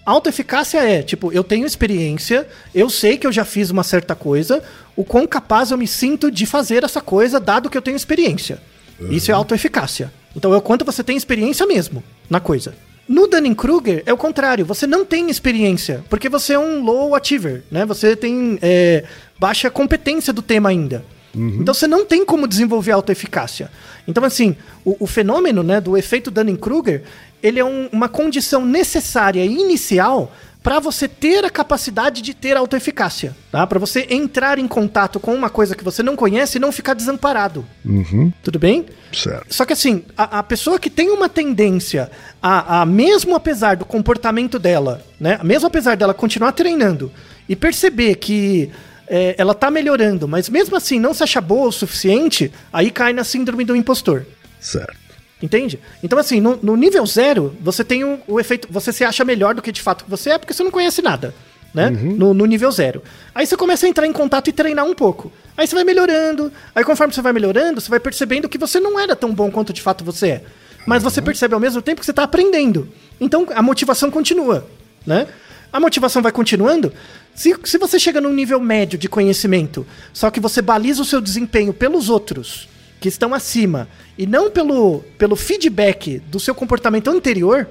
autoeficácia 0.05 0.79
é, 0.79 1.01
tipo, 1.01 1.31
eu 1.31 1.43
tenho 1.43 1.65
experiência, 1.65 2.47
eu 2.73 2.89
sei 2.89 3.17
que 3.17 3.25
eu 3.25 3.31
já 3.31 3.45
fiz 3.45 3.69
uma 3.69 3.83
certa 3.83 4.15
coisa, 4.15 4.61
o 4.95 5.03
quão 5.03 5.25
capaz 5.25 5.71
eu 5.71 5.77
me 5.77 5.87
sinto 5.87 6.29
de 6.29 6.45
fazer 6.45 6.83
essa 6.83 7.01
coisa, 7.01 7.39
dado 7.39 7.69
que 7.69 7.77
eu 7.77 7.81
tenho 7.81 7.95
experiência. 7.95 8.59
Uhum. 8.99 9.11
Isso 9.11 9.31
é 9.31 9.33
autoeficácia. 9.33 10.11
Então 10.35 10.53
é 10.53 10.57
o 10.57 10.61
quanto 10.61 10.85
você 10.85 11.03
tem 11.03 11.15
experiência 11.15 11.65
mesmo 11.65 12.03
na 12.29 12.39
coisa. 12.39 12.75
No 13.07 13.27
Dunning-Kruger 13.27 14.03
é 14.05 14.13
o 14.13 14.17
contrário, 14.17 14.65
você 14.65 14.87
não 14.87 15.03
tem 15.03 15.29
experiência, 15.29 16.03
porque 16.09 16.29
você 16.29 16.53
é 16.53 16.59
um 16.59 16.81
low 16.83 17.13
achiever, 17.15 17.63
né? 17.69 17.85
Você 17.85 18.15
tem 18.15 18.57
é, 18.61 19.03
baixa 19.37 19.69
competência 19.69 20.31
do 20.31 20.41
tema 20.41 20.69
ainda. 20.69 21.03
Então 21.35 21.73
você 21.73 21.87
não 21.87 22.05
tem 22.05 22.23
como 22.25 22.47
desenvolver 22.47 22.91
autoeficácia. 22.91 23.71
Então, 24.07 24.23
assim, 24.23 24.55
o, 24.85 24.97
o 24.99 25.07
fenômeno 25.07 25.63
né, 25.63 25.81
do 25.81 25.97
efeito 25.97 26.29
Dunning-Kruger, 26.29 27.01
ele 27.41 27.59
é 27.59 27.65
um- 27.65 27.89
uma 27.91 28.07
condição 28.07 28.63
necessária 28.65 29.43
e 29.43 29.51
inicial 29.53 30.31
para 30.61 30.79
você 30.79 31.07
ter 31.09 31.43
a 31.43 31.49
capacidade 31.49 32.21
de 32.21 32.33
ter 32.33 32.55
autoeficácia, 32.55 33.35
tá? 33.51 33.67
Para 33.67 33.79
você 33.79 34.07
entrar 34.09 34.57
em 34.57 34.67
contato 34.67 35.19
com 35.19 35.33
uma 35.35 35.49
coisa 35.49 35.75
que 35.75 35.83
você 35.83 36.01
não 36.01 36.15
conhece 36.15 36.57
e 36.57 36.61
não 36.61 36.71
ficar 36.71 36.93
desamparado. 36.93 37.65
Uhum. 37.83 38.31
Tudo 38.41 38.57
bem? 38.59 38.85
Certo. 39.11 39.45
Só 39.53 39.65
que 39.65 39.73
assim, 39.73 40.03
a, 40.17 40.39
a 40.39 40.43
pessoa 40.43 40.79
que 40.79 40.89
tem 40.89 41.09
uma 41.09 41.27
tendência 41.27 42.09
a, 42.41 42.81
a, 42.81 42.85
mesmo 42.85 43.35
apesar 43.35 43.75
do 43.75 43.83
comportamento 43.83 44.57
dela, 44.57 45.01
né? 45.19 45.37
Mesmo 45.43 45.67
apesar 45.67 45.97
dela 45.97 46.13
continuar 46.13 46.53
treinando 46.53 47.11
e 47.49 47.57
perceber 47.57 48.15
que 48.15 48.69
é, 49.07 49.35
ela 49.37 49.53
tá 49.53 49.69
melhorando, 49.69 50.27
mas 50.27 50.49
mesmo 50.49 50.75
assim 50.75 50.99
não 50.99 51.13
se 51.13 51.23
acha 51.23 51.41
boa 51.41 51.67
o 51.67 51.71
suficiente, 51.71 52.51
aí 52.71 52.89
cai 52.89 53.13
na 53.13 53.23
síndrome 53.23 53.63
do 53.63 53.75
impostor. 53.75 54.25
Certo. 54.59 55.03
Entende? 55.43 55.77
Então, 56.01 56.17
assim, 56.17 56.39
no, 56.39 56.57
no 56.63 56.77
nível 56.77 57.05
zero, 57.05 57.53
você 57.59 57.83
tem 57.83 58.05
o, 58.05 58.17
o 58.27 58.39
efeito. 58.39 58.69
Você 58.71 58.93
se 58.93 59.03
acha 59.03 59.25
melhor 59.25 59.53
do 59.53 59.61
que 59.61 59.73
de 59.73 59.81
fato 59.81 60.05
você 60.07 60.29
é, 60.29 60.37
porque 60.37 60.53
você 60.53 60.63
não 60.63 60.71
conhece 60.71 61.01
nada. 61.01 61.35
Né? 61.73 61.89
No, 61.89 62.33
no 62.33 62.45
nível 62.45 62.71
zero. 62.71 63.03
Aí 63.33 63.45
você 63.45 63.57
começa 63.57 63.85
a 63.85 63.89
entrar 63.89 64.07
em 64.07 64.13
contato 64.13 64.47
e 64.47 64.53
treinar 64.53 64.85
um 64.85 64.93
pouco. 64.93 65.33
Aí 65.57 65.67
você 65.67 65.75
vai 65.75 65.83
melhorando. 65.83 66.51
Aí 66.73 66.83
conforme 66.83 67.13
você 67.13 67.21
vai 67.21 67.33
melhorando, 67.33 67.81
você 67.81 67.89
vai 67.89 67.99
percebendo 67.99 68.47
que 68.47 68.59
você 68.59 68.79
não 68.79 68.97
era 68.97 69.15
tão 69.15 69.33
bom 69.33 69.51
quanto 69.51 69.73
de 69.73 69.81
fato 69.81 70.03
você 70.03 70.27
é. 70.29 70.43
Mas 70.85 71.01
você 71.01 71.21
percebe 71.21 71.55
ao 71.55 71.59
mesmo 71.59 71.81
tempo 71.81 71.99
que 71.99 72.05
você 72.05 72.11
está 72.11 72.23
aprendendo. 72.23 72.87
Então 73.19 73.47
a 73.53 73.61
motivação 73.61 74.11
continua. 74.11 74.67
Né? 75.05 75.27
A 75.73 75.79
motivação 75.79 76.21
vai 76.21 76.31
continuando. 76.31 76.93
Se, 77.33 77.55
se 77.63 77.77
você 77.79 77.97
chega 77.99 78.21
num 78.21 78.31
nível 78.31 78.59
médio 78.59 78.97
de 78.97 79.09
conhecimento, 79.09 79.85
só 80.13 80.29
que 80.29 80.39
você 80.39 80.61
baliza 80.61 81.01
o 81.01 81.05
seu 81.05 81.19
desempenho 81.19 81.73
pelos 81.73 82.07
outros 82.09 82.69
que 83.01 83.09
estão 83.09 83.33
acima 83.33 83.87
e 84.17 84.27
não 84.27 84.51
pelo, 84.51 84.99
pelo 85.17 85.35
feedback 85.35 86.19
do 86.29 86.39
seu 86.39 86.53
comportamento 86.53 87.09
anterior, 87.09 87.67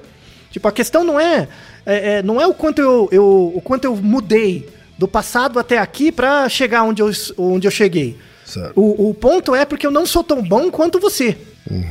tipo, 0.50 0.66
a 0.66 0.72
questão 0.72 1.04
não 1.04 1.18
é, 1.18 1.48
é, 1.86 2.14
é, 2.18 2.22
não 2.22 2.40
é 2.40 2.46
o 2.46 2.52
quanto 2.52 2.80
eu, 2.82 3.08
eu, 3.12 3.52
o 3.54 3.60
quanto 3.62 3.84
eu 3.84 3.94
mudei 3.96 4.68
do 4.98 5.06
passado 5.06 5.58
até 5.58 5.78
aqui 5.78 6.10
para 6.12 6.48
chegar 6.48 6.82
onde 6.82 7.00
eu, 7.00 7.10
onde 7.38 7.66
eu 7.66 7.70
cheguei. 7.70 8.18
O, 8.76 9.08
o 9.10 9.14
ponto 9.14 9.54
é 9.54 9.64
porque 9.64 9.86
eu 9.86 9.90
não 9.90 10.04
sou 10.04 10.22
tão 10.22 10.42
bom 10.42 10.70
quanto 10.70 10.98
você. 11.00 11.38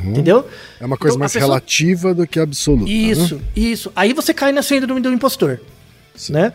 Entendeu? 0.06 0.46
É 0.80 0.86
uma 0.86 0.98
coisa 0.98 1.14
Então, 1.16 1.20
mais 1.20 1.32
pessoa- 1.34 1.48
relativa 1.50 2.14
do 2.14 2.28
que 2.28 2.40
absoluta. 2.40 2.86
né? 2.86 2.92
Isso, 2.92 3.42
isso. 3.56 3.92
Aí 3.96 4.14
você 4.14 4.34
cai 4.34 4.52
na 4.52 4.62
síndrome 4.62 5.02
do 5.02 5.12
impostor. 5.12 5.60
Né? 6.30 6.54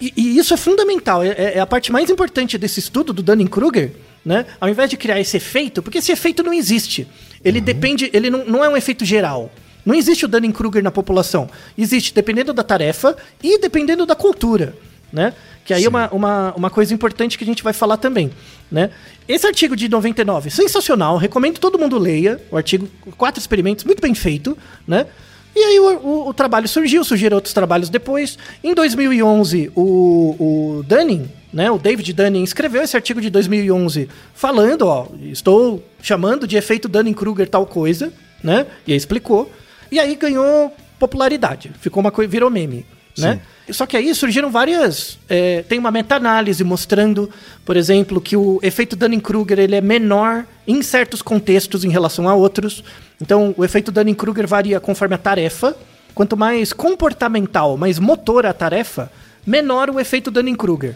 E, 0.00 0.12
e 0.16 0.38
isso 0.38 0.52
é 0.52 0.56
fundamental. 0.56 1.22
É, 1.22 1.28
é- 1.28 1.52
é 1.56 1.60
a 1.60 1.66
parte 1.66 1.92
mais 1.92 2.10
importante 2.10 2.58
desse 2.58 2.80
estudo 2.80 3.12
do 3.12 3.22
Dunning-Kruger, 3.22 3.92
né? 4.24 4.46
Ao 4.60 4.68
invés 4.68 4.90
de 4.90 4.96
criar 4.96 5.20
esse 5.20 5.36
efeito, 5.36 5.82
porque 5.82 5.98
esse 5.98 6.10
efeito 6.12 6.42
não 6.42 6.52
existe. 6.52 7.06
Ele 7.44 7.60
depende, 7.60 8.10
ele 8.12 8.30
não, 8.30 8.44
não 8.44 8.64
é 8.64 8.68
um 8.68 8.76
efeito 8.76 9.04
geral. 9.04 9.50
Não 9.84 9.94
existe 9.94 10.24
o 10.24 10.28
Dunning-Kruger 10.28 10.82
na 10.82 10.90
população. 10.90 11.48
Existe 11.76 12.14
dependendo 12.14 12.52
da 12.52 12.62
tarefa 12.62 13.16
e 13.42 13.58
dependendo 13.58 14.06
da 14.06 14.14
cultura, 14.14 14.74
né? 15.12 15.34
Que 15.64 15.72
aí 15.74 15.84
é 15.84 15.88
uma, 15.88 16.08
uma, 16.10 16.52
uma 16.56 16.70
coisa 16.70 16.92
importante 16.92 17.38
que 17.38 17.44
a 17.44 17.46
gente 17.46 17.62
vai 17.62 17.72
falar 17.72 17.96
também, 17.96 18.30
né? 18.70 18.90
Esse 19.28 19.46
artigo 19.46 19.76
de 19.76 19.88
99, 19.88 20.50
sensacional, 20.50 21.16
recomendo 21.16 21.54
que 21.54 21.60
todo 21.60 21.78
mundo 21.78 21.96
leia 21.98 22.40
o 22.50 22.56
artigo, 22.56 22.88
quatro 23.16 23.40
experimentos, 23.40 23.84
muito 23.84 24.00
bem 24.00 24.14
feito, 24.14 24.58
né? 24.86 25.06
E 25.54 25.58
aí 25.60 25.78
o, 25.80 25.98
o- 25.98 26.28
o 26.28 26.34
trabalho 26.34 26.66
surgiu, 26.66 27.04
surgiram 27.04 27.36
outros 27.36 27.52
trabalhos 27.52 27.88
depois. 27.90 28.38
Em 28.64 28.74
2011, 28.74 29.70
o, 29.76 30.36
o 30.78 30.82
Dunning, 30.84 31.28
né, 31.52 31.70
o 31.70 31.78
David 31.78 32.12
Dunning, 32.12 32.42
escreveu 32.42 32.82
esse 32.82 32.96
artigo 32.96 33.20
de 33.20 33.28
2011 33.28 34.08
falando, 34.34 34.82
ó, 34.88 35.08
estou 35.20 35.82
chamando 36.02 36.46
de 36.46 36.56
efeito 36.56 36.88
Dunning-Kruger 36.88 37.48
tal 37.48 37.66
coisa, 37.66 38.12
né? 38.42 38.66
E 38.86 38.92
aí 38.92 38.96
explicou. 38.98 39.50
E 39.90 39.98
aí 40.00 40.14
ganhou 40.14 40.74
popularidade, 40.98 41.70
ficou 41.80 42.00
uma 42.00 42.10
coisa, 42.10 42.30
virou 42.30 42.48
meme, 42.48 42.86
né? 43.18 43.40
Só 43.72 43.86
que 43.86 43.96
aí 43.96 44.14
surgiram 44.14 44.50
várias. 44.50 45.18
é, 45.28 45.62
tem 45.62 45.78
uma 45.78 45.90
meta-análise 45.90 46.62
mostrando, 46.62 47.30
por 47.64 47.76
exemplo, 47.76 48.20
que 48.20 48.36
o 48.36 48.60
efeito 48.62 48.94
Dunning-Kruger 48.96 49.58
ele 49.58 49.76
é 49.76 49.80
menor 49.80 50.44
em 50.66 50.82
certos 50.82 51.22
contextos 51.22 51.84
em 51.84 51.88
relação 51.88 52.28
a 52.28 52.34
outros. 52.34 52.84
Então, 53.20 53.54
o 53.56 53.64
efeito 53.64 53.90
Dunning-Kruger 53.90 54.46
varia 54.46 54.78
conforme 54.80 55.14
a 55.14 55.18
tarefa. 55.18 55.76
Quanto 56.14 56.36
mais 56.36 56.72
comportamental, 56.72 57.76
mais 57.76 57.98
motor 57.98 58.44
a 58.44 58.52
tarefa, 58.52 59.10
menor 59.46 59.88
o 59.88 59.98
efeito 59.98 60.30
Dunning-Kruger, 60.30 60.94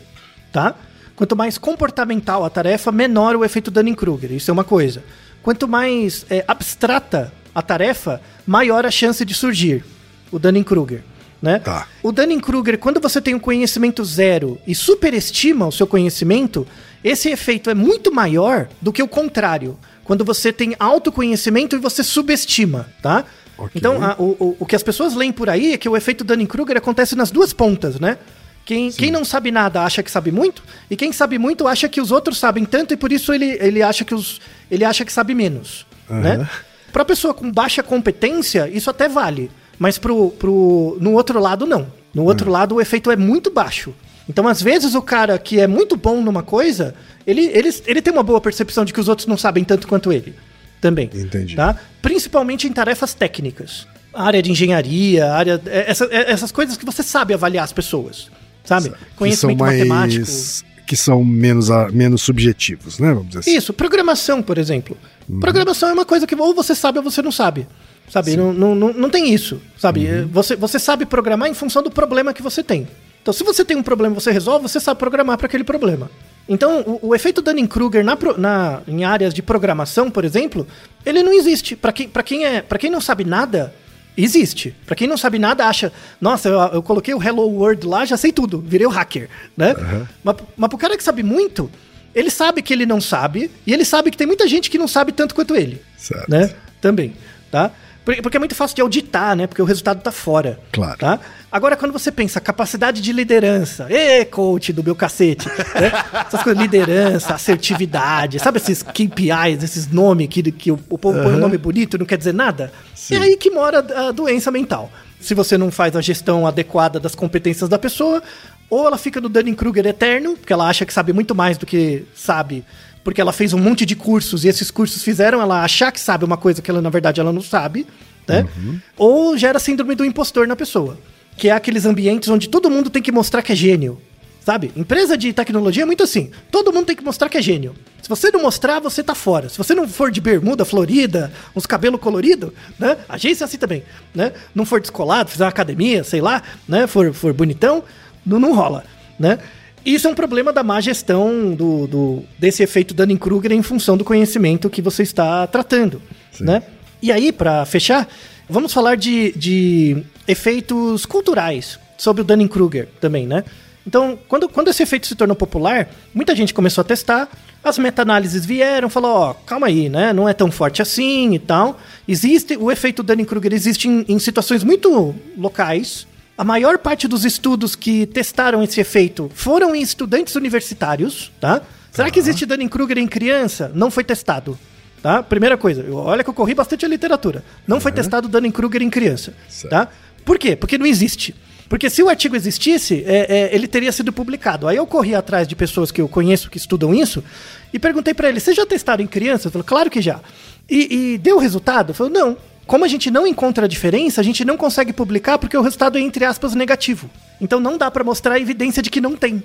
tá? 0.52 0.74
Quanto 1.14 1.34
mais 1.34 1.56
comportamental 1.56 2.44
a 2.44 2.50
tarefa, 2.50 2.92
menor 2.92 3.34
o 3.36 3.44
efeito 3.44 3.70
Dunning-Kruger. 3.70 4.32
Isso 4.32 4.50
é 4.50 4.52
uma 4.52 4.64
coisa. 4.64 5.02
Quanto 5.42 5.66
mais 5.66 6.26
é, 6.28 6.44
abstrata 6.46 7.32
a 7.54 7.62
tarefa, 7.62 8.20
maior 8.46 8.84
a 8.84 8.90
chance 8.90 9.24
de 9.24 9.32
surgir 9.32 9.82
o 10.30 10.38
Dunning-Kruger. 10.38 11.02
Né? 11.46 11.58
Tá. 11.60 11.86
O 12.02 12.10
Dunning-Kruger, 12.12 12.76
quando 12.78 13.00
você 13.00 13.20
tem 13.20 13.34
um 13.34 13.38
conhecimento 13.38 14.04
zero 14.04 14.58
e 14.66 14.74
superestima 14.74 15.66
o 15.66 15.72
seu 15.72 15.86
conhecimento, 15.86 16.66
esse 17.04 17.28
efeito 17.30 17.70
é 17.70 17.74
muito 17.74 18.12
maior 18.12 18.68
do 18.82 18.92
que 18.92 19.02
o 19.02 19.06
contrário. 19.08 19.78
Quando 20.04 20.24
você 20.24 20.52
tem 20.52 20.74
autoconhecimento 20.78 21.76
e 21.76 21.78
você 21.78 22.02
subestima, 22.02 22.88
tá? 23.00 23.24
Ok. 23.58 23.70
Então, 23.76 24.02
a- 24.04 24.16
o, 24.18 24.24
o, 24.38 24.56
o 24.60 24.66
que 24.66 24.74
as 24.76 24.82
pessoas 24.82 25.14
leem 25.14 25.32
por 25.32 25.48
aí 25.48 25.72
é 25.72 25.78
que 25.78 25.88
o 25.88 25.96
efeito 25.96 26.24
Dunning-Kruger 26.24 26.76
acontece 26.76 27.14
nas 27.14 27.30
duas 27.30 27.52
pontas, 27.52 27.98
né? 28.00 28.18
Quem, 28.64 28.90
quem 28.90 29.10
não 29.12 29.24
sabe 29.24 29.52
nada 29.52 29.82
acha 29.84 30.02
que 30.02 30.10
sabe 30.10 30.32
muito, 30.32 30.62
e 30.90 30.96
quem 30.96 31.12
sabe 31.12 31.38
muito 31.38 31.68
acha 31.68 31.88
que 31.88 32.00
os 32.00 32.10
outros 32.10 32.38
sabem 32.38 32.64
tanto 32.64 32.92
e 32.92 32.96
por 32.96 33.12
isso 33.12 33.32
ele, 33.32 33.56
ele, 33.60 33.80
acha, 33.80 34.04
que 34.04 34.12
os, 34.14 34.40
ele 34.68 34.84
acha 34.84 35.04
que 35.04 35.12
sabe 35.12 35.34
menos. 35.36 35.86
Né? 36.10 36.48
Pra 36.92 37.04
pessoa 37.04 37.32
com 37.32 37.50
baixa 37.52 37.82
competência, 37.84 38.68
isso 38.68 38.90
até 38.90 39.08
vale. 39.08 39.50
Mas 39.78 39.98
pro, 39.98 40.30
pro, 40.30 40.96
no 41.00 41.12
outro 41.12 41.38
lado, 41.40 41.66
não. 41.66 41.86
No 42.14 42.24
outro 42.24 42.50
lado, 42.50 42.76
o 42.76 42.80
efeito 42.80 43.10
é 43.10 43.16
muito 43.16 43.50
baixo. 43.50 43.92
Então, 44.28 44.48
às 44.48 44.60
vezes, 44.62 44.94
o 44.94 45.02
cara 45.02 45.38
que 45.38 45.60
é 45.60 45.66
muito 45.66 45.96
bom 45.96 46.20
numa 46.20 46.42
coisa, 46.42 46.94
ele, 47.26 47.42
ele, 47.52 47.68
ele 47.86 48.02
tem 48.02 48.12
uma 48.12 48.22
boa 48.22 48.40
percepção 48.40 48.84
de 48.84 48.92
que 48.92 49.00
os 49.00 49.08
outros 49.08 49.26
não 49.26 49.36
sabem 49.36 49.62
tanto 49.62 49.86
quanto 49.86 50.10
ele. 50.12 50.34
Também. 50.80 51.10
Entendi. 51.14 51.54
Tá? 51.54 51.76
Principalmente 52.02 52.66
em 52.66 52.72
tarefas 52.72 53.14
técnicas. 53.14 53.86
Área 54.12 54.42
de 54.42 54.50
engenharia, 54.50 55.30
área. 55.32 55.60
é- 55.66 55.90
essa- 55.90 56.06
é- 56.10 56.30
essas 56.32 56.50
coisas 56.50 56.76
que 56.76 56.84
você 56.86 57.02
sabe 57.02 57.34
avaliar 57.34 57.64
as 57.64 57.72
pessoas. 57.72 58.30
Sabe? 58.64 58.90
que 58.90 58.96
Conhecimento 59.16 59.58
matemático. 59.60 60.24
mais 60.26 60.64
que 60.86 60.96
são 60.96 61.24
menos 61.24 61.68
menos 61.92 62.22
subjetivos, 62.22 62.98
né? 62.98 63.08
Vamos 63.08 63.28
dizer 63.28 63.40
assim. 63.40 63.56
Isso, 63.56 63.72
programação, 63.72 64.40
por 64.42 64.56
exemplo. 64.58 64.96
Uhum. 65.28 65.40
Programação 65.40 65.88
é 65.88 65.92
uma 65.92 66.04
coisa 66.04 66.26
que 66.26 66.34
ou 66.34 66.54
você 66.54 66.74
sabe 66.74 66.98
ou 66.98 67.04
você 67.04 67.20
não 67.22 67.30
sabe. 67.32 67.66
Sabe? 68.08 68.36
Não, 68.36 68.52
não, 68.52 68.74
não, 68.74 68.92
não 68.92 69.10
tem 69.10 69.32
isso. 69.32 69.60
Sabe? 69.76 70.06
Uhum. 70.06 70.28
Você, 70.28 70.56
você 70.56 70.78
sabe 70.78 71.04
programar 71.06 71.48
em 71.48 71.54
função 71.54 71.82
do 71.82 71.90
problema 71.90 72.32
que 72.32 72.42
você 72.42 72.62
tem. 72.62 72.86
Então, 73.22 73.34
se 73.34 73.42
você 73.42 73.64
tem 73.64 73.76
um 73.76 73.82
problema 73.82 74.14
você 74.14 74.30
resolve, 74.30 74.68
você 74.68 74.78
sabe 74.78 74.98
programar 75.00 75.36
para 75.36 75.46
aquele 75.46 75.64
problema. 75.64 76.08
Então, 76.48 76.80
o, 77.02 77.08
o 77.08 77.14
efeito 77.14 77.42
Dunning-Kruger 77.42 78.04
na, 78.04 78.16
na- 78.38 78.80
em 78.86 79.04
áreas 79.04 79.34
de 79.34 79.42
programação, 79.42 80.08
por 80.10 80.24
exemplo, 80.24 80.66
ele 81.04 81.22
não 81.24 81.32
existe. 81.32 81.74
Para 81.74 81.92
quem, 81.92 82.08
pra 82.08 82.22
quem, 82.22 82.44
é, 82.44 82.62
quem 82.78 82.88
não 82.88 83.00
sabe 83.00 83.24
nada, 83.24 83.74
existe. 84.16 84.74
Para 84.86 84.94
quem 84.94 85.08
não 85.08 85.16
sabe 85.16 85.38
nada, 85.40 85.66
acha, 85.66 85.92
nossa, 86.20 86.48
eu, 86.48 86.58
eu 86.74 86.82
coloquei 86.82 87.12
o 87.14 87.22
Hello 87.22 87.42
World 87.48 87.84
lá, 87.86 88.04
já 88.04 88.16
sei 88.16 88.30
tudo, 88.30 88.60
virei 88.60 88.86
o 88.86 88.90
hacker. 88.90 89.28
Né? 89.56 89.74
Mas, 90.22 90.36
mas 90.56 90.68
pro 90.68 90.78
cara 90.78 90.96
que 90.96 91.02
sabe 91.02 91.24
muito, 91.24 91.68
ele 92.14 92.30
sabe 92.30 92.62
que 92.62 92.72
ele 92.72 92.86
não 92.86 93.00
sabe, 93.00 93.50
e 93.66 93.72
ele 93.74 93.84
sabe 93.84 94.12
que 94.12 94.16
tem 94.16 94.26
muita 94.26 94.46
gente 94.46 94.70
que 94.70 94.78
não 94.78 94.86
sabe 94.88 95.10
tanto 95.10 95.34
quanto 95.34 95.56
ele. 95.56 95.82
Certo. 95.98 96.30
Né? 96.30 96.54
Também, 96.80 97.12
tá? 97.50 97.72
Por- 98.06 98.22
Porque 98.22 98.36
é 98.36 98.40
muito 98.40 98.54
fácil 98.54 98.76
de 98.76 98.80
auditar, 98.82 99.34
né? 99.36 99.48
Porque 99.48 99.60
o 99.60 99.64
resultado 99.64 100.00
tá 100.00 100.12
fora. 100.12 100.60
Claro. 100.72 100.96
Tá? 100.96 101.18
Agora, 101.50 101.76
quando 101.76 101.92
você 101.92 102.12
pensa 102.12 102.40
capacidade 102.40 103.00
de 103.02 103.12
liderança, 103.12 103.86
ê, 103.90 104.24
coach 104.24 104.72
do 104.72 104.82
meu 104.84 104.94
cacete, 104.94 105.48
né? 105.48 105.92
Essas 106.26 106.42
coisas, 106.42 106.62
liderança, 106.62 107.34
assertividade, 107.34 108.38
sabe 108.38 108.58
esses 108.58 108.82
KPIs, 108.82 109.62
esses 109.62 109.90
nomes 109.90 110.28
que, 110.28 110.50
que 110.52 110.70
o, 110.70 110.78
o 110.88 110.96
povo 110.96 111.20
põe 111.20 111.34
um 111.34 111.38
nome 111.38 111.58
bonito 111.58 111.96
e 111.96 111.98
não 111.98 112.06
quer 112.06 112.16
dizer 112.16 112.32
nada? 112.32 112.72
É 113.10 113.16
aí 113.16 113.36
que 113.36 113.50
mora 113.50 113.78
a 114.08 114.12
doença 114.12 114.50
mental. 114.50 114.90
Se 115.20 115.34
você 115.34 115.58
não 115.58 115.70
faz 115.70 115.96
a 115.96 116.00
gestão 116.00 116.46
adequada 116.46 117.00
das 117.00 117.14
competências 117.14 117.68
da 117.68 117.78
pessoa, 117.78 118.22
ou 118.70 118.86
ela 118.86 118.98
fica 118.98 119.20
no 119.20 119.28
Dunning-Kruger 119.28 119.86
eterno, 119.86 120.36
porque 120.36 120.52
ela 120.52 120.68
acha 120.68 120.84
que 120.86 120.92
sabe 120.92 121.12
muito 121.12 121.34
mais 121.34 121.56
do 121.58 121.64
que 121.66 122.04
sabe, 122.14 122.64
porque 123.06 123.20
ela 123.20 123.32
fez 123.32 123.52
um 123.52 123.58
monte 123.58 123.86
de 123.86 123.94
cursos 123.94 124.44
e 124.44 124.48
esses 124.48 124.68
cursos 124.68 125.00
fizeram 125.00 125.40
ela 125.40 125.62
achar 125.62 125.92
que 125.92 126.00
sabe 126.00 126.24
uma 126.24 126.36
coisa 126.36 126.60
que 126.60 126.68
ela 126.68 126.82
na 126.82 126.90
verdade 126.90 127.20
ela 127.20 127.32
não 127.32 127.40
sabe, 127.40 127.86
né? 128.26 128.48
Ou 128.96 129.38
gera 129.38 129.60
síndrome 129.60 129.94
do 129.94 130.04
impostor 130.04 130.44
na 130.48 130.56
pessoa, 130.56 130.98
que 131.36 131.48
é 131.48 131.52
aqueles 131.52 131.86
ambientes 131.86 132.28
onde 132.28 132.48
todo 132.48 132.68
mundo 132.68 132.90
tem 132.90 133.00
que 133.00 133.12
mostrar 133.12 133.42
que 133.42 133.52
é 133.52 133.54
gênio. 133.54 134.02
Sabe? 134.44 134.72
Empresa 134.74 135.16
de 135.16 135.32
tecnologia 135.32 135.84
é 135.84 135.86
muito 135.86 136.02
assim. 136.02 136.32
Todo 136.50 136.72
mundo 136.72 136.86
tem 136.86 136.96
que 136.96 137.04
mostrar 137.04 137.28
que 137.28 137.38
é 137.38 137.42
gênio. 137.42 137.76
Se 138.02 138.08
você 138.08 138.28
não 138.32 138.42
mostrar, 138.42 138.80
você 138.80 139.04
tá 139.04 139.14
fora. 139.14 139.48
Se 139.48 139.56
você 139.56 139.72
não 139.72 139.86
for 139.86 140.10
de 140.10 140.20
bermuda, 140.20 140.64
florida, 140.64 141.32
uns 141.54 141.64
cabelos 141.64 142.00
coloridos, 142.00 142.50
né? 142.76 142.96
Agência 143.08 143.44
é 143.44 143.46
assim 143.46 143.56
também, 143.56 143.84
né? 144.12 144.32
Não 144.52 144.66
for 144.66 144.80
descolado, 144.80 145.30
fizer 145.30 145.44
uma 145.44 145.50
academia, 145.50 146.02
sei 146.02 146.20
lá, 146.20 146.42
né? 146.68 146.88
For, 146.88 147.12
for 147.12 147.32
bonitão, 147.32 147.84
não, 148.26 148.40
não 148.40 148.52
rola, 148.52 148.82
né? 149.16 149.38
Isso 149.86 150.08
é 150.08 150.10
um 150.10 150.14
problema 150.16 150.52
da 150.52 150.64
má 150.64 150.80
gestão 150.80 151.54
do, 151.54 151.86
do 151.86 152.24
desse 152.36 152.60
efeito 152.60 152.92
Dunning-Kruger 152.92 153.52
em 153.52 153.62
função 153.62 153.96
do 153.96 154.04
conhecimento 154.04 154.68
que 154.68 154.82
você 154.82 155.04
está 155.04 155.46
tratando, 155.46 156.02
Sim. 156.32 156.42
né? 156.42 156.64
E 157.00 157.12
aí, 157.12 157.30
para 157.30 157.64
fechar, 157.64 158.08
vamos 158.50 158.72
falar 158.72 158.96
de, 158.96 159.32
de 159.36 160.02
efeitos 160.26 161.06
culturais 161.06 161.78
sobre 161.96 162.22
o 162.22 162.24
Dunning-Kruger 162.24 162.88
também, 163.00 163.28
né? 163.28 163.44
Então, 163.86 164.18
quando, 164.26 164.48
quando 164.48 164.68
esse 164.68 164.82
efeito 164.82 165.06
se 165.06 165.14
tornou 165.14 165.36
popular, 165.36 165.88
muita 166.12 166.34
gente 166.34 166.52
começou 166.52 166.82
a 166.82 166.84
testar, 166.84 167.28
as 167.62 167.78
meta-análises 167.78 168.44
vieram, 168.44 168.90
falou, 168.90 169.12
ó, 169.12 169.34
calma 169.34 169.68
aí, 169.68 169.88
né? 169.88 170.12
Não 170.12 170.28
é 170.28 170.34
tão 170.34 170.50
forte 170.50 170.82
assim 170.82 171.32
e 171.32 171.38
tal. 171.38 171.78
Existe, 172.08 172.56
o 172.56 172.72
efeito 172.72 173.04
Dunning-Kruger 173.04 173.52
existe 173.52 173.86
em, 173.86 174.04
em 174.08 174.18
situações 174.18 174.64
muito 174.64 175.14
locais. 175.38 176.08
A 176.36 176.44
maior 176.44 176.78
parte 176.78 177.08
dos 177.08 177.24
estudos 177.24 177.74
que 177.74 178.06
testaram 178.06 178.62
esse 178.62 178.80
efeito 178.80 179.30
foram 179.34 179.74
em 179.74 179.80
estudantes 179.80 180.34
universitários, 180.34 181.32
tá? 181.40 181.62
Será 181.90 182.10
que 182.10 182.18
existe 182.18 182.44
Dunning-Kruger 182.44 182.98
em 182.98 183.06
criança? 183.06 183.72
Não 183.74 183.90
foi 183.90 184.04
testado. 184.04 184.58
Tá? 185.02 185.22
Primeira 185.22 185.56
coisa, 185.56 185.86
olha 185.92 186.22
que 186.22 186.28
eu 186.28 186.34
corri 186.34 186.54
bastante 186.54 186.84
a 186.84 186.88
literatura. 186.88 187.42
Não 187.66 187.80
foi 187.80 187.92
testado 187.92 188.28
Dunning-Kruger 188.28 188.82
em 188.82 188.90
criança. 188.90 189.32
Certo. 189.48 189.70
Tá? 189.70 189.88
Por 190.24 190.38
quê? 190.38 190.56
Porque 190.56 190.76
não 190.76 190.84
existe. 190.84 191.34
Porque 191.68 191.88
se 191.88 192.02
o 192.02 192.08
artigo 192.08 192.36
existisse, 192.36 193.02
é, 193.06 193.26
é, 193.28 193.54
ele 193.54 193.66
teria 193.66 193.90
sido 193.90 194.12
publicado. 194.12 194.68
Aí 194.68 194.76
eu 194.76 194.86
corri 194.86 195.14
atrás 195.14 195.48
de 195.48 195.56
pessoas 195.56 195.90
que 195.90 196.00
eu 196.00 196.08
conheço 196.08 196.50
que 196.50 196.58
estudam 196.58 196.94
isso 196.94 197.24
e 197.72 197.78
perguntei 197.78 198.14
pra 198.14 198.28
eles: 198.28 198.42
vocês 198.42 198.56
já 198.56 198.66
testaram 198.66 199.02
em 199.02 199.06
criança? 199.06 199.50
Falou, 199.50 199.64
claro 199.64 199.90
que 199.90 200.00
já. 200.00 200.20
E, 200.68 201.14
e 201.14 201.18
deu 201.18 201.38
resultado? 201.38 201.94
Falou, 201.94 202.12
não. 202.12 202.36
Como 202.66 202.84
a 202.84 202.88
gente 202.88 203.10
não 203.10 203.26
encontra 203.26 203.66
a 203.66 203.68
diferença, 203.68 204.20
a 204.20 204.24
gente 204.24 204.44
não 204.44 204.56
consegue 204.56 204.92
publicar 204.92 205.38
porque 205.38 205.56
o 205.56 205.62
resultado 205.62 205.96
é, 205.96 206.00
entre 206.00 206.24
aspas, 206.24 206.54
negativo. 206.54 207.08
Então 207.40 207.60
não 207.60 207.78
dá 207.78 207.90
pra 207.90 208.02
mostrar 208.02 208.34
a 208.34 208.40
evidência 208.40 208.82
de 208.82 208.90
que 208.90 209.00
não 209.00 209.14
tem. 209.14 209.42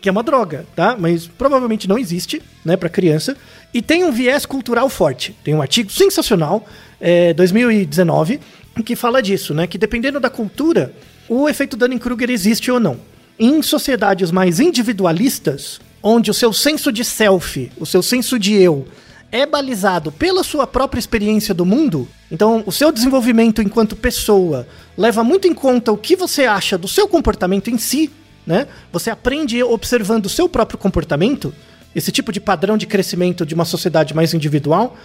Que 0.00 0.08
é 0.08 0.12
uma 0.12 0.22
droga, 0.22 0.64
tá? 0.74 0.96
Mas 0.98 1.26
provavelmente 1.26 1.86
não 1.86 1.98
existe, 1.98 2.40
né, 2.64 2.74
pra 2.74 2.88
criança. 2.88 3.36
E 3.72 3.82
tem 3.82 4.02
um 4.02 4.10
viés 4.10 4.46
cultural 4.46 4.88
forte. 4.88 5.36
Tem 5.44 5.54
um 5.54 5.60
artigo 5.60 5.92
sensacional, 5.92 6.66
é, 6.98 7.34
2019, 7.34 8.40
que 8.82 8.96
fala 8.96 9.20
disso, 9.20 9.52
né? 9.52 9.66
Que 9.66 9.76
dependendo 9.76 10.18
da 10.18 10.30
cultura, 10.30 10.94
o 11.28 11.46
efeito 11.50 11.76
Dunning-Kruger 11.76 12.30
existe 12.30 12.70
ou 12.70 12.80
não. 12.80 12.96
Em 13.38 13.60
sociedades 13.60 14.30
mais 14.30 14.58
individualistas, 14.58 15.80
onde 16.02 16.30
o 16.30 16.34
seu 16.34 16.52
senso 16.52 16.90
de 16.90 17.04
self, 17.04 17.70
o 17.78 17.84
seu 17.84 18.02
senso 18.02 18.38
de 18.38 18.54
eu, 18.54 18.88
é 19.34 19.44
balizado 19.44 20.12
pela 20.12 20.44
sua 20.44 20.64
própria 20.64 21.00
experiência 21.00 21.52
do 21.52 21.66
mundo, 21.66 22.08
então 22.30 22.62
o 22.64 22.70
seu 22.70 22.92
desenvolvimento 22.92 23.60
enquanto 23.60 23.96
pessoa 23.96 24.64
leva 24.96 25.24
muito 25.24 25.48
em 25.48 25.52
conta 25.52 25.90
o 25.90 25.96
que 25.96 26.14
você 26.14 26.44
acha 26.44 26.78
do 26.78 26.86
seu 26.86 27.08
comportamento 27.08 27.68
em 27.68 27.76
si, 27.76 28.12
né? 28.46 28.68
Você 28.92 29.10
aprende 29.10 29.60
observando 29.60 30.26
o 30.26 30.28
seu 30.28 30.48
próprio 30.48 30.78
comportamento, 30.78 31.52
esse 31.96 32.12
tipo 32.12 32.30
de 32.30 32.40
padrão 32.40 32.76
de 32.76 32.86
crescimento 32.86 33.44
de 33.44 33.56
uma 33.56 33.64
sociedade 33.64 34.14
mais 34.14 34.32
individual, 34.34 34.96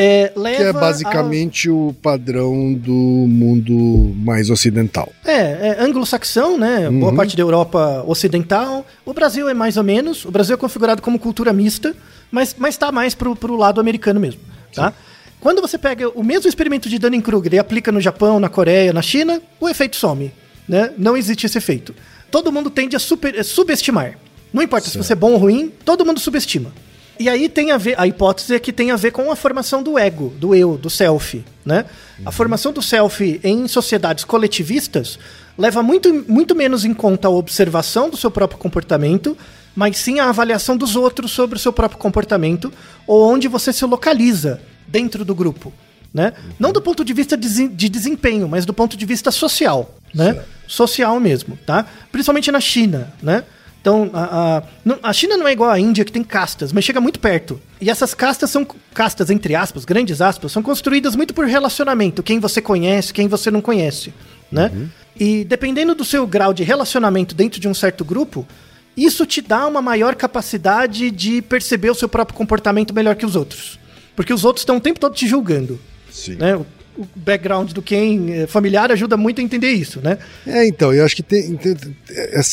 é, 0.00 0.28
Que 0.28 0.62
é 0.62 0.68
a- 0.68 0.72
basicamente 0.72 1.68
o 1.68 1.94
padrão 2.00 2.72
do 2.72 2.92
mundo 2.92 4.14
mais 4.16 4.48
ocidental. 4.50 5.12
É, 5.24 5.32
é 5.32 5.76
anglo-saxão, 5.80 6.56
né? 6.58 6.88
Boa 6.90 7.12
parte 7.14 7.36
da 7.36 7.42
Europa 7.42 8.04
ocidental. 8.06 8.86
O 9.04 9.12
Brasil 9.12 9.48
é 9.48 9.54
mais 9.54 9.76
ou 9.76 9.82
menos. 9.82 10.24
O 10.24 10.30
Brasil 10.30 10.54
é 10.54 10.56
configurado 10.56 11.02
como 11.02 11.18
cultura 11.18 11.52
mista, 11.52 11.94
mas, 12.30 12.54
mas 12.58 12.76
tá 12.76 12.92
mais 12.92 13.14
pro, 13.14 13.34
pro 13.34 13.56
lado 13.56 13.80
americano 13.80 14.20
mesmo, 14.20 14.40
tá? 14.74 14.92
Quando 15.40 15.60
você 15.60 15.78
pega 15.78 16.08
o 16.08 16.22
mesmo 16.24 16.48
experimento 16.48 16.88
de 16.88 16.98
Dunning-Kruger 16.98 17.54
e 17.54 17.58
aplica 17.58 17.92
no 17.92 18.00
Japão, 18.00 18.40
na 18.40 18.48
Coreia, 18.48 18.92
na 18.92 19.02
China, 19.02 19.40
o 19.60 19.68
efeito 19.68 19.96
some, 19.96 20.32
né? 20.68 20.92
Não 20.98 21.16
existe 21.16 21.46
esse 21.46 21.56
efeito. 21.58 21.94
Todo 22.30 22.50
mundo 22.52 22.70
tende 22.70 22.96
a 22.96 22.98
super- 22.98 23.38
a 23.38 23.44
subestimar. 23.44 24.18
Não 24.52 24.62
importa 24.62 24.88
se 24.90 24.98
você 24.98 25.12
é 25.12 25.16
bom 25.16 25.32
ou 25.32 25.38
ruim, 25.38 25.72
todo 25.84 26.04
mundo 26.04 26.18
subestima. 26.18 26.72
E 27.18 27.28
aí 27.28 27.48
tem 27.48 27.72
a 27.72 27.76
ver, 27.76 27.98
a 27.98 28.06
hipótese 28.06 28.54
é 28.54 28.58
que 28.58 28.72
tem 28.72 28.90
a 28.90 28.96
ver 28.96 29.10
com 29.10 29.30
a 29.32 29.36
formação 29.36 29.82
do 29.82 29.98
ego, 29.98 30.32
do 30.38 30.54
eu, 30.54 30.78
do 30.78 30.88
self, 30.88 31.44
né? 31.64 31.84
A 32.24 32.30
formação 32.30 32.72
do 32.72 32.80
self 32.80 33.40
em 33.42 33.66
sociedades 33.66 34.24
coletivistas 34.24 35.18
leva 35.56 35.82
muito, 35.82 36.24
muito 36.28 36.54
menos 36.54 36.84
em 36.84 36.94
conta 36.94 37.26
a 37.26 37.30
observação 37.30 38.08
do 38.08 38.16
seu 38.16 38.30
próprio 38.30 38.58
comportamento, 38.58 39.36
mas 39.74 39.98
sim 39.98 40.20
a 40.20 40.28
avaliação 40.28 40.76
dos 40.76 40.94
outros 40.94 41.32
sobre 41.32 41.56
o 41.56 41.60
seu 41.60 41.72
próprio 41.72 41.98
comportamento, 41.98 42.72
ou 43.06 43.28
onde 43.28 43.48
você 43.48 43.72
se 43.72 43.84
localiza 43.84 44.60
dentro 44.86 45.24
do 45.24 45.34
grupo, 45.34 45.72
né? 46.14 46.32
Não 46.58 46.72
do 46.72 46.80
ponto 46.80 47.04
de 47.04 47.12
vista 47.12 47.36
de 47.36 47.68
de 47.68 47.88
desempenho, 47.88 48.48
mas 48.48 48.64
do 48.64 48.72
ponto 48.72 48.96
de 48.96 49.04
vista 49.04 49.32
social, 49.32 49.96
né? 50.14 50.40
Social 50.68 51.18
mesmo, 51.18 51.58
tá? 51.66 51.84
Principalmente 52.12 52.52
na 52.52 52.60
China, 52.60 53.12
né? 53.20 53.42
Então, 53.88 54.10
a, 54.12 54.58
a, 54.58 54.62
não- 54.84 54.98
a 55.02 55.12
China 55.14 55.38
não 55.38 55.48
é 55.48 55.52
igual 55.52 55.70
à 55.70 55.80
Índia, 55.80 56.04
que 56.04 56.12
tem 56.12 56.22
castas, 56.22 56.74
mas 56.74 56.84
chega 56.84 57.00
muito 57.00 57.18
perto. 57.18 57.58
E 57.80 57.88
essas 57.88 58.12
castas 58.12 58.50
são 58.50 58.66
castas, 58.92 59.30
entre 59.30 59.54
aspas, 59.54 59.86
grandes 59.86 60.20
aspas, 60.20 60.52
são 60.52 60.62
construídas 60.62 61.16
muito 61.16 61.32
por 61.32 61.46
relacionamento. 61.46 62.22
Quem 62.22 62.38
você 62.38 62.60
conhece, 62.60 63.14
quem 63.14 63.28
você 63.28 63.50
não 63.50 63.62
conhece, 63.62 64.12
né? 64.52 64.70
E 65.18 65.42
dependendo 65.42 65.94
do 65.94 66.04
seu 66.04 66.26
grau 66.26 66.52
de 66.52 66.62
relacionamento 66.62 67.34
dentro 67.34 67.58
de 67.58 67.66
um 67.66 67.72
certo 67.72 68.04
grupo, 68.04 68.46
isso 68.94 69.24
te 69.24 69.40
dá 69.40 69.66
uma 69.66 69.80
maior 69.80 70.14
capacidade 70.14 71.10
de 71.10 71.40
perceber 71.40 71.88
o 71.88 71.94
seu 71.94 72.10
próprio 72.10 72.36
comportamento 72.36 72.92
melhor 72.92 73.16
que 73.16 73.24
os 73.24 73.34
outros. 73.34 73.78
Porque 74.14 74.34
os 74.34 74.44
outros 74.44 74.62
estão 74.62 74.76
o 74.76 74.80
tempo 74.80 75.00
todo 75.00 75.14
te 75.14 75.26
julgando, 75.26 75.80
Sim. 76.10 76.34
né? 76.34 76.60
O, 76.98 77.06
background 77.14 77.70
do 77.72 77.80
quem 77.80 78.32
é 78.40 78.46
familiar 78.46 78.90
ajuda 78.90 79.16
muito 79.16 79.40
a 79.40 79.44
entender 79.44 79.70
isso, 79.70 80.00
né? 80.02 80.18
É, 80.46 80.66
então, 80.66 80.92
eu 80.92 81.04
acho 81.04 81.14
que 81.14 81.22
tem, 81.22 81.56
tem- 81.56 81.76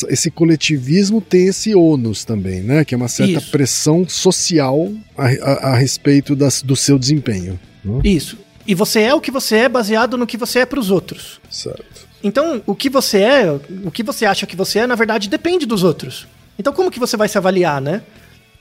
esse 0.08 0.30
coletivismo 0.30 1.20
tem 1.20 1.48
esse 1.48 1.74
ônus 1.74 2.24
também, 2.24 2.60
né? 2.60 2.84
Que 2.84 2.94
é 2.94 2.96
uma 2.96 3.08
certa 3.08 3.38
Isso. 3.40 3.50
pressão 3.50 4.08
social 4.08 4.92
a, 5.18 5.26
a- 5.26 5.70
a 5.72 5.76
respeito 5.76 6.36
das- 6.36 6.62
do 6.62 6.76
seu 6.76 6.98
desempenho. 6.98 7.58
né? 7.84 8.00
Isso. 8.04 8.38
E 8.66 8.74
você 8.74 9.00
é 9.00 9.14
o 9.14 9.20
que 9.20 9.30
você 9.30 9.56
é 9.56 9.68
baseado 9.68 10.16
no 10.16 10.26
que 10.26 10.36
você 10.36 10.60
é 10.60 10.66
para 10.66 10.80
os 10.80 10.90
outros. 10.90 11.40
Certo. 11.50 12.06
Então, 12.22 12.62
o 12.66 12.74
que 12.74 12.88
você 12.90 13.18
é, 13.22 13.60
o 13.84 13.90
que 13.90 14.02
você 14.02 14.24
acha 14.26 14.46
que 14.46 14.56
você 14.56 14.80
é, 14.80 14.86
na 14.86 14.94
verdade, 14.94 15.28
depende 15.28 15.66
dos 15.66 15.82
outros. 15.84 16.26
Então, 16.58 16.72
como 16.72 16.90
que 16.90 16.98
você 16.98 17.16
vai 17.16 17.28
se 17.28 17.36
avaliar, 17.38 17.80
né? 17.80 18.02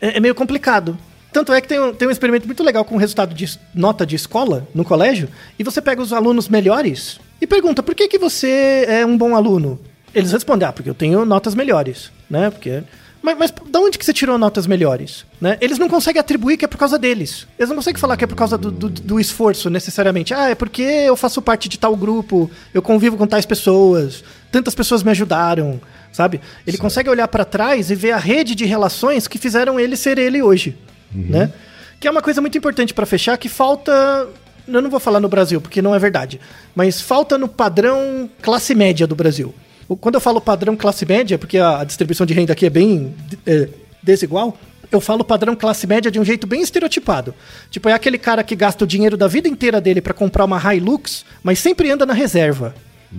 É, 0.01 0.17
é 0.17 0.19
meio 0.19 0.35
complicado. 0.35 0.97
Tanto 1.35 1.51
é 1.51 1.59
que 1.59 1.67
tem 1.67 1.77
um, 1.77 1.93
tem 1.93 2.07
um 2.07 2.11
experimento 2.11 2.45
muito 2.45 2.63
legal 2.63 2.85
com 2.85 2.95
resultado 2.95 3.35
de 3.35 3.59
nota 3.73 4.05
de 4.05 4.15
escola 4.15 4.65
no 4.73 4.85
colégio, 4.85 5.27
e 5.59 5.65
você 5.65 5.81
pega 5.81 6.01
os 6.01 6.13
alunos 6.13 6.47
melhores 6.47 7.19
e 7.41 7.45
pergunta: 7.45 7.83
por 7.83 7.93
que, 7.93 8.07
que 8.07 8.17
você 8.17 8.85
é 8.87 9.05
um 9.05 9.17
bom 9.17 9.35
aluno? 9.35 9.77
Eles 10.13 10.31
respondem: 10.31 10.65
ah, 10.65 10.71
porque 10.71 10.89
eu 10.89 10.93
tenho 10.93 11.25
notas 11.25 11.53
melhores, 11.53 12.09
né? 12.29 12.49
Porque. 12.49 12.81
Mas, 13.21 13.37
mas 13.37 13.53
da 13.69 13.81
onde 13.81 13.97
que 13.97 14.05
você 14.05 14.13
tirou 14.13 14.37
notas 14.37 14.65
melhores? 14.65 15.25
Né? 15.41 15.57
Eles 15.59 15.77
não 15.77 15.89
conseguem 15.89 16.21
atribuir 16.21 16.55
que 16.55 16.63
é 16.63 16.69
por 16.69 16.77
causa 16.77 16.97
deles. 16.97 17.45
Eles 17.59 17.67
não 17.67 17.75
conseguem 17.75 17.99
falar 17.99 18.15
que 18.15 18.23
é 18.23 18.27
por 18.27 18.35
causa 18.35 18.57
do, 18.57 18.71
do, 18.71 18.87
do 18.87 19.19
esforço, 19.19 19.69
necessariamente. 19.69 20.33
Ah, 20.33 20.51
é 20.51 20.55
porque 20.55 20.83
eu 20.83 21.17
faço 21.17 21.41
parte 21.41 21.67
de 21.67 21.77
tal 21.77 21.97
grupo, 21.97 22.49
eu 22.73 22.81
convivo 22.81 23.17
com 23.17 23.27
tais 23.27 23.45
pessoas, 23.45 24.23
tantas 24.49 24.73
pessoas 24.73 25.03
me 25.03 25.11
ajudaram, 25.11 25.81
sabe? 26.13 26.39
Ele 26.65 26.77
consegue 26.77 27.09
olhar 27.09 27.27
pra 27.27 27.43
trás 27.43 27.91
e 27.91 27.95
ver 27.95 28.11
a 28.11 28.17
rede 28.17 28.55
de 28.55 28.63
relações 28.63 29.27
que 29.27 29.37
fizeram 29.37 29.77
ele 29.77 29.97
ser 29.97 30.17
ele 30.17 30.41
hoje, 30.41 30.77
né? 31.15 31.51
Que 31.99 32.07
é 32.07 32.11
uma 32.11 32.21
coisa 32.21 32.41
muito 32.41 32.57
importante 32.57 32.93
pra 32.93 33.05
fechar, 33.05 33.37
que 33.37 33.47
falta... 33.49 34.27
Eu 34.67 34.81
não 34.81 34.89
vou 34.89 34.99
falar 34.99 35.19
no 35.19 35.29
Brasil, 35.29 35.61
porque 35.61 35.79
não 35.81 35.93
é 35.93 35.99
verdade. 35.99 36.39
Mas 36.75 36.99
falta 36.99 37.37
no 37.37 37.47
padrão 37.47 38.27
classe 38.41 38.73
média 38.73 39.05
do 39.05 39.15
Brasil. 39.15 39.53
Quando 40.01 40.15
eu 40.15 40.21
falo 40.21 40.41
padrão 40.41 40.75
classe 40.75 41.05
média, 41.05 41.37
porque 41.37 41.59
a 41.59 41.83
distribuição 41.83 42.25
de 42.25 42.33
renda 42.33 42.51
aqui 42.53 42.65
é 42.65 42.69
bem 42.71 43.13
é, 43.45 43.69
desigual, 44.01 44.57
eu 44.91 44.99
falo 44.99 45.23
padrão 45.23 45.55
classe 45.55 45.85
média 45.85 46.09
de 46.09 46.19
um 46.19 46.25
jeito 46.25 46.47
bem 46.47 46.61
estereotipado. 46.63 47.35
Tipo, 47.69 47.89
é 47.89 47.93
aquele 47.93 48.17
cara 48.17 48.43
que 48.43 48.55
gasta 48.55 48.83
o 48.83 48.87
dinheiro 48.87 49.15
da 49.15 49.27
vida 49.27 49.47
inteira 49.47 49.79
dele 49.79 50.01
pra 50.01 50.13
comprar 50.15 50.45
uma 50.45 50.59
Hilux, 50.73 51.23
mas 51.43 51.59
sempre 51.59 51.91
anda 51.91 52.03
na 52.05 52.13
reserva. 52.13 52.73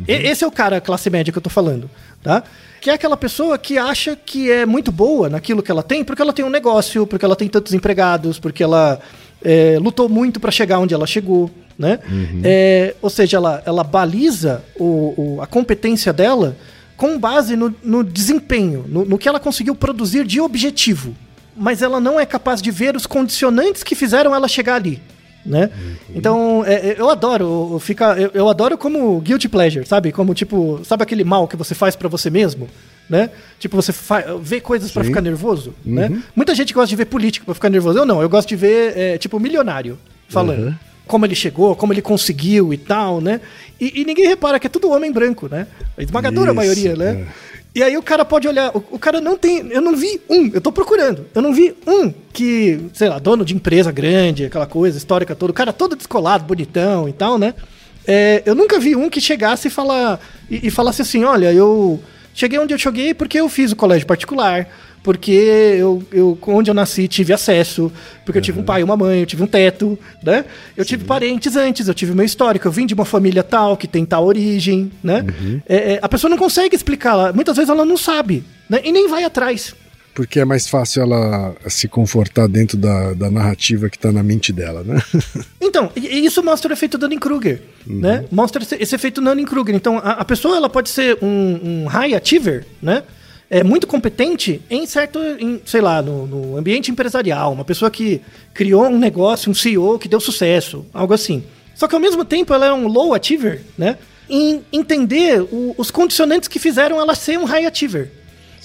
E- 0.08 0.12
Esse 0.12 0.42
é 0.42 0.46
o 0.46 0.50
cara 0.50 0.80
classe 0.80 1.08
média 1.08 1.30
que 1.32 1.38
eu 1.38 1.42
tô 1.42 1.48
falando, 1.50 1.88
tá? 2.24 2.42
Que 2.86 2.90
é 2.90 2.94
aquela 2.94 3.16
pessoa 3.16 3.58
que 3.58 3.76
acha 3.76 4.14
que 4.14 4.48
é 4.48 4.64
muito 4.64 4.92
boa 4.92 5.28
naquilo 5.28 5.60
que 5.60 5.72
ela 5.72 5.82
tem, 5.82 6.04
porque 6.04 6.22
ela 6.22 6.32
tem 6.32 6.44
um 6.44 6.48
negócio, 6.48 7.04
porque 7.04 7.24
ela 7.24 7.34
tem 7.34 7.48
tantos 7.48 7.74
empregados, 7.74 8.38
porque 8.38 8.62
ela 8.62 9.00
é, 9.42 9.76
lutou 9.80 10.08
muito 10.08 10.38
pra 10.38 10.52
chegar 10.52 10.78
onde 10.78 10.94
ela 10.94 11.04
chegou, 11.04 11.50
né? 11.76 11.98
É, 12.44 12.94
ou 13.02 13.10
seja, 13.10 13.38
ela, 13.38 13.60
ela 13.66 13.82
baliza 13.82 14.62
o, 14.78 14.84
o- 15.38 15.42
a 15.42 15.48
competência 15.48 16.12
dela 16.12 16.56
com 16.96 17.18
base 17.18 17.56
no, 17.56 17.74
no 17.82 18.04
desempenho, 18.04 18.84
no, 18.86 19.04
no 19.04 19.18
que 19.18 19.28
ela 19.28 19.40
conseguiu 19.40 19.74
produzir 19.74 20.24
de 20.24 20.40
objetivo. 20.40 21.12
Mas 21.56 21.82
ela 21.82 21.98
não 21.98 22.20
é 22.20 22.24
capaz 22.24 22.62
de 22.62 22.70
ver 22.70 22.94
os 22.94 23.04
condicionantes 23.04 23.82
que 23.82 23.96
fizeram 23.96 24.32
ela 24.32 24.46
chegar 24.46 24.76
ali. 24.76 25.02
Né? 25.46 25.70
Então, 26.14 26.64
é, 26.66 26.74
é, 26.74 26.96
eu 26.98 27.08
adoro, 27.08 27.78
fica, 27.80 28.18
eu, 28.18 28.30
eu 28.34 28.48
adoro 28.48 28.76
como 28.76 29.20
guilty 29.20 29.48
pleasure, 29.48 29.86
sabe? 29.86 30.12
Como 30.12 30.34
tipo, 30.34 30.80
sabe 30.84 31.02
aquele 31.02 31.24
mal 31.24 31.46
que 31.46 31.56
você 31.56 31.74
faz 31.74 31.94
pra 31.94 32.08
você 32.08 32.28
mesmo? 32.28 32.68
Né? 33.08 33.30
Tipo, 33.60 33.76
você 33.76 33.94
vê 34.42 34.60
coisas 34.60 34.90
pra 34.90 35.04
Sim. 35.04 35.10
ficar 35.10 35.20
nervoso, 35.20 35.72
né? 35.84 36.10
Muita 36.34 36.56
gente 36.56 36.74
gosta 36.74 36.88
de 36.88 36.96
ver 36.96 37.04
político 37.04 37.46
pra 37.46 37.54
ficar 37.54 37.70
nervoso. 37.70 38.00
Eu 38.00 38.04
não, 38.04 38.20
eu 38.20 38.28
gosto 38.28 38.48
de 38.48 38.56
ver, 38.56 38.98
é, 38.98 39.16
tipo, 39.16 39.38
milionário 39.38 39.96
falando. 40.28 40.66
Uhum. 40.66 40.74
Como 41.06 41.24
ele 41.24 41.36
chegou, 41.36 41.76
como 41.76 41.92
ele 41.92 42.02
conseguiu 42.02 42.74
e 42.74 42.76
tal, 42.76 43.20
né? 43.20 43.40
E, 43.80 44.00
e 44.00 44.04
ninguém 44.04 44.26
repara 44.26 44.58
que 44.58 44.66
é 44.66 44.70
tudo 44.70 44.90
homem 44.90 45.12
branco, 45.12 45.48
né? 45.48 45.68
A 45.96 46.02
esmagadora 46.02 46.48
Isso, 46.48 46.56
maioria, 46.56 46.96
né? 46.96 47.28
E 47.76 47.82
aí 47.82 47.94
o 47.94 48.02
cara 48.02 48.24
pode 48.24 48.48
olhar, 48.48 48.74
o, 48.74 48.82
o 48.92 48.98
cara 48.98 49.20
não 49.20 49.36
tem, 49.36 49.70
eu 49.70 49.82
não 49.82 49.94
vi 49.94 50.18
um, 50.30 50.50
eu 50.54 50.62
tô 50.62 50.72
procurando, 50.72 51.26
eu 51.34 51.42
não 51.42 51.52
vi 51.52 51.76
um 51.86 52.10
que, 52.32 52.80
sei 52.94 53.06
lá, 53.06 53.18
dono 53.18 53.44
de 53.44 53.54
empresa 53.54 53.92
grande, 53.92 54.46
aquela 54.46 54.66
coisa 54.66 54.96
histórica 54.96 55.36
toda, 55.36 55.50
o 55.50 55.54
cara 55.54 55.74
todo 55.74 55.94
descolado, 55.94 56.44
bonitão 56.44 57.06
e 57.06 57.12
tal, 57.12 57.36
né? 57.36 57.52
É, 58.06 58.42
eu 58.46 58.54
nunca 58.54 58.80
vi 58.80 58.96
um 58.96 59.10
que 59.10 59.20
chegasse 59.20 59.68
e, 59.68 59.70
falar, 59.70 60.18
e, 60.50 60.68
e 60.68 60.70
falasse 60.70 61.02
assim, 61.02 61.22
olha, 61.24 61.52
eu 61.52 62.00
cheguei 62.36 62.58
onde 62.58 62.74
eu 62.74 62.78
cheguei 62.78 63.14
porque 63.14 63.40
eu 63.40 63.48
fiz 63.48 63.72
o 63.72 63.76
colégio 63.76 64.06
particular, 64.06 64.68
porque 65.02 65.32
eu, 65.32 66.02
eu 66.12 66.38
onde 66.48 66.70
eu 66.70 66.74
nasci 66.74 67.08
tive 67.08 67.32
acesso, 67.32 67.90
porque 68.24 68.38
eu 68.38 68.42
tive 68.42 68.60
um 68.60 68.62
pai 68.62 68.82
e 68.82 68.84
uma 68.84 68.96
mãe, 68.96 69.20
eu 69.20 69.26
tive 69.26 69.42
um 69.42 69.46
teto, 69.46 69.98
né? 70.22 70.44
Eu 70.76 70.84
tive 70.84 71.04
parentes 71.04 71.56
antes, 71.56 71.88
eu 71.88 71.94
tive 71.94 72.12
meu 72.14 72.24
histórico, 72.24 72.68
eu 72.68 72.72
vim 72.72 72.86
de 72.86 72.92
uma 72.92 73.04
família 73.04 73.42
tal, 73.42 73.76
que 73.76 73.88
tem 73.88 74.04
tal 74.04 74.24
origem, 74.24 74.92
né? 75.02 75.24
É, 75.66 75.94
é, 75.94 75.98
a 76.02 76.08
pessoa 76.08 76.28
não 76.30 76.36
consegue 76.36 76.76
explicar, 76.76 77.32
muitas 77.32 77.56
vezes 77.56 77.70
ela 77.70 77.84
não 77.84 77.96
sabe, 77.96 78.44
né? 78.68 78.80
E 78.84 78.92
nem 78.92 79.08
vai 79.08 79.24
atrás. 79.24 79.74
Porque 80.16 80.40
é 80.40 80.44
mais 80.46 80.66
fácil 80.66 81.02
ela 81.02 81.54
se 81.68 81.86
confortar 81.86 82.48
dentro 82.48 82.76
da, 82.78 83.12
da 83.12 83.30
narrativa 83.30 83.90
que 83.90 83.98
tá 83.98 84.10
na 84.10 84.22
mente 84.22 84.50
dela, 84.52 84.82
né? 84.82 85.00
Então, 85.60 85.90
isso 85.94 86.42
mostra 86.42 86.70
o 86.70 86.72
efeito 86.72 86.96
Dunning-Kruger, 86.96 87.60
né? 87.86 88.24
Mostra 88.32 88.62
esse, 88.62 88.76
esse 88.76 88.94
efeito 88.94 89.20
Dunning-Kruger. 89.20 89.74
Então, 89.74 89.98
a, 89.98 90.12
a 90.12 90.24
pessoa 90.24 90.56
ela 90.56 90.70
pode 90.70 90.88
ser 90.88 91.18
um, 91.20 91.82
um 91.82 91.86
high 91.86 92.14
achiever, 92.14 92.64
né? 92.80 93.02
É 93.50 93.62
muito 93.62 93.86
competente 93.86 94.62
em 94.70 94.86
certo, 94.86 95.18
em, 95.38 95.60
sei 95.66 95.80
lá, 95.82 96.00
no, 96.00 96.26
no 96.26 96.56
ambiente 96.56 96.90
empresarial, 96.90 97.52
uma 97.52 97.64
pessoa 97.64 97.90
que 97.90 98.22
criou 98.54 98.86
um 98.86 98.98
negócio, 98.98 99.50
um 99.50 99.54
CEO 99.54 99.98
que 99.98 100.08
deu 100.08 100.18
sucesso, 100.18 100.86
algo 100.94 101.12
assim. 101.12 101.44
Só 101.74 101.86
que 101.86 101.94
ao 101.94 102.00
mesmo 102.00 102.24
tempo 102.24 102.54
ela 102.54 102.66
é 102.66 102.72
um 102.72 102.88
low 102.88 103.12
achiever, 103.12 103.60
né? 103.76 103.98
Em 104.30 104.62
entender 104.72 105.42
o- 105.42 105.74
os 105.76 105.90
condicionantes 105.90 106.48
que 106.48 106.58
fizeram 106.58 106.98
ela 107.00 107.14
ser 107.14 107.38
um 107.38 107.44
high 107.44 107.66
achiever. 107.66 108.10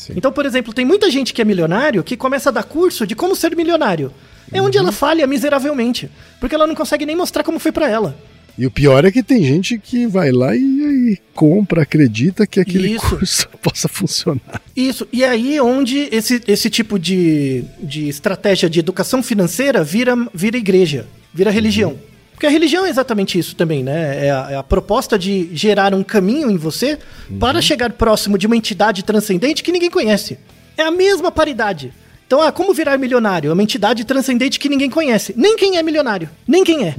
Sim. 0.02 0.14
Então, 0.16 0.32
por 0.32 0.48
exemplo, 0.48 0.74
tem 0.74 0.84
muita 0.84 1.12
gente 1.12 1.32
que 1.32 1.44
é 1.44 1.46
milionário 1.46 2.04
que 2.04 2.18
começa 2.18 2.50
a 2.50 2.52
dar 2.52 2.64
curso 2.64 3.06
de 3.06 3.16
como 3.16 3.36
ser 3.36 3.56
milionário. 3.56 4.12
É 4.52 4.60
onde 4.60 4.76
ela 4.76 4.92
falha 4.92 5.28
miseravelmente, 5.28 6.10
porque 6.40 6.56
ela 6.56 6.66
não 6.66 6.74
consegue 6.74 7.06
nem 7.06 7.16
mostrar 7.16 7.44
como 7.44 7.60
foi 7.60 7.72
pra 7.72 7.88
ela. 7.88 8.18
E 8.58 8.66
o 8.66 8.72
pior 8.72 9.06
é 9.06 9.12
que 9.12 9.22
tem 9.22 9.44
gente 9.44 9.78
que 9.78 10.08
vai 10.08 10.32
lá 10.32 10.56
e, 10.56 10.60
e 10.60 11.18
compra, 11.36 11.84
acredita 11.84 12.48
que 12.48 12.60
aquele 12.60 12.96
Isso. 12.96 13.10
curso 13.10 13.48
possa 13.62 13.88
funcionar. 13.88 14.60
Isso, 14.76 15.08
e 15.14 15.24
aí 15.24 15.62
onde 15.62 16.10
esse, 16.12 16.42
esse 16.48 16.70
tipo 16.70 16.98
de, 16.98 17.64
de 17.82 18.10
estratégia 18.10 18.68
de 18.68 18.80
educação 18.80 19.22
financeira 19.22 19.84
vira, 19.84 20.16
vira 20.34 20.58
igreja, 20.58 21.06
vira 21.32 21.52
religião. 21.52 21.96
Porque 22.42 22.48
a 22.48 22.50
religião 22.50 22.88
é 22.88 22.90
exatamente 22.90 23.38
isso 23.38 23.56
também, 23.56 23.84
né? 23.84 24.26
É 24.26 24.32
a, 24.32 24.48
é 24.50 24.56
a 24.56 24.64
proposta 24.64 25.20
de 25.20 25.56
gerar 25.56 25.94
um 25.94 26.02
caminho 26.02 26.50
em 26.50 26.58
você 26.58 26.98
para 27.40 27.62
chegar 27.62 27.92
próximo 27.92 28.36
de 28.36 28.48
uma 28.48 28.58
entidade 28.58 29.04
transcendente 29.04 29.62
que 29.62 29.72
ninguém 29.72 29.92
conhece. 29.92 30.40
É 30.76 30.82
a 30.82 30.90
mesma 30.90 31.32
paridade. 31.32 31.94
Então, 32.26 32.42
ah, 32.42 32.52
como 32.52 32.74
virar 32.74 32.98
milionário? 32.98 33.52
É 33.52 33.54
uma 33.54 33.62
entidade 33.62 34.04
transcendente 34.06 34.60
que 34.60 34.70
ninguém 34.70 34.90
conhece. 34.90 35.36
Nem 35.38 35.56
quem 35.56 35.78
é 35.78 35.84
milionário. 35.84 36.32
Nem 36.48 36.64
quem 36.64 36.88
é. 36.88 36.96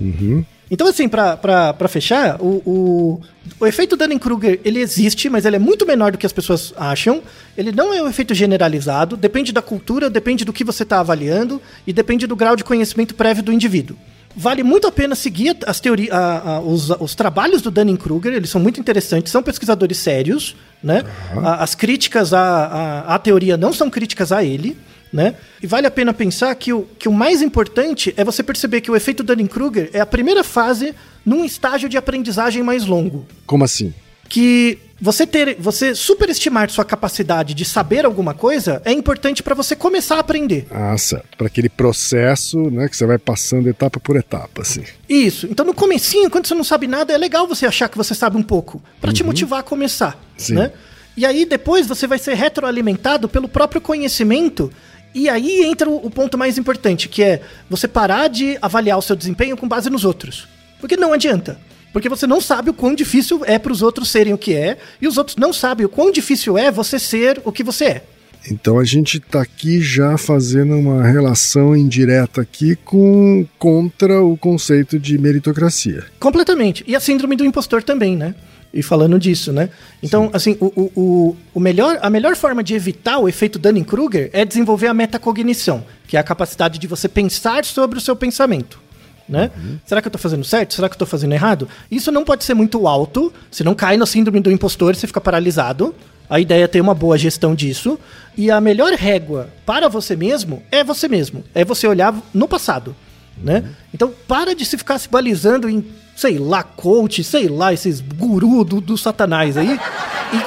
Então, 0.70 0.86
assim, 0.86 1.08
pra 1.08 1.88
fechar, 1.88 2.40
o, 2.40 2.62
o, 2.64 3.20
o 3.58 3.66
efeito 3.66 3.96
Dunning-Kruger, 3.96 4.60
ele 4.64 4.78
existe, 4.78 5.28
mas 5.28 5.44
ele 5.44 5.56
é 5.56 5.58
muito 5.58 5.84
menor 5.84 6.12
do 6.12 6.18
que 6.18 6.24
as 6.24 6.32
pessoas 6.32 6.72
acham. 6.76 7.20
Ele 7.58 7.72
não 7.72 7.92
é 7.92 8.00
um 8.00 8.08
efeito 8.08 8.32
generalizado, 8.32 9.16
depende 9.16 9.50
da 9.50 9.60
cultura, 9.60 10.08
depende 10.08 10.44
do 10.44 10.52
que 10.52 10.62
você 10.62 10.84
está 10.84 11.00
avaliando 11.00 11.60
e 11.84 11.92
depende 11.92 12.28
do 12.28 12.36
grau 12.36 12.54
de 12.54 12.62
conhecimento 12.62 13.16
prévio 13.16 13.42
do 13.42 13.52
indivíduo. 13.52 13.96
Vale 14.36 14.62
muito 14.62 14.86
a 14.86 14.92
pena 14.92 15.14
seguir 15.14 15.56
as 15.66 15.78
teori 15.80 16.08
a- 16.10 16.42
a- 16.56 16.60
os, 16.60 16.90
os 16.90 17.14
trabalhos 17.14 17.60
do 17.62 17.70
Dunning-Kruger, 17.70 18.32
eles 18.32 18.50
são 18.50 18.60
muito 18.60 18.80
interessantes, 18.80 19.30
são 19.30 19.42
pesquisadores 19.42 19.98
sérios, 19.98 20.56
né? 20.82 21.02
A- 21.36 21.62
As 21.62 21.74
críticas 21.74 22.32
à, 22.32 22.40
à, 22.40 23.14
à 23.14 23.18
teoria 23.18 23.56
não 23.56 23.72
são 23.72 23.90
críticas 23.90 24.32
a 24.32 24.42
ele, 24.42 24.76
né? 25.12 25.34
E 25.62 25.66
vale 25.66 25.86
a 25.86 25.90
pena 25.90 26.14
pensar 26.14 26.54
que 26.54 26.72
o, 26.72 26.86
que 26.98 27.08
o 27.08 27.12
mais 27.12 27.42
importante 27.42 28.14
é 28.16 28.24
você 28.24 28.42
perceber 28.42 28.80
que 28.80 28.90
o 28.90 28.96
efeito 28.96 29.22
Dunning-Kruger 29.22 29.90
é 29.92 30.00
a 30.00 30.06
primeira 30.06 30.42
fase 30.42 30.94
num 31.24 31.44
estágio 31.44 31.88
de 31.88 31.96
aprendizagem 31.98 32.62
mais 32.62 32.86
longo. 32.86 33.26
Como 33.46 33.62
assim? 33.64 33.92
Que 34.28 34.78
você 35.02 35.26
ter, 35.26 35.56
você 35.58 35.96
superestimar 35.96 36.70
sua 36.70 36.84
capacidade 36.84 37.54
de 37.54 37.64
saber 37.64 38.04
alguma 38.04 38.34
coisa 38.34 38.80
é 38.84 38.92
importante 38.92 39.42
para 39.42 39.52
você 39.52 39.74
começar 39.74 40.14
a 40.14 40.20
aprender. 40.20 40.64
Ah, 40.70 40.96
certo. 40.96 41.36
Para 41.36 41.48
aquele 41.48 41.68
processo, 41.68 42.70
né, 42.70 42.88
que 42.88 42.96
você 42.96 43.04
vai 43.04 43.18
passando 43.18 43.68
etapa 43.68 43.98
por 43.98 44.14
etapa, 44.14 44.62
assim. 44.62 44.84
Isso. 45.08 45.48
Então 45.50 45.66
no 45.66 45.74
comecinho, 45.74 46.30
quando 46.30 46.46
você 46.46 46.54
não 46.54 46.62
sabe 46.62 46.86
nada, 46.86 47.12
é 47.12 47.18
legal 47.18 47.48
você 47.48 47.66
achar 47.66 47.88
que 47.88 47.96
você 47.96 48.14
sabe 48.14 48.36
um 48.36 48.44
pouco, 48.44 48.80
para 49.00 49.12
te 49.12 49.24
motivar 49.24 49.58
a 49.58 49.62
começar, 49.64 50.16
Sim. 50.36 50.54
né? 50.54 50.70
E 51.16 51.26
aí 51.26 51.44
depois 51.44 51.84
você 51.84 52.06
vai 52.06 52.20
ser 52.20 52.34
retroalimentado 52.34 53.28
pelo 53.28 53.48
próprio 53.48 53.80
conhecimento. 53.80 54.72
E 55.12 55.28
aí 55.28 55.64
entra 55.64 55.90
o, 55.90 56.06
o 56.06 56.10
ponto 56.12 56.38
mais 56.38 56.56
importante, 56.56 57.08
que 57.08 57.24
é 57.24 57.42
você 57.68 57.88
parar 57.88 58.28
de 58.28 58.56
avaliar 58.62 58.98
o 58.98 59.02
seu 59.02 59.16
desempenho 59.16 59.56
com 59.56 59.66
base 59.66 59.90
nos 59.90 60.04
outros. 60.04 60.46
Porque 60.78 60.96
não 60.96 61.12
adianta. 61.12 61.58
Porque 61.92 62.08
você 62.08 62.26
não 62.26 62.40
sabe 62.40 62.70
o 62.70 62.74
quão 62.74 62.94
difícil 62.94 63.42
é 63.44 63.58
para 63.58 63.72
os 63.72 63.82
outros 63.82 64.10
serem 64.10 64.32
o 64.32 64.38
que 64.38 64.54
é, 64.54 64.78
e 65.00 65.06
os 65.06 65.18
outros 65.18 65.36
não 65.36 65.52
sabem 65.52 65.84
o 65.84 65.88
quão 65.88 66.10
difícil 66.10 66.56
é 66.56 66.70
você 66.70 66.98
ser 66.98 67.40
o 67.44 67.52
que 67.52 67.62
você 67.62 67.84
é. 67.84 68.04
Então 68.50 68.78
a 68.78 68.84
gente 68.84 69.20
tá 69.20 69.40
aqui 69.40 69.80
já 69.80 70.18
fazendo 70.18 70.74
uma 70.74 71.06
relação 71.06 71.76
indireta 71.76 72.40
aqui 72.40 72.74
com 72.76 73.46
contra 73.58 74.20
o 74.20 74.36
conceito 74.36 74.98
de 74.98 75.16
meritocracia. 75.16 76.04
Completamente. 76.18 76.82
E 76.86 76.96
a 76.96 77.00
síndrome 77.00 77.36
do 77.36 77.44
impostor 77.44 77.82
também, 77.82 78.16
né? 78.16 78.34
E 78.74 78.82
falando 78.82 79.18
disso, 79.18 79.52
né? 79.52 79.68
Então, 80.02 80.30
assim, 80.32 80.56
o, 80.58 80.66
o, 80.66 80.92
o, 80.96 81.36
o 81.54 81.60
melhor, 81.60 81.98
a 82.00 82.08
melhor 82.08 82.34
forma 82.34 82.64
de 82.64 82.74
evitar 82.74 83.18
o 83.18 83.28
efeito 83.28 83.58
Dunning-Kruger 83.58 84.30
é 84.32 84.46
desenvolver 84.46 84.86
a 84.86 84.94
metacognição, 84.94 85.84
que 86.08 86.16
é 86.16 86.20
a 86.20 86.22
capacidade 86.22 86.78
de 86.78 86.86
você 86.86 87.06
pensar 87.06 87.66
sobre 87.66 87.98
o 87.98 88.00
seu 88.00 88.16
pensamento. 88.16 88.80
Né? 89.28 89.50
Será 89.84 90.00
que 90.02 90.08
eu 90.08 90.10
estou 90.10 90.20
fazendo 90.20 90.44
certo? 90.44 90.74
Será 90.74 90.88
que 90.88 90.92
eu 90.92 90.96
estou 90.96 91.08
fazendo 91.08 91.32
errado? 91.32 91.68
Isso 91.90 92.10
não 92.10 92.24
pode 92.24 92.44
ser 92.44 92.54
muito 92.54 92.86
alto, 92.86 93.32
você 93.50 93.62
não 93.62 93.74
cai 93.74 93.96
na 93.96 94.06
síndrome 94.06 94.40
do 94.40 94.50
impostor, 94.50 94.94
você 94.94 95.06
fica 95.06 95.20
paralisado. 95.20 95.94
A 96.28 96.40
ideia 96.40 96.64
é 96.64 96.66
ter 96.66 96.80
uma 96.80 96.94
boa 96.94 97.18
gestão 97.18 97.54
disso. 97.54 97.98
E 98.36 98.50
a 98.50 98.60
melhor 98.60 98.92
régua 98.94 99.50
para 99.66 99.88
você 99.88 100.16
mesmo 100.16 100.62
é 100.70 100.82
você 100.82 101.06
mesmo. 101.06 101.44
É 101.54 101.64
você 101.64 101.86
olhar 101.86 102.14
no 102.32 102.48
passado. 102.48 102.96
Né? 103.36 103.64
Então, 103.92 104.12
para 104.26 104.54
de 104.54 104.64
se 104.64 104.78
ficar 104.78 104.98
se 104.98 105.08
balizando 105.08 105.68
em, 105.68 105.84
sei 106.16 106.38
lá, 106.38 106.62
coach, 106.62 107.22
sei 107.24 107.48
lá, 107.48 107.72
esses 107.72 108.00
guru 108.00 108.64
do, 108.64 108.80
do 108.80 108.96
satanás 108.96 109.56
aí, 109.56 109.78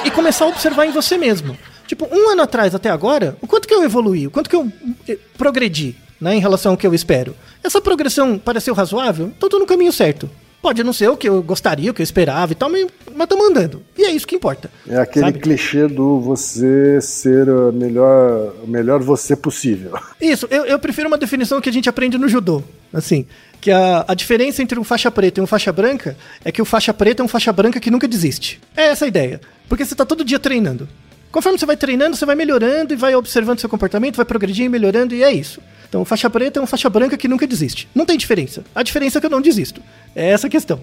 e, 0.04 0.08
e 0.08 0.10
começar 0.10 0.44
a 0.44 0.48
observar 0.48 0.86
em 0.86 0.92
você 0.92 1.16
mesmo. 1.18 1.56
Tipo, 1.86 2.08
um 2.10 2.30
ano 2.30 2.42
atrás 2.42 2.74
até 2.74 2.90
agora, 2.90 3.36
o 3.40 3.46
quanto 3.46 3.68
que 3.68 3.74
eu 3.74 3.84
evoluí, 3.84 4.26
o 4.26 4.30
quanto 4.30 4.50
que 4.50 4.56
eu 4.56 4.70
eh, 5.08 5.18
progredi, 5.38 5.94
né, 6.20 6.34
em 6.34 6.40
relação 6.40 6.72
ao 6.72 6.78
que 6.78 6.86
eu 6.86 6.94
espero. 6.94 7.34
Essa 7.62 7.80
progressão 7.80 8.38
pareceu 8.38 8.74
razoável? 8.74 9.32
Então 9.36 9.48
tô 9.48 9.58
no 9.58 9.66
caminho 9.66 9.92
certo. 9.92 10.28
Pode 10.62 10.82
não 10.82 10.92
ser 10.92 11.08
o 11.08 11.16
que 11.16 11.28
eu 11.28 11.42
gostaria, 11.42 11.90
o 11.90 11.94
que 11.94 12.02
eu 12.02 12.04
esperava 12.04 12.50
e 12.50 12.54
tal, 12.54 12.68
mas, 12.68 12.86
tô 13.28 13.36
mandando. 13.36 13.82
E 13.96 14.04
é 14.04 14.10
isso 14.10 14.26
que 14.26 14.34
importa. 14.34 14.70
É 14.88 14.96
aquele 14.96 15.26
sabe? 15.26 15.38
clichê 15.38 15.86
do 15.86 16.18
você 16.18 17.00
ser 17.00 17.48
a 17.48 17.70
melhor, 17.70 18.54
o 18.64 18.66
melhor 18.66 19.00
você 19.00 19.36
possível. 19.36 19.92
Isso, 20.20 20.48
eu, 20.50 20.64
eu 20.64 20.78
prefiro 20.78 21.06
uma 21.06 21.18
definição 21.18 21.60
que 21.60 21.68
a 21.68 21.72
gente 21.72 21.88
aprende 21.88 22.18
no 22.18 22.28
judô. 22.28 22.64
Assim, 22.92 23.26
que 23.60 23.70
a, 23.70 24.04
a 24.08 24.14
diferença 24.14 24.62
entre 24.62 24.78
um 24.78 24.84
faixa 24.84 25.10
preta 25.10 25.40
e 25.40 25.42
um 25.42 25.46
faixa 25.46 25.72
branca 25.72 26.16
é 26.44 26.50
que 26.50 26.62
o 26.62 26.64
faixa 26.64 26.94
preta 26.94 27.22
é 27.22 27.24
um 27.24 27.28
faixa 27.28 27.52
branca 27.52 27.78
que 27.78 27.90
nunca 27.90 28.08
desiste. 28.08 28.60
É 28.76 28.86
essa 28.86 29.04
a 29.04 29.08
ideia. 29.08 29.40
Porque 29.68 29.84
você 29.84 29.94
tá 29.94 30.04
todo 30.04 30.24
dia 30.24 30.38
treinando. 30.38 30.88
Conforme 31.36 31.58
você 31.58 31.66
vai 31.66 31.76
treinando, 31.76 32.16
você 32.16 32.24
vai 32.24 32.34
melhorando 32.34 32.94
e 32.94 32.96
vai 32.96 33.14
observando 33.14 33.60
seu 33.60 33.68
comportamento, 33.68 34.16
vai 34.16 34.24
progredindo, 34.24 34.70
melhorando 34.70 35.14
e 35.14 35.22
é 35.22 35.30
isso. 35.30 35.60
Então, 35.86 36.02
faixa 36.02 36.30
preta 36.30 36.58
é 36.58 36.62
um 36.62 36.66
faixa 36.66 36.88
branca 36.88 37.14
que 37.14 37.28
nunca 37.28 37.46
desiste. 37.46 37.86
Não 37.94 38.06
tem 38.06 38.16
diferença. 38.16 38.64
A 38.74 38.82
diferença 38.82 39.18
é 39.18 39.20
que 39.20 39.26
eu 39.26 39.30
não 39.30 39.42
desisto. 39.42 39.82
É 40.14 40.30
essa 40.30 40.46
a 40.46 40.50
questão. 40.50 40.80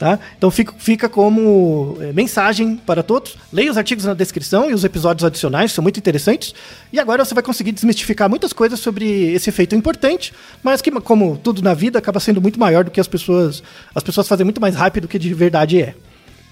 Tá? 0.00 0.18
Então 0.36 0.50
fica, 0.50 0.74
fica 0.76 1.08
como 1.08 1.96
é, 2.00 2.12
mensagem 2.12 2.76
para 2.78 3.00
todos. 3.04 3.36
Leia 3.52 3.70
os 3.70 3.78
artigos 3.78 4.04
na 4.04 4.12
descrição 4.12 4.68
e 4.68 4.74
os 4.74 4.82
episódios 4.82 5.24
adicionais, 5.24 5.70
são 5.70 5.82
muito 5.82 5.98
interessantes. 5.98 6.52
E 6.92 6.98
agora 6.98 7.24
você 7.24 7.32
vai 7.32 7.44
conseguir 7.44 7.70
desmistificar 7.70 8.28
muitas 8.28 8.52
coisas 8.52 8.80
sobre 8.80 9.32
esse 9.32 9.50
efeito 9.50 9.76
importante, 9.76 10.34
mas 10.64 10.82
que, 10.82 10.90
como 10.90 11.36
tudo 11.36 11.62
na 11.62 11.74
vida, 11.74 12.00
acaba 12.00 12.18
sendo 12.18 12.42
muito 12.42 12.58
maior 12.58 12.82
do 12.82 12.90
que 12.90 13.00
as 13.00 13.06
pessoas. 13.06 13.62
As 13.94 14.02
pessoas 14.02 14.26
fazem 14.26 14.42
muito 14.42 14.60
mais 14.60 14.74
rápido 14.74 15.02
do 15.02 15.08
que 15.08 15.16
de 15.16 15.32
verdade 15.32 15.80
é. 15.80 15.94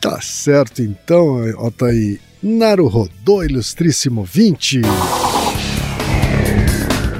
Tá 0.01 0.21
certo, 0.21 0.83
então, 0.83 1.43
Altair. 1.59 2.30
Naruhodô, 2.43 3.45
ilustríssimo 3.45 4.25
20. 4.25 4.81